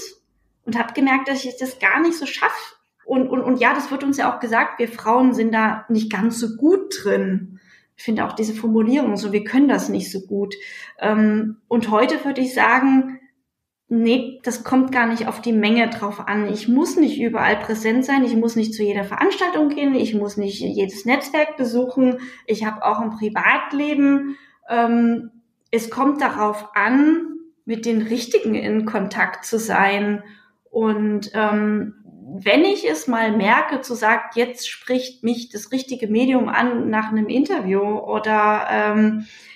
und 0.65 0.77
habe 0.77 0.93
gemerkt, 0.93 1.27
dass 1.27 1.43
ich 1.43 1.57
das 1.57 1.79
gar 1.79 1.99
nicht 1.99 2.19
so 2.19 2.27
schaffe. 2.27 2.75
Und, 3.05 3.27
und, 3.27 3.41
und 3.41 3.59
ja, 3.59 3.73
das 3.73 3.89
wird 3.89 4.03
uns 4.03 4.17
ja 4.17 4.31
auch 4.31 4.39
gesagt, 4.39 4.77
wir 4.77 4.87
Frauen 4.87 5.33
sind 5.33 5.51
da 5.51 5.85
nicht 5.89 6.11
ganz 6.11 6.37
so 6.37 6.57
gut 6.57 6.93
drin. 7.03 7.59
Ich 7.97 8.03
finde 8.03 8.25
auch 8.25 8.33
diese 8.33 8.53
Formulierung 8.53 9.17
so, 9.17 9.31
wir 9.31 9.43
können 9.43 9.67
das 9.67 9.89
nicht 9.89 10.11
so 10.11 10.21
gut. 10.21 10.53
Ähm, 10.99 11.57
und 11.67 11.89
heute 11.89 12.23
würde 12.23 12.41
ich 12.41 12.53
sagen, 12.53 13.17
nee, 13.91 14.39
das 14.43 14.63
kommt 14.63 14.93
gar 14.93 15.05
nicht 15.05 15.27
auf 15.27 15.41
die 15.41 15.51
Menge 15.51 15.89
drauf 15.89 16.25
an. 16.25 16.47
Ich 16.51 16.69
muss 16.69 16.95
nicht 16.95 17.19
überall 17.19 17.57
präsent 17.57 18.05
sein, 18.05 18.23
ich 18.23 18.37
muss 18.37 18.55
nicht 18.55 18.73
zu 18.73 18.83
jeder 18.83 19.03
Veranstaltung 19.03 19.67
gehen, 19.67 19.95
ich 19.95 20.15
muss 20.15 20.37
nicht 20.37 20.61
jedes 20.61 21.03
Netzwerk 21.03 21.57
besuchen, 21.57 22.19
ich 22.47 22.65
habe 22.65 22.85
auch 22.85 22.99
ein 22.99 23.11
Privatleben. 23.11 24.37
Ähm, 24.69 25.31
es 25.71 25.89
kommt 25.89 26.21
darauf 26.21 26.69
an, 26.73 27.27
mit 27.65 27.85
den 27.85 28.01
Richtigen 28.01 28.55
in 28.55 28.85
Kontakt 28.85 29.43
zu 29.43 29.59
sein. 29.59 30.23
Und 30.69 31.31
ähm, 31.33 31.95
wenn 32.39 32.63
ich 32.63 32.89
es 32.89 33.07
mal 33.07 33.35
merke, 33.35 33.81
zu 33.81 33.93
sagen, 33.93 34.23
jetzt 34.35 34.69
spricht 34.69 35.25
mich 35.25 35.49
das 35.49 35.73
richtige 35.73 36.07
Medium 36.07 36.47
an 36.47 36.89
nach 36.89 37.09
einem 37.09 37.27
Interview 37.27 37.81
oder 37.81 38.67
ähm, 38.71 39.19
äh, 39.19 39.50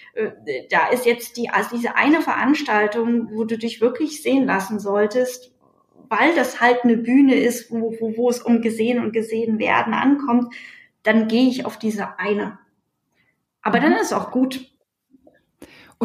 da 0.69 0.87
ist 0.87 1.05
jetzt 1.05 1.37
die, 1.37 1.49
also 1.49 1.75
diese 1.75 1.95
eine 1.95 2.21
Veranstaltung, 2.21 3.29
wo 3.31 3.43
du 3.43 3.57
dich 3.57 3.81
wirklich 3.81 4.21
sehen 4.21 4.45
lassen 4.45 4.79
solltest, 4.79 5.51
weil 6.09 6.33
das 6.35 6.61
halt 6.61 6.83
eine 6.83 6.97
Bühne 6.97 7.35
ist, 7.35 7.71
wo, 7.71 7.95
wo, 7.99 8.15
wo 8.15 8.29
es 8.29 8.41
um 8.41 8.61
gesehen 8.61 8.99
und 8.99 9.11
gesehen 9.11 9.59
werden 9.59 9.93
ankommt, 9.93 10.53
dann 11.03 11.27
gehe 11.27 11.49
ich 11.49 11.65
auf 11.65 11.77
diese 11.77 12.17
eine. 12.19 12.59
Aber 13.61 13.79
dann 13.79 13.93
mhm. 13.93 13.99
ist 13.99 14.13
auch 14.13 14.31
gut. 14.31 14.71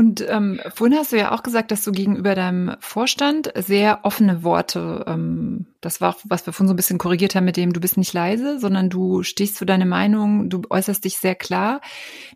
Und 0.00 0.24
ähm, 0.30 0.58
vorhin 0.74 0.96
hast 0.96 1.12
du 1.12 1.18
ja 1.18 1.30
auch 1.30 1.42
gesagt, 1.42 1.70
dass 1.70 1.84
du 1.84 1.92
gegenüber 1.92 2.34
deinem 2.34 2.74
Vorstand 2.80 3.52
sehr 3.54 4.00
offene 4.02 4.42
Worte, 4.42 5.04
ähm, 5.06 5.66
das 5.82 6.00
war, 6.00 6.16
was 6.24 6.46
wir 6.46 6.54
vorhin 6.54 6.68
so 6.68 6.72
ein 6.72 6.76
bisschen 6.76 6.96
korrigiert 6.96 7.34
haben 7.34 7.44
mit 7.44 7.58
dem, 7.58 7.74
du 7.74 7.82
bist 7.82 7.98
nicht 7.98 8.14
leise, 8.14 8.58
sondern 8.58 8.88
du 8.88 9.22
stehst 9.22 9.58
für 9.58 9.66
deine 9.66 9.84
Meinung, 9.84 10.48
du 10.48 10.62
äußerst 10.70 11.04
dich 11.04 11.18
sehr 11.18 11.34
klar. 11.34 11.82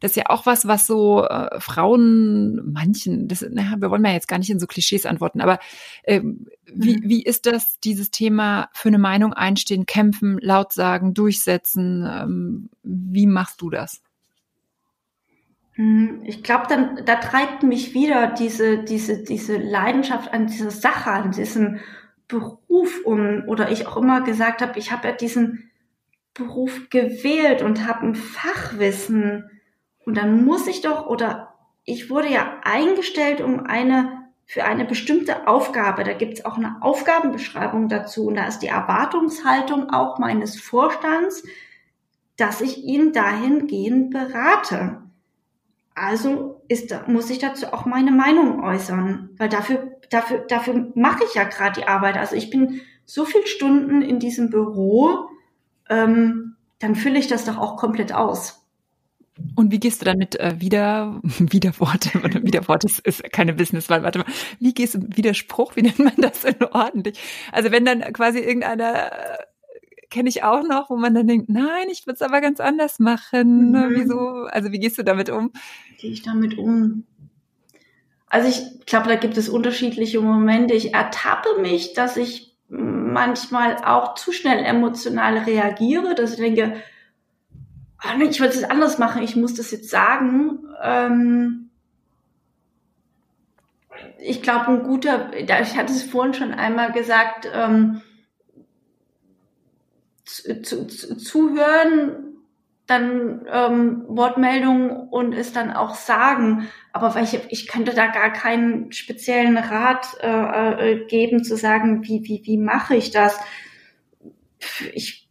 Das 0.02 0.10
ist 0.10 0.16
ja 0.18 0.24
auch 0.26 0.44
was, 0.44 0.68
was 0.68 0.86
so 0.86 1.24
äh, 1.24 1.58
Frauen, 1.58 2.70
manchen, 2.70 3.28
das, 3.28 3.42
na, 3.50 3.76
wir 3.78 3.90
wollen 3.90 4.04
ja 4.04 4.12
jetzt 4.12 4.28
gar 4.28 4.38
nicht 4.38 4.50
in 4.50 4.60
so 4.60 4.66
Klischees 4.66 5.06
antworten, 5.06 5.40
aber 5.40 5.58
äh, 6.02 6.20
wie, 6.66 6.98
mhm. 6.98 7.08
wie 7.08 7.22
ist 7.22 7.46
das, 7.46 7.80
dieses 7.80 8.10
Thema 8.10 8.68
für 8.74 8.88
eine 8.88 8.98
Meinung 8.98 9.32
einstehen, 9.32 9.86
kämpfen, 9.86 10.36
laut 10.38 10.74
sagen, 10.74 11.14
durchsetzen? 11.14 12.06
Ähm, 12.06 12.68
wie 12.82 13.26
machst 13.26 13.62
du 13.62 13.70
das? 13.70 14.03
Hm, 15.74 16.22
ich 16.24 16.42
glaube, 16.42 16.66
dann 16.68 17.04
da 17.04 17.16
treibt 17.16 17.62
mich 17.62 17.94
wieder 17.94 18.28
diese 18.28 18.78
diese 18.84 19.22
diese 19.22 19.56
Leidenschaft 19.56 20.32
an 20.32 20.46
dieser 20.46 20.70
Sache, 20.70 21.10
an 21.10 21.32
diesem 21.32 21.80
Beruf 22.28 23.00
um. 23.04 23.44
Oder 23.48 23.70
ich 23.70 23.86
auch 23.86 23.96
immer 23.96 24.22
gesagt 24.22 24.62
habe, 24.62 24.78
ich 24.78 24.92
habe 24.92 25.08
ja 25.08 25.14
diesen 25.14 25.70
Beruf 26.32 26.88
gewählt 26.90 27.62
und 27.62 27.86
habe 27.86 28.06
ein 28.06 28.14
Fachwissen. 28.14 29.50
Und 30.04 30.16
dann 30.16 30.44
muss 30.44 30.66
ich 30.66 30.80
doch, 30.80 31.06
oder 31.06 31.54
ich 31.84 32.10
wurde 32.10 32.28
ja 32.28 32.60
eingestellt, 32.64 33.40
um 33.40 33.60
eine 33.66 34.24
für 34.46 34.64
eine 34.64 34.84
bestimmte 34.84 35.48
Aufgabe. 35.48 36.04
Da 36.04 36.12
gibt's 36.12 36.44
auch 36.44 36.56
eine 36.56 36.76
Aufgabenbeschreibung 36.82 37.88
dazu. 37.88 38.26
Und 38.26 38.36
da 38.36 38.46
ist 38.46 38.58
die 38.60 38.68
Erwartungshaltung 38.68 39.90
auch 39.90 40.18
meines 40.18 40.60
Vorstands, 40.60 41.44
dass 42.36 42.60
ich 42.60 42.84
ihn 42.84 43.12
dahingehend 43.12 44.10
berate. 44.10 45.03
Also 45.94 46.62
ist, 46.68 46.92
muss 47.06 47.30
ich 47.30 47.38
dazu 47.38 47.72
auch 47.72 47.86
meine 47.86 48.10
Meinung 48.10 48.62
äußern, 48.62 49.30
weil 49.38 49.48
dafür, 49.48 49.92
dafür, 50.10 50.38
dafür 50.48 50.92
mache 50.94 51.22
ich 51.24 51.34
ja 51.34 51.44
gerade 51.44 51.80
die 51.80 51.86
Arbeit. 51.86 52.16
Also 52.16 52.34
ich 52.34 52.50
bin 52.50 52.80
so 53.04 53.24
viel 53.24 53.46
Stunden 53.46 54.02
in 54.02 54.18
diesem 54.18 54.50
Büro, 54.50 55.28
ähm, 55.88 56.56
dann 56.80 56.96
fülle 56.96 57.18
ich 57.18 57.28
das 57.28 57.44
doch 57.44 57.58
auch 57.58 57.76
komplett 57.76 58.12
aus. 58.12 58.64
Und 59.56 59.72
wie 59.72 59.80
gehst 59.80 60.00
du 60.00 60.04
dann 60.04 60.18
mit 60.18 60.38
äh, 60.38 60.60
wieder 60.60 61.20
Widerworte 61.38 62.10
Widerworte 62.44 62.86
ist, 62.86 63.00
ist 63.00 63.32
keine 63.32 63.54
Businesswahl, 63.54 64.02
warte 64.02 64.20
mal. 64.20 64.26
Wie 64.60 64.74
gehst 64.74 64.94
du 64.94 65.00
Widerspruch, 65.16 65.76
wie 65.76 65.82
nennt 65.82 65.98
man 65.98 66.14
das 66.18 66.42
denn 66.42 66.56
ordentlich? 66.72 67.18
Also 67.52 67.70
wenn 67.72 67.84
dann 67.84 68.00
quasi 68.12 68.38
irgendeiner 68.38 69.10
kenne 70.10 70.28
ich 70.28 70.42
auch 70.42 70.62
noch, 70.62 70.90
wo 70.90 70.96
man 70.96 71.14
dann 71.14 71.26
denkt, 71.26 71.48
nein, 71.48 71.88
ich 71.90 72.06
würde 72.06 72.14
es 72.14 72.22
aber 72.22 72.40
ganz 72.40 72.60
anders 72.60 72.98
machen. 72.98 73.72
Mhm. 73.72 73.86
Wieso? 73.90 74.18
Also 74.50 74.72
wie 74.72 74.78
gehst 74.78 74.98
du 74.98 75.02
damit 75.02 75.30
um? 75.30 75.52
Gehe 75.98 76.10
ich 76.10 76.22
damit 76.22 76.58
um? 76.58 77.04
Also 78.26 78.48
ich 78.48 78.84
glaube, 78.86 79.08
da 79.08 79.16
gibt 79.16 79.36
es 79.36 79.48
unterschiedliche 79.48 80.20
Momente. 80.20 80.74
Ich 80.74 80.94
ertappe 80.94 81.60
mich, 81.60 81.92
dass 81.92 82.16
ich 82.16 82.56
manchmal 82.68 83.76
auch 83.84 84.14
zu 84.14 84.32
schnell 84.32 84.64
emotional 84.64 85.38
reagiere, 85.38 86.14
dass 86.14 86.32
ich 86.32 86.38
denke, 86.38 86.74
oh 88.02 88.18
nee, 88.18 88.24
ich 88.24 88.40
würde 88.40 88.54
es 88.54 88.64
anders 88.64 88.98
machen, 88.98 89.22
ich 89.22 89.36
muss 89.36 89.54
das 89.54 89.70
jetzt 89.70 89.90
sagen. 89.90 90.60
Ähm 90.82 91.70
ich 94.18 94.42
glaube, 94.42 94.66
ein 94.68 94.82
guter, 94.82 95.32
ich 95.36 95.76
hatte 95.76 95.92
es 95.92 96.02
vorhin 96.02 96.34
schon 96.34 96.52
einmal 96.52 96.92
gesagt, 96.92 97.48
ähm, 97.52 98.00
zu, 100.24 100.86
zu, 100.86 101.16
zuhören, 101.16 102.34
dann 102.86 103.46
ähm, 103.50 104.04
Wortmeldungen 104.08 104.90
und 104.90 105.32
es 105.32 105.52
dann 105.52 105.72
auch 105.72 105.94
sagen. 105.94 106.68
Aber 106.92 107.14
weil 107.14 107.24
ich, 107.24 107.38
ich 107.48 107.66
könnte 107.66 107.94
da 107.94 108.08
gar 108.08 108.32
keinen 108.32 108.92
speziellen 108.92 109.56
Rat 109.56 110.06
äh, 110.20 110.92
äh, 110.92 111.06
geben, 111.06 111.44
zu 111.44 111.56
sagen, 111.56 112.04
wie, 112.04 112.24
wie, 112.24 112.42
wie 112.44 112.58
mache 112.58 112.94
ich 112.94 113.10
das? 113.10 113.38
Ich, 114.92 115.28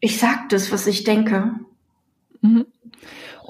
ich 0.00 0.18
sag 0.18 0.48
das, 0.50 0.70
was 0.70 0.86
ich 0.86 1.04
denke. 1.04 1.54
Mhm. 2.42 2.66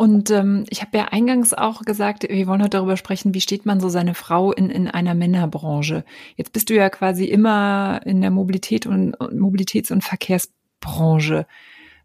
Und 0.01 0.30
ähm, 0.30 0.64
ich 0.70 0.80
habe 0.80 0.96
ja 0.96 1.09
eingangs 1.11 1.53
auch 1.53 1.82
gesagt, 1.82 2.22
wir 2.22 2.46
wollen 2.46 2.62
heute 2.62 2.78
darüber 2.78 2.96
sprechen, 2.96 3.34
wie 3.34 3.42
steht 3.42 3.66
man 3.66 3.80
so 3.80 3.90
seine 3.90 4.14
Frau 4.14 4.51
in, 4.51 4.70
in 4.70 4.88
einer 4.88 5.14
Männerbranche. 5.14 6.07
Jetzt 6.36 6.55
bist 6.55 6.70
du 6.70 6.74
ja 6.74 6.88
quasi 6.88 7.26
immer 7.26 8.01
in 8.07 8.22
der 8.22 8.30
Mobilität 8.30 8.86
und 8.86 9.14
Mobilitäts- 9.18 9.92
und 9.92 10.03
Verkehrsbranche. 10.03 11.46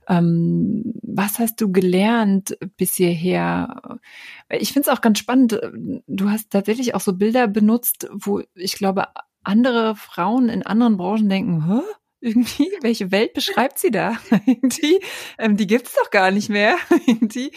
Ähm, 0.09 0.93
was 1.03 1.39
hast 1.39 1.61
du 1.61 1.71
gelernt 1.71 2.57
bis 2.75 2.95
hierher? 2.95 3.97
Ich 4.49 4.73
finde 4.73 4.89
es 4.89 4.93
auch 4.93 4.99
ganz 4.99 5.19
spannend. 5.19 5.57
Du 6.05 6.29
hast 6.29 6.49
tatsächlich 6.49 6.95
auch 6.95 7.01
so 7.01 7.13
Bilder 7.13 7.47
benutzt, 7.47 8.09
wo 8.11 8.41
ich 8.55 8.73
glaube, 8.73 9.05
andere 9.45 9.95
Frauen 9.95 10.49
in 10.49 10.63
anderen 10.63 10.97
Branchen 10.97 11.29
denken, 11.29 11.65
Hä? 11.65 11.81
Irgendwie, 12.25 12.71
welche 12.81 13.11
Welt 13.11 13.33
beschreibt 13.33 13.77
sie 13.79 13.91
da? 13.91 14.17
irgendwie, 14.45 14.99
ähm, 15.37 15.55
die 15.55 15.67
gibt's 15.67 15.93
doch 15.93 16.09
gar 16.09 16.31
nicht 16.31 16.49
mehr. 16.49 16.75
irgendwie. 17.05 17.51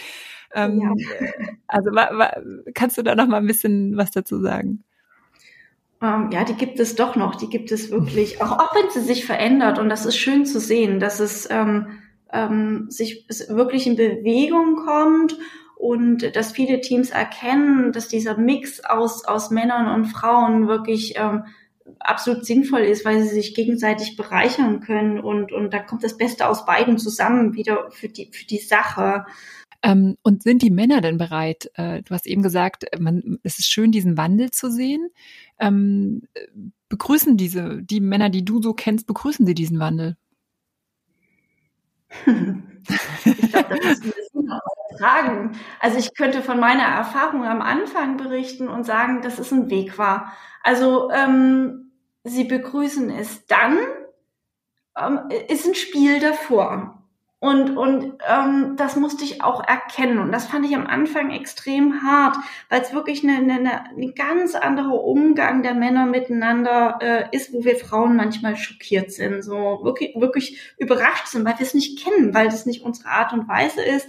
Ähm, 0.55 0.81
ja. 0.81 1.31
Also 1.67 1.91
wa, 1.91 2.11
wa, 2.13 2.37
kannst 2.75 2.99
du 2.99 3.03
da 3.03 3.15
noch 3.15 3.27
mal 3.27 3.39
ein 3.39 3.47
bisschen 3.47 3.97
was 3.97 4.11
dazu 4.11 4.41
sagen? 4.41 4.85
Ähm, 6.03 6.31
ja, 6.31 6.45
die 6.45 6.55
gibt 6.55 6.79
es 6.79 6.95
doch 6.95 7.17
noch. 7.17 7.35
Die 7.35 7.49
gibt 7.49 7.73
es 7.73 7.91
wirklich, 7.91 8.43
auch, 8.43 8.53
auch 8.53 8.75
wenn 8.75 8.91
sie 8.91 9.01
sich 9.01 9.25
verändert. 9.25 9.79
Und 9.79 9.89
das 9.89 10.07
ist 10.07 10.17
schön 10.17 10.47
zu 10.47 10.61
sehen, 10.61 11.01
dass 11.01 11.19
es 11.19 11.49
ähm, 11.51 11.87
ähm, 12.33 12.91
sich 12.91 13.27
wirklich 13.49 13.87
in 13.87 13.97
Bewegung 13.97 14.77
kommt 14.77 15.37
und 15.77 16.37
dass 16.37 16.53
viele 16.53 16.81
Teams 16.81 17.11
erkennen, 17.11 17.93
dass 17.93 18.09
dieser 18.09 18.37
Mix 18.37 18.85
aus, 18.85 19.25
aus 19.25 19.51
Männern 19.51 19.89
und 19.89 20.07
Frauen 20.07 20.69
wirklich 20.69 21.15
ähm, 21.17 21.45
absolut 22.01 22.45
sinnvoll 22.45 22.81
ist, 22.81 23.05
weil 23.05 23.23
sie 23.23 23.29
sich 23.29 23.55
gegenseitig 23.55 24.17
bereichern 24.17 24.81
können 24.81 25.21
und, 25.21 25.53
und 25.53 25.73
da 25.73 25.79
kommt 25.79 26.05
das 26.05 26.17
Beste 26.17 26.49
aus 26.49 26.65
beiden 26.65 26.99
zusammen 26.99 27.55
wieder 27.55 27.91
für 27.91 28.09
die, 28.09 28.31
für 28.33 28.47
die 28.47 28.59
Sache. 28.59 29.25
Ähm, 29.83 30.17
und 30.23 30.43
sind 30.43 30.63
die 30.63 30.71
Männer 30.71 31.01
denn 31.01 31.19
bereit? 31.19 31.71
Äh, 31.75 32.03
du 32.03 32.15
hast 32.15 32.27
eben 32.27 32.43
gesagt, 32.43 32.87
man, 32.99 33.39
es 33.43 33.59
ist 33.59 33.71
schön, 33.71 33.93
diesen 33.93 34.17
Wandel 34.17 34.51
zu 34.51 34.71
sehen. 34.71 35.09
Ähm, 35.59 36.23
begrüßen 36.89 37.37
diese, 37.37 37.83
die 37.83 38.01
Männer, 38.01 38.31
die 38.31 38.45
du 38.45 38.61
so 38.61 38.75
kennst, 38.75 39.07
begrüßen 39.07 39.47
sie 39.47 39.55
diesen 39.55 39.79
Wandel? 39.79 40.17
ich 42.27 43.51
glaube, 43.51 43.79
das 43.83 44.01
müssen 44.01 44.49
wir 44.49 44.61
fragen. 44.99 45.53
Also 45.81 45.99
ich 45.99 46.15
könnte 46.15 46.43
von 46.43 46.59
meiner 46.59 46.85
Erfahrung 46.85 47.45
am 47.45 47.61
Anfang 47.61 48.17
berichten 48.17 48.69
und 48.69 48.85
sagen, 48.85 49.23
dass 49.23 49.39
es 49.39 49.53
ein 49.53 49.71
Weg 49.71 49.99
war. 49.99 50.33
Also 50.63 51.11
ähm, 51.11 51.88
sie 52.29 52.45
begrüßen 52.45 53.11
es 53.11 53.47
dann, 53.47 53.79
ähm, 54.97 55.21
ist 55.49 55.67
ein 55.67 55.75
Spiel 55.75 56.21
davor. 56.21 56.95
Und, 57.41 57.77
und 57.77 58.19
ähm, 58.29 58.75
das 58.77 58.97
musste 58.97 59.23
ich 59.23 59.45
auch 59.45 59.63
erkennen. 59.63 60.19
Und 60.19 60.33
das 60.33 60.47
fand 60.47 60.67
ich 60.67 60.75
am 60.75 60.89
Anfang 60.89 61.31
extrem 61.31 62.03
hart, 62.03 62.37
weil 62.69 62.81
es 62.81 62.93
wirklich 62.93 63.23
eine, 63.23 63.37
eine, 63.37 63.91
eine 63.91 64.13
ganz 64.13 64.57
andere 64.57 64.95
Umgang 64.95 65.63
der 65.63 65.75
Männer 65.75 66.05
miteinander 66.05 66.99
äh, 67.01 67.37
ist, 67.37 67.53
wo 67.53 67.63
wir 67.65 67.77
Frauen 67.77 68.17
manchmal 68.17 68.57
schockiert 68.57 69.13
sind, 69.13 69.43
so 69.43 69.81
wirklich, 69.85 70.17
wirklich 70.17 70.59
überrascht 70.79 71.29
sind, 71.29 71.45
weil 71.45 71.59
wir 71.59 71.67
es 71.67 71.75
nicht 71.75 72.03
kennen, 72.05 72.35
weil 72.35 72.47
das 72.47 72.67
nicht 72.67 72.83
unsere 72.83 73.11
Art 73.11 73.33
und 73.33 73.47
Weise 73.47 73.83
ist, 73.83 74.09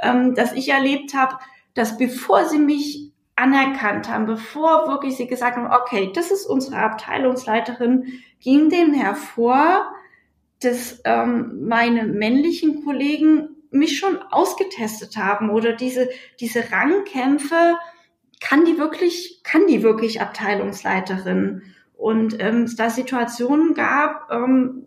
ähm, 0.00 0.34
dass 0.34 0.52
ich 0.52 0.68
erlebt 0.68 1.14
habe, 1.14 1.38
dass 1.74 1.98
bevor 1.98 2.46
sie 2.46 2.58
mich 2.58 3.12
anerkannt 3.36 4.08
haben, 4.08 4.26
bevor 4.26 4.88
wirklich 4.88 5.16
sie 5.16 5.26
gesagt 5.26 5.56
haben, 5.56 5.72
okay, 5.72 6.10
das 6.14 6.30
ist 6.30 6.46
unsere 6.46 6.78
Abteilungsleiterin, 6.78 8.20
ging 8.40 8.70
denen 8.70 8.94
hervor, 8.94 9.92
dass 10.60 11.00
ähm, 11.04 11.66
meine 11.66 12.04
männlichen 12.04 12.84
Kollegen 12.84 13.50
mich 13.70 13.98
schon 13.98 14.18
ausgetestet 14.30 15.18
haben 15.18 15.50
oder 15.50 15.74
diese, 15.74 16.08
diese 16.40 16.72
Rangkämpfe, 16.72 17.76
kann 18.40 18.64
die 18.64 18.78
wirklich, 18.78 19.40
kann 19.44 19.66
die 19.66 19.82
wirklich 19.82 20.20
Abteilungsleiterin? 20.20 21.62
Und 21.96 22.42
ähm, 22.42 22.62
es 22.62 22.76
da 22.76 22.90
Situationen 22.90 23.74
gab, 23.74 24.30
ähm, 24.30 24.86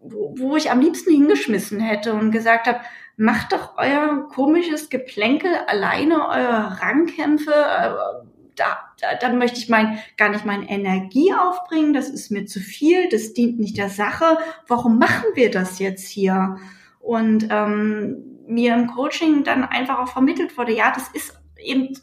wo, 0.00 0.34
wo 0.36 0.56
ich 0.56 0.70
am 0.70 0.80
liebsten 0.80 1.10
hingeschmissen 1.12 1.80
hätte 1.80 2.12
und 2.14 2.30
gesagt 2.30 2.66
habe, 2.66 2.80
macht 3.16 3.52
doch 3.52 3.76
euer 3.76 4.28
komisches 4.28 4.90
Geplänkel 4.90 5.50
alleine, 5.66 6.28
eure 6.28 6.80
Rangkämpfe, 6.80 7.52
äh, 7.52 8.24
da, 8.56 8.78
da, 9.00 9.14
da 9.20 9.32
möchte 9.32 9.58
ich 9.58 9.68
mein, 9.68 9.98
gar 10.16 10.28
nicht 10.28 10.44
meine 10.44 10.68
Energie 10.68 11.32
aufbringen, 11.34 11.92
das 11.92 12.08
ist 12.08 12.30
mir 12.30 12.46
zu 12.46 12.60
viel, 12.60 13.08
das 13.08 13.32
dient 13.32 13.58
nicht 13.58 13.76
der 13.76 13.88
Sache. 13.88 14.38
Warum 14.68 14.98
machen 14.98 15.24
wir 15.34 15.50
das 15.50 15.78
jetzt 15.78 16.08
hier? 16.08 16.56
Und 17.00 17.48
ähm, 17.50 18.40
mir 18.46 18.74
im 18.74 18.86
Coaching 18.88 19.44
dann 19.44 19.64
einfach 19.64 19.98
auch 19.98 20.08
vermittelt 20.08 20.56
wurde, 20.56 20.72
ja, 20.72 20.92
das 20.92 21.08
ist 21.08 21.38
eben 21.58 21.96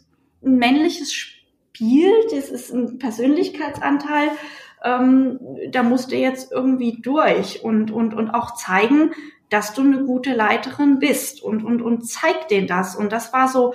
ein 0.43 0.57
männliches 0.57 1.13
Spiel, 1.13 2.11
das 2.31 2.49
ist 2.49 2.73
ein 2.73 2.97
Persönlichkeitsanteil, 2.97 4.29
ähm, 4.83 5.39
da 5.69 5.83
musst 5.83 6.11
du 6.11 6.15
jetzt 6.15 6.51
irgendwie 6.51 7.01
durch 7.01 7.63
und, 7.63 7.91
und, 7.91 8.13
und 8.13 8.29
auch 8.31 8.55
zeigen, 8.55 9.11
dass 9.51 9.73
du 9.73 9.81
eine 9.81 10.05
gute 10.05 10.33
Leiterin 10.33 10.97
bist 10.97 11.43
und, 11.43 11.63
und, 11.63 11.81
und 11.81 12.07
zeig 12.09 12.47
denen 12.47 12.67
das. 12.67 12.95
Und 12.95 13.11
das 13.11 13.33
war 13.33 13.47
so, 13.49 13.73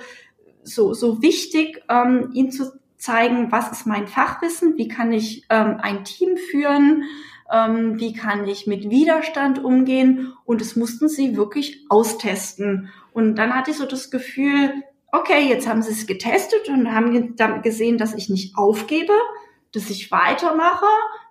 so, 0.63 0.93
so 0.93 1.21
wichtig, 1.21 1.83
ähm, 1.87 2.31
ihnen 2.33 2.51
zu 2.51 2.73
zeigen, 2.97 3.51
was 3.51 3.71
ist 3.71 3.85
mein 3.85 4.07
Fachwissen, 4.07 4.75
wie 4.77 4.87
kann 4.87 5.13
ich 5.13 5.45
ähm, 5.49 5.77
ein 5.79 6.03
Team 6.03 6.35
führen, 6.35 7.03
ähm, 7.51 7.99
wie 7.99 8.13
kann 8.13 8.47
ich 8.47 8.65
mit 8.65 8.89
Widerstand 8.89 9.63
umgehen 9.63 10.33
und 10.45 10.61
es 10.61 10.75
mussten 10.75 11.07
sie 11.09 11.37
wirklich 11.37 11.85
austesten. 11.89 12.89
Und 13.13 13.35
dann 13.35 13.55
hatte 13.55 13.69
ich 13.71 13.77
so 13.77 13.85
das 13.85 14.09
Gefühl, 14.09 14.73
okay, 15.11 15.47
jetzt 15.47 15.67
haben 15.67 15.83
sie 15.83 15.91
es 15.91 16.07
getestet 16.07 16.69
und 16.69 16.91
haben 16.91 17.61
gesehen, 17.61 17.99
dass 17.99 18.15
ich 18.15 18.29
nicht 18.29 18.57
aufgebe, 18.57 19.13
dass 19.73 19.91
ich 19.91 20.11
weitermache, 20.11 20.87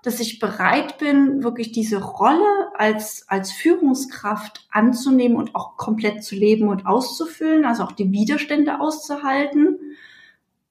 dass 0.06 0.20
ich 0.20 0.38
bereit 0.38 0.98
bin, 0.98 1.42
wirklich 1.42 1.72
diese 1.72 2.00
Rolle 2.00 2.70
als, 2.76 3.24
als 3.26 3.50
Führungskraft 3.50 4.68
anzunehmen 4.70 5.36
und 5.36 5.56
auch 5.56 5.76
komplett 5.76 6.22
zu 6.22 6.36
leben 6.36 6.68
und 6.68 6.86
auszufüllen, 6.86 7.64
also 7.64 7.82
auch 7.82 7.90
die 7.90 8.12
Widerstände 8.12 8.80
auszuhalten. 8.80 9.80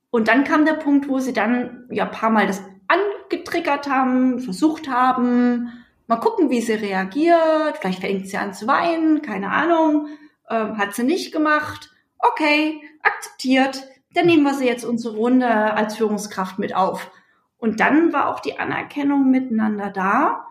Und 0.09 0.29
dann 0.29 0.45
kam 0.45 0.63
der 0.63 0.75
Punkt, 0.75 1.09
wo 1.09 1.19
sie 1.19 1.33
dann 1.33 1.83
ja 1.91 2.05
paar 2.05 2.29
Mal 2.29 2.47
das 2.47 2.63
angetriggert 2.88 3.89
haben, 3.89 4.39
versucht 4.39 4.88
haben, 4.88 5.69
mal 6.07 6.15
gucken, 6.15 6.49
wie 6.49 6.61
sie 6.61 6.75
reagiert, 6.75 7.77
vielleicht 7.81 7.99
fängt 7.99 8.29
sie 8.29 8.38
an 8.38 8.53
zu 8.53 8.67
weinen, 8.67 9.21
keine 9.21 9.51
Ahnung, 9.51 10.07
ähm, 10.49 10.77
hat 10.77 10.95
sie 10.95 11.03
nicht 11.03 11.33
gemacht. 11.33 11.91
Okay, 12.19 12.81
akzeptiert, 13.03 13.83
dann 14.13 14.27
nehmen 14.27 14.43
wir 14.43 14.53
sie 14.53 14.65
jetzt 14.65 14.86
unsere 14.86 15.17
Runde 15.17 15.49
als 15.49 15.97
Führungskraft 15.97 16.57
mit 16.57 16.73
auf. 16.73 17.11
Und 17.58 17.80
dann 17.80 18.14
war 18.14 18.30
auch 18.30 18.39
die 18.39 18.60
Anerkennung 18.60 19.32
miteinander 19.32 19.89
da. 19.89 20.45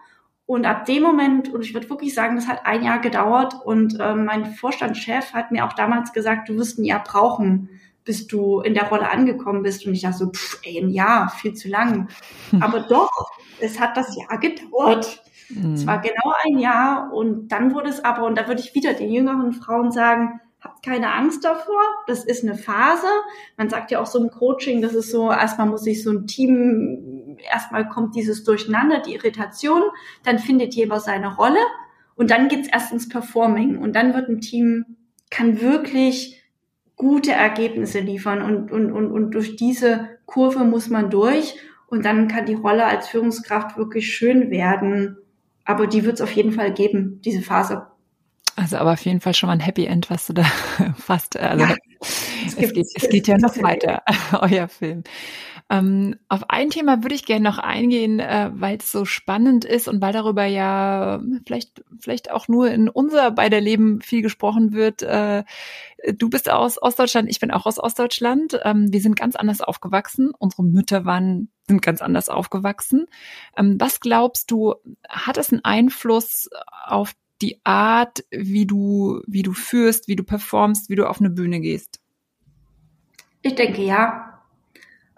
Und 0.46 0.66
ab 0.66 0.84
dem 0.84 1.02
Moment, 1.02 1.52
und 1.52 1.62
ich 1.62 1.72
würde 1.72 1.88
wirklich 1.88 2.14
sagen, 2.14 2.36
das 2.36 2.48
hat 2.48 2.66
ein 2.66 2.84
Jahr 2.84 2.98
gedauert. 2.98 3.54
Und 3.64 3.98
äh, 3.98 4.14
mein 4.14 4.46
Vorstandschef 4.54 5.32
hat 5.32 5.50
mir 5.50 5.64
auch 5.64 5.72
damals 5.72 6.12
gesagt, 6.12 6.48
du 6.48 6.56
wirst 6.56 6.78
ein 6.78 6.84
Jahr 6.84 7.02
brauchen, 7.02 7.70
bis 8.04 8.26
du 8.26 8.60
in 8.60 8.74
der 8.74 8.88
Rolle 8.88 9.10
angekommen 9.10 9.62
bist. 9.62 9.86
Und 9.86 9.94
ich 9.94 10.02
dachte 10.02 10.18
so, 10.18 10.30
pff, 10.30 10.60
ey, 10.64 10.78
ein 10.78 10.90
Jahr, 10.90 11.30
viel 11.30 11.54
zu 11.54 11.68
lang. 11.68 12.08
Aber 12.60 12.80
doch, 12.80 13.30
es 13.60 13.80
hat 13.80 13.96
das 13.96 14.14
Jahr 14.16 14.38
gedauert. 14.38 15.22
Mhm. 15.48 15.74
Es 15.74 15.86
war 15.86 16.00
genau 16.00 16.34
ein 16.44 16.58
Jahr. 16.58 17.12
Und 17.12 17.48
dann 17.48 17.74
wurde 17.74 17.88
es 17.88 18.04
aber, 18.04 18.26
und 18.26 18.36
da 18.36 18.46
würde 18.46 18.60
ich 18.60 18.74
wieder 18.74 18.92
den 18.92 19.10
jüngeren 19.10 19.52
Frauen 19.54 19.92
sagen, 19.92 20.40
habt 20.64 20.82
keine 20.84 21.12
Angst 21.12 21.44
davor. 21.44 21.80
Das 22.06 22.24
ist 22.24 22.42
eine 22.42 22.56
Phase. 22.56 23.06
Man 23.56 23.68
sagt 23.68 23.90
ja 23.90 24.00
auch 24.00 24.06
so 24.06 24.18
im 24.18 24.30
Coaching, 24.30 24.80
das 24.80 24.94
ist 24.94 25.10
so, 25.10 25.30
erstmal 25.30 25.68
muss 25.68 25.82
sich 25.82 26.02
so 26.02 26.10
ein 26.10 26.26
Team, 26.26 27.36
erstmal 27.52 27.88
kommt 27.88 28.16
dieses 28.16 28.44
Durcheinander, 28.44 29.00
die 29.00 29.14
Irritation, 29.14 29.82
dann 30.24 30.38
findet 30.38 30.74
jeder 30.74 30.98
seine 30.98 31.36
Rolle 31.36 31.60
und 32.16 32.30
dann 32.30 32.48
geht's 32.48 32.68
erst 32.68 32.92
ins 32.92 33.08
Performing 33.08 33.78
und 33.78 33.94
dann 33.94 34.14
wird 34.14 34.28
ein 34.28 34.40
Team, 34.40 34.96
kann 35.30 35.60
wirklich 35.60 36.42
gute 36.96 37.32
Ergebnisse 37.32 38.00
liefern 38.00 38.40
und, 38.40 38.72
und, 38.72 38.92
und, 38.92 39.10
und 39.10 39.32
durch 39.32 39.56
diese 39.56 40.08
Kurve 40.26 40.64
muss 40.64 40.88
man 40.88 41.10
durch 41.10 41.56
und 41.88 42.04
dann 42.04 42.28
kann 42.28 42.46
die 42.46 42.54
Rolle 42.54 42.86
als 42.86 43.08
Führungskraft 43.08 43.76
wirklich 43.76 44.14
schön 44.14 44.50
werden. 44.50 45.18
Aber 45.64 45.86
die 45.86 46.04
wird 46.04 46.14
es 46.14 46.20
auf 46.20 46.32
jeden 46.32 46.52
Fall 46.52 46.72
geben, 46.72 47.20
diese 47.24 47.42
Phase. 47.42 47.86
Also 48.56 48.76
aber 48.76 48.92
auf 48.92 49.04
jeden 49.04 49.20
Fall 49.20 49.34
schon 49.34 49.48
mal 49.48 49.54
ein 49.54 49.60
Happy 49.60 49.84
End, 49.86 50.10
was 50.10 50.26
du 50.26 50.32
da 50.32 50.44
fast, 50.96 51.36
also 51.36 51.64
ja, 51.64 51.74
es, 52.00 52.56
es, 52.56 52.72
geht, 52.72 52.86
es 52.94 53.08
geht 53.08 53.26
ja 53.28 53.36
noch 53.38 53.60
weiter, 53.62 54.02
euer 54.40 54.68
Film. 54.68 55.02
Ähm, 55.70 56.16
auf 56.28 56.50
ein 56.50 56.68
Thema 56.70 57.02
würde 57.02 57.14
ich 57.14 57.24
gerne 57.24 57.42
noch 57.42 57.58
eingehen, 57.58 58.20
äh, 58.20 58.50
weil 58.54 58.76
es 58.76 58.92
so 58.92 59.06
spannend 59.06 59.64
ist 59.64 59.88
und 59.88 60.02
weil 60.02 60.12
darüber 60.12 60.44
ja 60.44 61.22
vielleicht, 61.46 61.82
vielleicht 61.98 62.30
auch 62.30 62.48
nur 62.48 62.70
in 62.70 62.88
unser 62.90 63.30
beider 63.30 63.60
Leben 63.60 64.02
viel 64.02 64.20
gesprochen 64.20 64.72
wird. 64.72 65.02
Äh, 65.02 65.44
du 66.16 66.28
bist 66.28 66.50
aus 66.50 66.80
Ostdeutschland, 66.80 67.30
ich 67.30 67.40
bin 67.40 67.50
auch 67.50 67.64
aus 67.64 67.78
Ostdeutschland. 67.78 68.60
Ähm, 68.62 68.92
wir 68.92 69.00
sind 69.00 69.16
ganz 69.16 69.36
anders 69.36 69.62
aufgewachsen. 69.62 70.32
Unsere 70.38 70.64
Mütter 70.64 71.06
waren, 71.06 71.48
sind 71.66 71.80
ganz 71.80 72.02
anders 72.02 72.28
aufgewachsen. 72.28 73.06
Ähm, 73.56 73.76
was 73.80 74.00
glaubst 74.00 74.50
du, 74.50 74.74
hat 75.08 75.38
es 75.38 75.50
einen 75.50 75.64
Einfluss 75.64 76.50
auf 76.84 77.14
die 77.44 77.60
Art, 77.64 78.24
wie 78.30 78.66
du, 78.66 79.20
wie 79.26 79.42
du 79.42 79.52
führst, 79.52 80.08
wie 80.08 80.16
du 80.16 80.24
performst, 80.24 80.88
wie 80.88 80.96
du 80.96 81.08
auf 81.08 81.20
eine 81.20 81.30
Bühne 81.30 81.60
gehst? 81.60 82.00
Ich 83.42 83.54
denke 83.54 83.82
ja. 83.82 84.40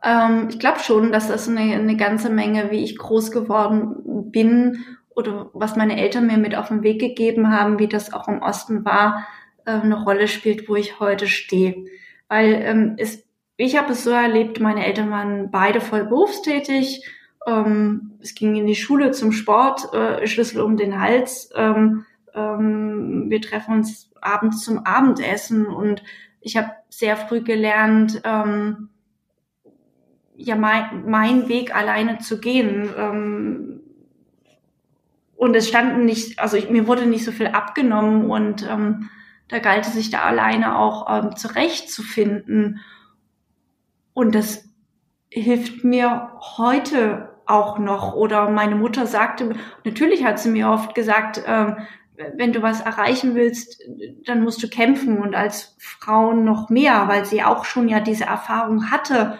Ähm, 0.02 0.48
ich 0.50 0.58
glaube 0.58 0.80
schon, 0.80 1.12
dass 1.12 1.28
das 1.28 1.48
eine, 1.48 1.60
eine 1.60 1.96
ganze 1.96 2.28
Menge, 2.28 2.70
wie 2.70 2.82
ich 2.82 2.98
groß 2.98 3.30
geworden 3.30 4.30
bin 4.32 4.84
oder 5.14 5.50
was 5.54 5.76
meine 5.76 5.98
Eltern 5.98 6.26
mir 6.26 6.36
mit 6.36 6.56
auf 6.56 6.68
den 6.68 6.82
Weg 6.82 7.00
gegeben 7.00 7.50
haben, 7.50 7.78
wie 7.78 7.88
das 7.88 8.12
auch 8.12 8.28
im 8.28 8.42
Osten 8.42 8.84
war, 8.84 9.26
äh, 9.64 9.70
eine 9.70 10.02
Rolle 10.02 10.26
spielt, 10.26 10.68
wo 10.68 10.74
ich 10.74 10.98
heute 10.98 11.28
stehe. 11.28 11.86
Weil 12.28 12.60
ähm, 12.62 12.94
es, 12.98 13.24
ich 13.56 13.76
habe 13.76 13.92
es 13.92 14.02
so 14.02 14.10
erlebt, 14.10 14.60
meine 14.60 14.84
Eltern 14.84 15.10
waren 15.10 15.50
beide 15.50 15.80
voll 15.80 16.04
berufstätig. 16.04 17.08
Ähm, 17.46 18.18
es 18.20 18.34
ging 18.34 18.56
in 18.56 18.66
die 18.66 18.74
Schule 18.74 19.12
zum 19.12 19.30
Sport, 19.30 19.94
äh, 19.94 20.26
Schlüssel 20.26 20.60
um 20.60 20.76
den 20.76 21.00
Hals. 21.00 21.50
Ähm, 21.54 22.04
ähm, 22.36 23.26
wir 23.28 23.40
treffen 23.40 23.74
uns 23.74 24.10
abends 24.20 24.62
zum 24.62 24.84
Abendessen 24.84 25.66
und 25.66 26.02
ich 26.40 26.56
habe 26.56 26.70
sehr 26.88 27.16
früh 27.16 27.40
gelernt, 27.42 28.20
ähm, 28.24 28.90
ja 30.36 30.54
mein, 30.54 31.04
mein 31.06 31.48
Weg 31.48 31.74
alleine 31.74 32.18
zu 32.18 32.38
gehen. 32.38 32.88
Ähm, 32.96 33.80
und 35.34 35.54
es 35.56 35.68
standen 35.68 36.04
nicht, 36.04 36.38
also 36.38 36.56
ich, 36.56 36.70
mir 36.70 36.86
wurde 36.86 37.06
nicht 37.06 37.24
so 37.24 37.32
viel 37.32 37.48
abgenommen 37.48 38.30
und 38.30 38.66
ähm, 38.68 39.10
da 39.48 39.58
galt 39.58 39.86
es 39.86 39.94
sich 39.94 40.10
da 40.10 40.22
alleine 40.22 40.78
auch 40.78 41.06
ähm, 41.08 41.36
zurechtzufinden. 41.36 42.80
Und 44.12 44.34
das 44.34 44.68
hilft 45.30 45.84
mir 45.84 46.32
heute 46.40 47.36
auch 47.46 47.78
noch. 47.78 48.14
Oder 48.14 48.50
meine 48.50 48.74
Mutter 48.74 49.06
sagte, 49.06 49.54
natürlich 49.84 50.24
hat 50.24 50.38
sie 50.38 50.50
mir 50.50 50.68
oft 50.68 50.94
gesagt, 50.94 51.42
ähm, 51.46 51.76
wenn 52.34 52.52
du 52.52 52.62
was 52.62 52.80
erreichen 52.80 53.34
willst, 53.34 53.82
dann 54.24 54.42
musst 54.42 54.62
du 54.62 54.68
kämpfen 54.68 55.18
und 55.18 55.34
als 55.34 55.76
Frauen 55.78 56.44
noch 56.44 56.70
mehr, 56.70 57.08
weil 57.08 57.24
sie 57.24 57.42
auch 57.42 57.64
schon 57.64 57.88
ja 57.88 58.00
diese 58.00 58.24
Erfahrung 58.24 58.90
hatte. 58.90 59.38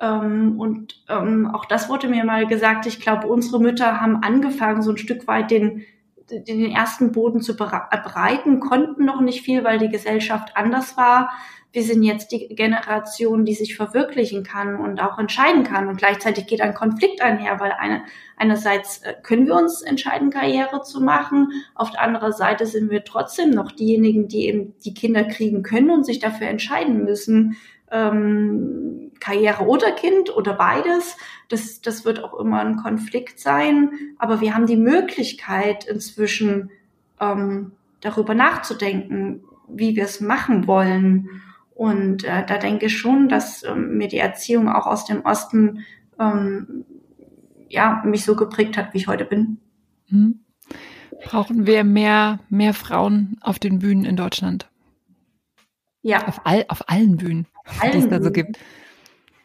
Ähm, 0.00 0.58
und 0.58 1.04
ähm, 1.08 1.50
auch 1.52 1.64
das 1.64 1.88
wurde 1.88 2.08
mir 2.08 2.24
mal 2.24 2.46
gesagt. 2.46 2.86
Ich 2.86 3.00
glaube, 3.00 3.26
unsere 3.28 3.60
Mütter 3.60 4.00
haben 4.00 4.22
angefangen, 4.22 4.82
so 4.82 4.90
ein 4.90 4.98
Stück 4.98 5.26
weit 5.26 5.50
den, 5.50 5.84
den 6.30 6.70
ersten 6.70 7.12
Boden 7.12 7.40
zu 7.40 7.56
bereiten, 7.56 8.60
konnten 8.60 9.04
noch 9.04 9.20
nicht 9.20 9.42
viel, 9.42 9.64
weil 9.64 9.78
die 9.78 9.90
Gesellschaft 9.90 10.56
anders 10.56 10.96
war 10.96 11.30
wir 11.72 11.82
sind 11.82 12.02
jetzt 12.02 12.32
die 12.32 12.48
Generation, 12.48 13.46
die 13.46 13.54
sich 13.54 13.76
verwirklichen 13.76 14.44
kann 14.44 14.76
und 14.76 15.00
auch 15.00 15.18
entscheiden 15.18 15.64
kann. 15.64 15.88
Und 15.88 15.96
gleichzeitig 15.96 16.46
geht 16.46 16.60
ein 16.60 16.74
Konflikt 16.74 17.22
einher, 17.22 17.60
weil 17.60 17.72
eine, 17.72 18.02
einerseits 18.36 18.98
äh, 18.98 19.14
können 19.22 19.46
wir 19.46 19.54
uns 19.54 19.80
entscheiden, 19.80 20.30
Karriere 20.30 20.82
zu 20.82 21.00
machen. 21.00 21.48
Auf 21.74 21.90
der 21.90 22.02
anderen 22.02 22.32
Seite 22.32 22.66
sind 22.66 22.90
wir 22.90 23.04
trotzdem 23.04 23.50
noch 23.50 23.72
diejenigen, 23.72 24.28
die 24.28 24.46
eben 24.48 24.74
die 24.84 24.92
Kinder 24.92 25.24
kriegen 25.24 25.62
können 25.62 25.90
und 25.90 26.04
sich 26.04 26.18
dafür 26.18 26.48
entscheiden 26.48 27.04
müssen, 27.04 27.56
ähm, 27.90 29.10
Karriere 29.18 29.64
oder 29.64 29.92
Kind 29.92 30.34
oder 30.36 30.52
beides. 30.52 31.16
Das, 31.48 31.80
das 31.80 32.04
wird 32.04 32.22
auch 32.22 32.38
immer 32.38 32.60
ein 32.60 32.76
Konflikt 32.76 33.40
sein. 33.40 33.92
Aber 34.18 34.42
wir 34.42 34.54
haben 34.54 34.66
die 34.66 34.76
Möglichkeit 34.76 35.84
inzwischen 35.84 36.70
ähm, 37.18 37.72
darüber 38.00 38.34
nachzudenken, 38.34 39.44
wie 39.68 39.96
wir 39.96 40.04
es 40.04 40.20
machen 40.20 40.66
wollen. 40.66 41.30
Und 41.82 42.22
äh, 42.22 42.46
da 42.46 42.58
denke 42.58 42.86
ich 42.86 42.96
schon, 42.96 43.28
dass 43.28 43.64
ähm, 43.64 43.98
mir 43.98 44.06
die 44.06 44.18
Erziehung 44.18 44.68
auch 44.68 44.86
aus 44.86 45.04
dem 45.04 45.22
Osten 45.22 45.84
ähm, 46.16 46.84
ja 47.68 48.04
mich 48.04 48.24
so 48.24 48.36
geprägt 48.36 48.76
hat, 48.76 48.94
wie 48.94 48.98
ich 48.98 49.08
heute 49.08 49.24
bin. 49.24 49.58
Hm. 50.06 50.44
Brauchen 51.24 51.66
wir 51.66 51.82
mehr 51.82 52.38
mehr 52.48 52.72
Frauen 52.72 53.36
auf 53.40 53.58
den 53.58 53.80
Bühnen 53.80 54.04
in 54.04 54.14
Deutschland? 54.14 54.70
Ja. 56.02 56.24
Auf, 56.28 56.42
all, 56.44 56.66
auf 56.68 56.88
allen 56.88 57.16
Bühnen, 57.16 57.48
allen 57.80 57.90
die 57.90 57.98
es 57.98 58.08
da 58.08 58.22
so 58.22 58.30
gibt. 58.30 58.60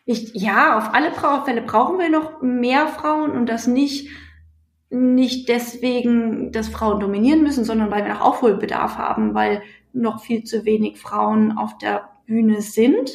Ich, 0.06 0.36
ja, 0.36 0.78
auf 0.78 0.94
alle 0.94 1.12
Fälle 1.44 1.64
brauchen 1.64 1.98
wir 1.98 2.12
noch 2.12 2.44
mehr 2.44 2.88
Frauen 2.88 3.32
und 3.32 3.48
das 3.48 3.66
nicht 3.66 4.10
nicht 4.92 5.50
deswegen, 5.50 6.52
dass 6.52 6.70
Frauen 6.70 7.00
dominieren 7.00 7.42
müssen, 7.42 7.66
sondern 7.66 7.90
weil 7.90 8.06
wir 8.06 8.14
noch 8.14 8.22
Aufholbedarf 8.22 9.00
haben, 9.00 9.34
weil 9.34 9.64
noch 9.92 10.22
viel 10.22 10.44
zu 10.44 10.66
wenig 10.66 11.00
Frauen 11.00 11.58
auf 11.58 11.80
der 11.80 12.08
Bühne 12.28 12.62
sind. 12.62 13.12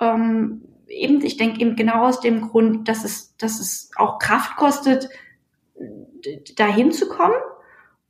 Ähm, 0.00 0.62
eben, 0.86 1.22
ich 1.22 1.36
denke 1.36 1.60
eben 1.60 1.74
genau 1.74 2.06
aus 2.06 2.20
dem 2.20 2.42
Grund, 2.42 2.88
dass 2.88 3.04
es, 3.04 3.36
dass 3.36 3.58
es 3.58 3.90
auch 3.96 4.18
Kraft 4.18 4.56
kostet, 4.56 5.08
dahin 6.56 6.92
zu 6.92 7.08
kommen. 7.08 7.34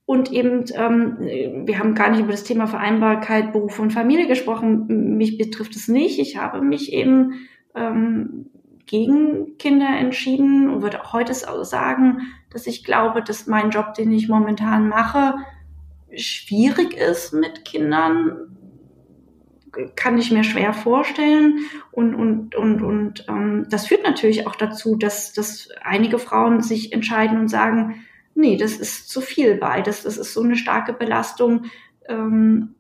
Und 0.05 0.31
eben, 0.31 0.65
ähm, 0.75 1.67
wir 1.67 1.79
haben 1.79 1.97
gar 1.97 2.11
nicht 2.11 2.21
über 2.21 2.31
das 2.31 2.45
Thema 2.45 2.69
Vereinbarkeit, 2.69 3.53
Beruf 3.53 3.79
und 3.81 3.93
Familie 3.93 4.29
gesprochen. 4.29 5.17
Mich 5.17 5.37
betrifft 5.37 5.75
es 5.75 5.89
nicht. 5.89 6.21
Ich 6.21 6.37
habe 6.37 6.61
mich 6.61 6.93
eben 6.93 7.49
ähm, 7.75 8.51
gegen 8.87 9.59
Kinder 9.59 9.89
entschieden 9.99 10.71
und 10.71 10.83
würde 10.83 11.03
auch 11.03 11.13
heute 11.13 11.35
sagen, 11.35 12.21
dass 12.51 12.69
ich 12.69 12.85
glaube, 12.85 13.21
dass 13.23 13.49
mein 13.49 13.71
Job, 13.71 13.95
den 13.95 14.13
ich 14.13 14.29
momentan 14.29 14.89
mache, 14.89 15.35
schwierig 16.15 16.95
ist 16.95 17.33
mit 17.33 17.65
Kindern, 17.65 18.56
kann 19.95 20.19
ich 20.19 20.31
mir 20.31 20.45
schwer 20.45 20.73
vorstellen. 20.73 21.59
Und, 21.93 22.15
und, 22.15 22.55
und, 22.55 22.83
und 22.83 23.27
ähm, 23.29 23.67
das 23.71 23.87
führt 23.87 24.03
natürlich 24.03 24.47
auch 24.47 24.57
dazu, 24.57 24.97
dass, 24.97 25.33
dass 25.33 25.69
einige 25.83 26.19
Frauen 26.19 26.63
sich 26.63 26.93
entscheiden 26.93 27.39
und 27.39 27.49
sagen, 27.49 28.05
nee, 28.35 28.57
das 28.57 28.75
ist 28.75 29.09
zu 29.09 29.21
viel 29.21 29.57
beides, 29.57 30.03
das 30.03 30.17
ist 30.17 30.35
so 30.35 30.43
eine 30.43 30.57
starke 30.57 30.93
Belastung. 30.93 31.65
Ähm, 32.09 32.75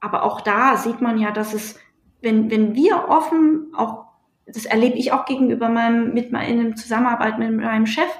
aber 0.00 0.24
auch 0.24 0.40
da 0.40 0.76
sieht 0.76 1.00
man 1.00 1.18
ja, 1.18 1.30
dass 1.30 1.54
es, 1.54 1.78
wenn, 2.20 2.50
wenn 2.50 2.74
wir 2.74 3.08
offen, 3.08 3.72
auch, 3.76 4.06
das 4.46 4.64
erlebe 4.64 4.96
ich 4.96 5.12
auch 5.12 5.24
gegenüber 5.24 5.68
meinem, 5.68 6.12
mit 6.12 6.32
meinem 6.32 6.76
Zusammenarbeit 6.76 7.38
mit 7.38 7.52
meinem 7.52 7.86
Chef, 7.86 8.10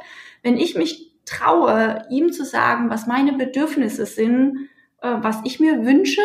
wenn 0.42 0.56
ich 0.56 0.76
mich 0.76 1.12
traue, 1.24 2.04
ihm 2.10 2.32
zu 2.32 2.44
sagen, 2.44 2.90
was 2.90 3.06
meine 3.06 3.32
Bedürfnisse 3.32 4.06
sind, 4.06 4.68
äh, 5.00 5.16
was 5.20 5.40
ich 5.44 5.60
mir 5.60 5.84
wünsche 5.84 6.22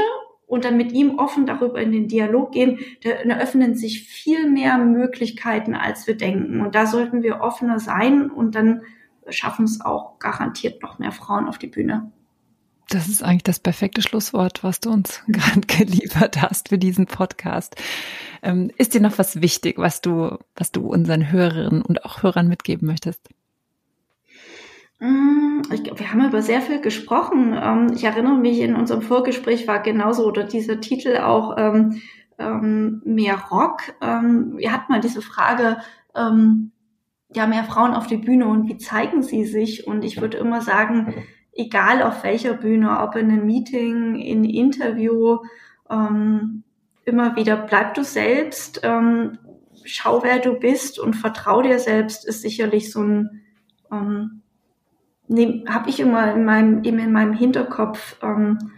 und 0.48 0.64
dann 0.66 0.78
mit 0.78 0.94
ihm 0.94 1.20
offen 1.20 1.46
darüber 1.46 1.82
in 1.82 1.92
den 1.92 2.08
Dialog 2.08 2.54
gehen, 2.54 2.80
da 3.04 3.10
eröffnen 3.10 3.76
sich 3.76 4.04
viel 4.04 4.50
mehr 4.50 4.78
Möglichkeiten, 4.78 5.76
als 5.76 6.08
wir 6.08 6.16
denken. 6.16 6.62
Und 6.62 6.74
da 6.74 6.88
sollten 6.88 7.22
wir 7.22 7.42
offener 7.42 7.80
sein 7.80 8.32
und 8.32 8.56
dann 8.56 8.82
schaffen 9.30 9.66
es 9.66 9.82
auch 9.82 10.20
garantiert 10.20 10.82
noch 10.82 11.00
mehr 11.00 11.12
Frauen 11.12 11.48
auf 11.48 11.58
die 11.58 11.68
Bühne. 11.68 12.12
Das 12.90 13.10
ist 13.10 13.22
eigentlich 13.22 13.44
das 13.44 13.60
perfekte 13.60 14.02
Schlusswort, 14.02 14.64
was 14.64 14.80
du 14.80 14.92
uns 14.92 15.22
gerade 15.28 15.62
geliefert 15.62 16.42
hast 16.42 16.70
für 16.70 16.78
diesen 16.78 17.06
Podcast. 17.06 17.76
Ähm, 18.42 18.72
ist 18.78 18.94
dir 18.94 19.02
noch 19.02 19.18
was 19.18 19.42
wichtig, 19.42 19.78
was 19.78 20.00
du, 20.00 20.38
was 20.56 20.72
du 20.72 20.88
unseren 20.88 21.30
Hörerinnen 21.30 21.82
und 21.82 22.06
auch 22.06 22.24
Hörern 22.24 22.48
mitgeben 22.48 22.88
möchtest? 22.88 23.30
Mm, 25.00 25.62
ich, 25.72 25.84
wir 25.86 26.12
haben 26.12 26.26
über 26.26 26.42
sehr 26.42 26.62
viel 26.62 26.82
gesprochen. 26.82 27.56
Ähm, 27.60 27.92
ich 27.94 28.04
erinnere 28.04 28.38
mich, 28.38 28.60
in 28.60 28.76
unserem 28.76 29.02
Vorgespräch 29.02 29.68
war 29.68 29.82
genauso 29.82 30.26
oder 30.26 30.44
dieser 30.44 30.82
Titel 30.82 31.18
auch 31.18 31.56
ähm, 31.58 32.02
ähm, 32.40 33.02
mehr 33.06 33.38
Rock. 33.52 33.82
Ähm, 34.02 34.58
wir 34.58 34.72
hatten 34.72 34.92
mal 34.92 35.02
diese 35.02 35.22
Frage, 35.22 35.78
ähm, 36.16 36.72
ja, 37.34 37.46
mehr 37.46 37.64
Frauen 37.66 37.94
auf 37.94 38.08
die 38.08 38.18
Bühne 38.18 38.48
und 38.48 38.68
wie 38.68 38.78
zeigen 38.78 39.22
sie 39.22 39.46
sich? 39.46 39.86
Und 39.86 40.04
ich 40.04 40.22
würde 40.22 40.38
immer 40.38 40.62
sagen, 40.62 41.14
egal 41.54 42.02
auf 42.02 42.24
welcher 42.24 42.54
Bühne, 42.54 43.00
ob 43.02 43.16
in 43.16 43.30
einem 43.30 43.46
Meeting, 43.46 44.16
in 44.16 44.46
Interview, 44.46 45.40
ähm, 45.90 46.64
immer 47.06 47.36
wieder 47.36 47.58
bleib 47.58 47.94
du 47.96 48.04
selbst, 48.04 48.82
ähm, 48.84 49.38
schau 49.84 50.24
wer 50.24 50.40
du 50.40 50.54
bist 50.54 51.00
und 51.00 51.16
vertrau 51.16 51.62
dir 51.62 51.80
selbst, 51.80 52.26
ist 52.28 52.42
sicherlich 52.42 52.92
so 52.92 53.02
ein 53.02 53.42
ähm, 53.92 54.42
habe 55.30 55.90
ich 55.90 56.00
immer 56.00 56.34
in 56.34 56.46
meinem, 56.46 56.84
eben 56.84 57.00
in 57.00 57.12
meinem 57.12 57.34
Hinterkopf, 57.34 58.18
ähm, 58.24 58.72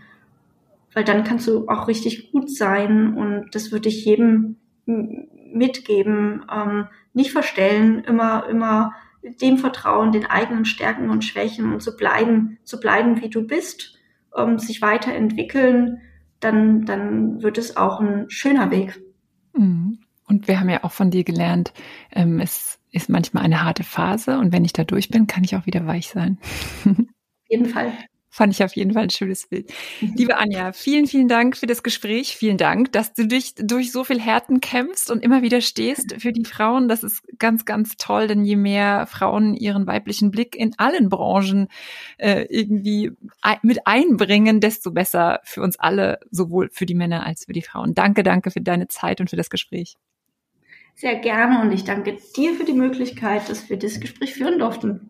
weil 0.93 1.04
dann 1.04 1.24
kannst 1.24 1.47
du 1.47 1.68
auch 1.68 1.88
richtig 1.88 2.32
gut 2.32 2.50
sein 2.50 3.14
und 3.14 3.54
das 3.54 3.72
würde 3.72 3.89
ich 3.89 4.06
jedem 4.06 4.58
mitgeben. 4.86 6.45
Ähm, 6.52 6.88
nicht 7.14 7.32
verstellen, 7.32 8.04
immer, 8.04 8.47
immer 8.50 8.93
dem 9.41 9.58
vertrauen, 9.58 10.12
den 10.12 10.26
eigenen 10.26 10.66
Stärken 10.66 11.10
und 11.10 11.26
Schwächen 11.26 11.74
und 11.74 11.82
zu 11.82 11.95
bleiben, 11.95 12.58
zu 12.64 12.80
bleiben, 12.80 13.22
wie 13.22 13.30
du 13.30 13.45
bist, 13.45 13.97
ähm, 14.36 14.58
sich 14.60 14.82
weiterentwickeln, 14.82 16.02
dann, 16.39 16.86
dann 16.86 17.41
wird 17.41 17.58
es 17.58 17.78
auch 17.78 18.00
ein 18.00 18.30
schöner 18.30 18.72
Weg. 18.72 19.02
Mhm. 19.54 20.00
Und 20.28 20.47
wir 20.47 20.60
haben 20.60 20.70
ja 20.70 20.84
auch 20.84 20.91
von 20.91 21.12
dir 21.12 21.24
gelernt, 21.24 21.74
ähm, 22.12 22.39
es 22.39 22.78
ist 22.92 23.10
manchmal 23.10 23.44
eine 23.44 23.64
harte 23.64 23.84
Phase 23.84 24.38
und 24.40 24.52
wenn 24.52 24.66
ich 24.66 24.74
da 24.74 24.84
durch 24.84 25.10
bin, 25.10 25.28
kann 25.28 25.44
ich 25.44 25.56
auch 25.56 25.66
wieder 25.66 25.86
weich 25.86 26.10
sein. 26.10 26.38
Auf 26.86 27.50
jeden 27.50 27.66
Fall. 27.68 27.94
Fand 28.32 28.54
ich 28.54 28.64
auf 28.64 28.76
jeden 28.76 28.94
Fall 28.94 29.04
ein 29.04 29.10
schönes 29.10 29.48
Bild. 29.48 29.74
Mhm. 30.02 30.14
Liebe 30.16 30.38
Anja, 30.38 30.72
vielen, 30.72 31.08
vielen 31.08 31.28
Dank 31.28 31.58
für 31.58 31.66
das 31.66 31.82
Gespräch. 31.82 32.38
Vielen 32.38 32.58
Dank, 32.58 32.92
dass 32.92 33.14
du 33.14 33.26
dich 33.26 33.56
durch 33.56 33.92
so 33.92 34.04
viel 34.04 34.20
Härten 34.22 34.62
kämpfst 34.62 35.10
und 35.10 35.24
immer 35.24 35.42
wieder 35.42 35.62
stehst 35.62 36.16
für 36.20 36.32
die 36.32 36.46
Frauen. 36.46 36.88
Das 36.88 37.02
ist 37.02 37.24
ganz, 37.40 37.66
ganz 37.66 37.98
toll, 37.98 38.28
denn 38.28 38.46
je 38.46 38.56
mehr 38.56 39.08
Frauen 39.08 39.56
ihren 39.56 39.88
weiblichen 39.88 40.30
Blick 40.30 40.56
in 40.56 40.78
allen 40.78 41.10
Branchen 41.10 41.70
äh, 42.20 42.46
irgendwie 42.50 43.12
mit 43.64 43.88
einbringen, 43.88 44.60
desto 44.60 44.92
besser 44.92 45.40
für 45.44 45.64
uns 45.64 45.80
alle, 45.80 46.20
sowohl 46.30 46.70
für 46.72 46.86
die 46.86 46.96
Männer 46.96 47.26
als 47.26 47.46
für 47.46 47.54
die 47.54 47.64
Frauen. 47.64 47.96
Danke, 47.96 48.22
danke 48.22 48.52
für 48.52 48.62
deine 48.62 48.88
Zeit 48.88 49.22
und 49.22 49.32
für 49.32 49.38
das 49.38 49.50
Gespräch. 49.50 49.96
Sehr 51.00 51.16
gerne 51.16 51.62
und 51.62 51.72
ich 51.72 51.86
danke 51.86 52.18
dir 52.36 52.54
für 52.56 52.66
die 52.66 52.74
Möglichkeit, 52.74 53.50
dass 53.50 53.70
wir 53.70 53.80
das 53.80 54.02
Gespräch 54.02 54.34
führen 54.34 54.60
durften. 54.60 55.10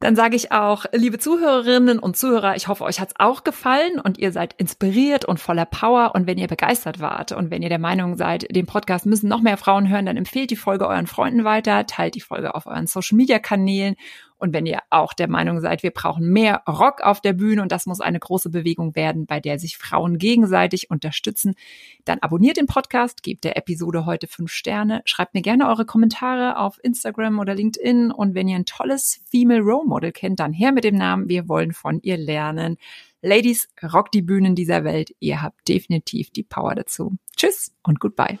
Dann 0.00 0.16
sage 0.16 0.34
ich 0.34 0.50
auch, 0.50 0.86
liebe 0.92 1.18
Zuhörerinnen 1.18 1.98
und 1.98 2.16
Zuhörer, 2.16 2.56
ich 2.56 2.68
hoffe, 2.68 2.84
euch 2.84 2.98
hat's 2.98 3.12
auch 3.18 3.44
gefallen 3.44 4.00
und 4.00 4.16
ihr 4.16 4.32
seid 4.32 4.54
inspiriert 4.54 5.26
und 5.26 5.40
voller 5.40 5.66
Power. 5.66 6.12
Und 6.14 6.26
wenn 6.26 6.38
ihr 6.38 6.48
begeistert 6.48 7.00
wart 7.00 7.32
und 7.32 7.50
wenn 7.50 7.60
ihr 7.60 7.68
der 7.68 7.78
Meinung 7.78 8.16
seid, 8.16 8.46
den 8.50 8.64
Podcast 8.64 9.04
müssen 9.04 9.28
noch 9.28 9.42
mehr 9.42 9.58
Frauen 9.58 9.90
hören, 9.90 10.06
dann 10.06 10.16
empfehlt 10.16 10.50
die 10.50 10.56
Folge 10.56 10.88
euren 10.88 11.06
Freunden 11.06 11.44
weiter, 11.44 11.84
teilt 11.84 12.14
die 12.14 12.22
Folge 12.22 12.54
auf 12.54 12.64
euren 12.64 12.86
Social-Media-Kanälen 12.86 13.96
und 14.42 14.52
wenn 14.52 14.66
ihr 14.66 14.80
auch 14.90 15.12
der 15.12 15.28
Meinung 15.28 15.60
seid, 15.60 15.84
wir 15.84 15.92
brauchen 15.92 16.28
mehr 16.32 16.62
Rock 16.68 17.00
auf 17.00 17.20
der 17.20 17.32
Bühne 17.32 17.62
und 17.62 17.70
das 17.70 17.86
muss 17.86 18.00
eine 18.00 18.18
große 18.18 18.50
Bewegung 18.50 18.96
werden, 18.96 19.24
bei 19.24 19.38
der 19.38 19.60
sich 19.60 19.76
Frauen 19.76 20.18
gegenseitig 20.18 20.90
unterstützen, 20.90 21.54
dann 22.04 22.18
abonniert 22.18 22.56
den 22.56 22.66
Podcast, 22.66 23.22
gebt 23.22 23.44
der 23.44 23.56
Episode 23.56 24.04
heute 24.04 24.26
fünf 24.26 24.50
Sterne, 24.50 25.02
schreibt 25.04 25.34
mir 25.34 25.42
gerne 25.42 25.68
eure 25.68 25.86
Kommentare 25.86 26.58
auf 26.58 26.80
Instagram 26.82 27.38
oder 27.38 27.54
LinkedIn 27.54 28.10
und 28.10 28.34
wenn 28.34 28.48
ihr 28.48 28.56
ein 28.56 28.66
tolles 28.66 29.22
Female 29.30 29.60
Role 29.60 29.86
Model 29.86 30.10
kennt, 30.10 30.40
dann 30.40 30.52
her 30.52 30.72
mit 30.72 30.82
dem 30.82 30.96
Namen, 30.96 31.28
wir 31.28 31.48
wollen 31.48 31.72
von 31.72 32.00
ihr 32.02 32.16
lernen. 32.16 32.78
Ladies, 33.20 33.68
rock 33.92 34.10
die 34.10 34.22
Bühnen 34.22 34.56
dieser 34.56 34.82
Welt. 34.82 35.14
Ihr 35.20 35.40
habt 35.40 35.68
definitiv 35.68 36.30
die 36.30 36.42
Power 36.42 36.74
dazu. 36.74 37.16
Tschüss 37.36 37.72
und 37.84 38.00
goodbye. 38.00 38.40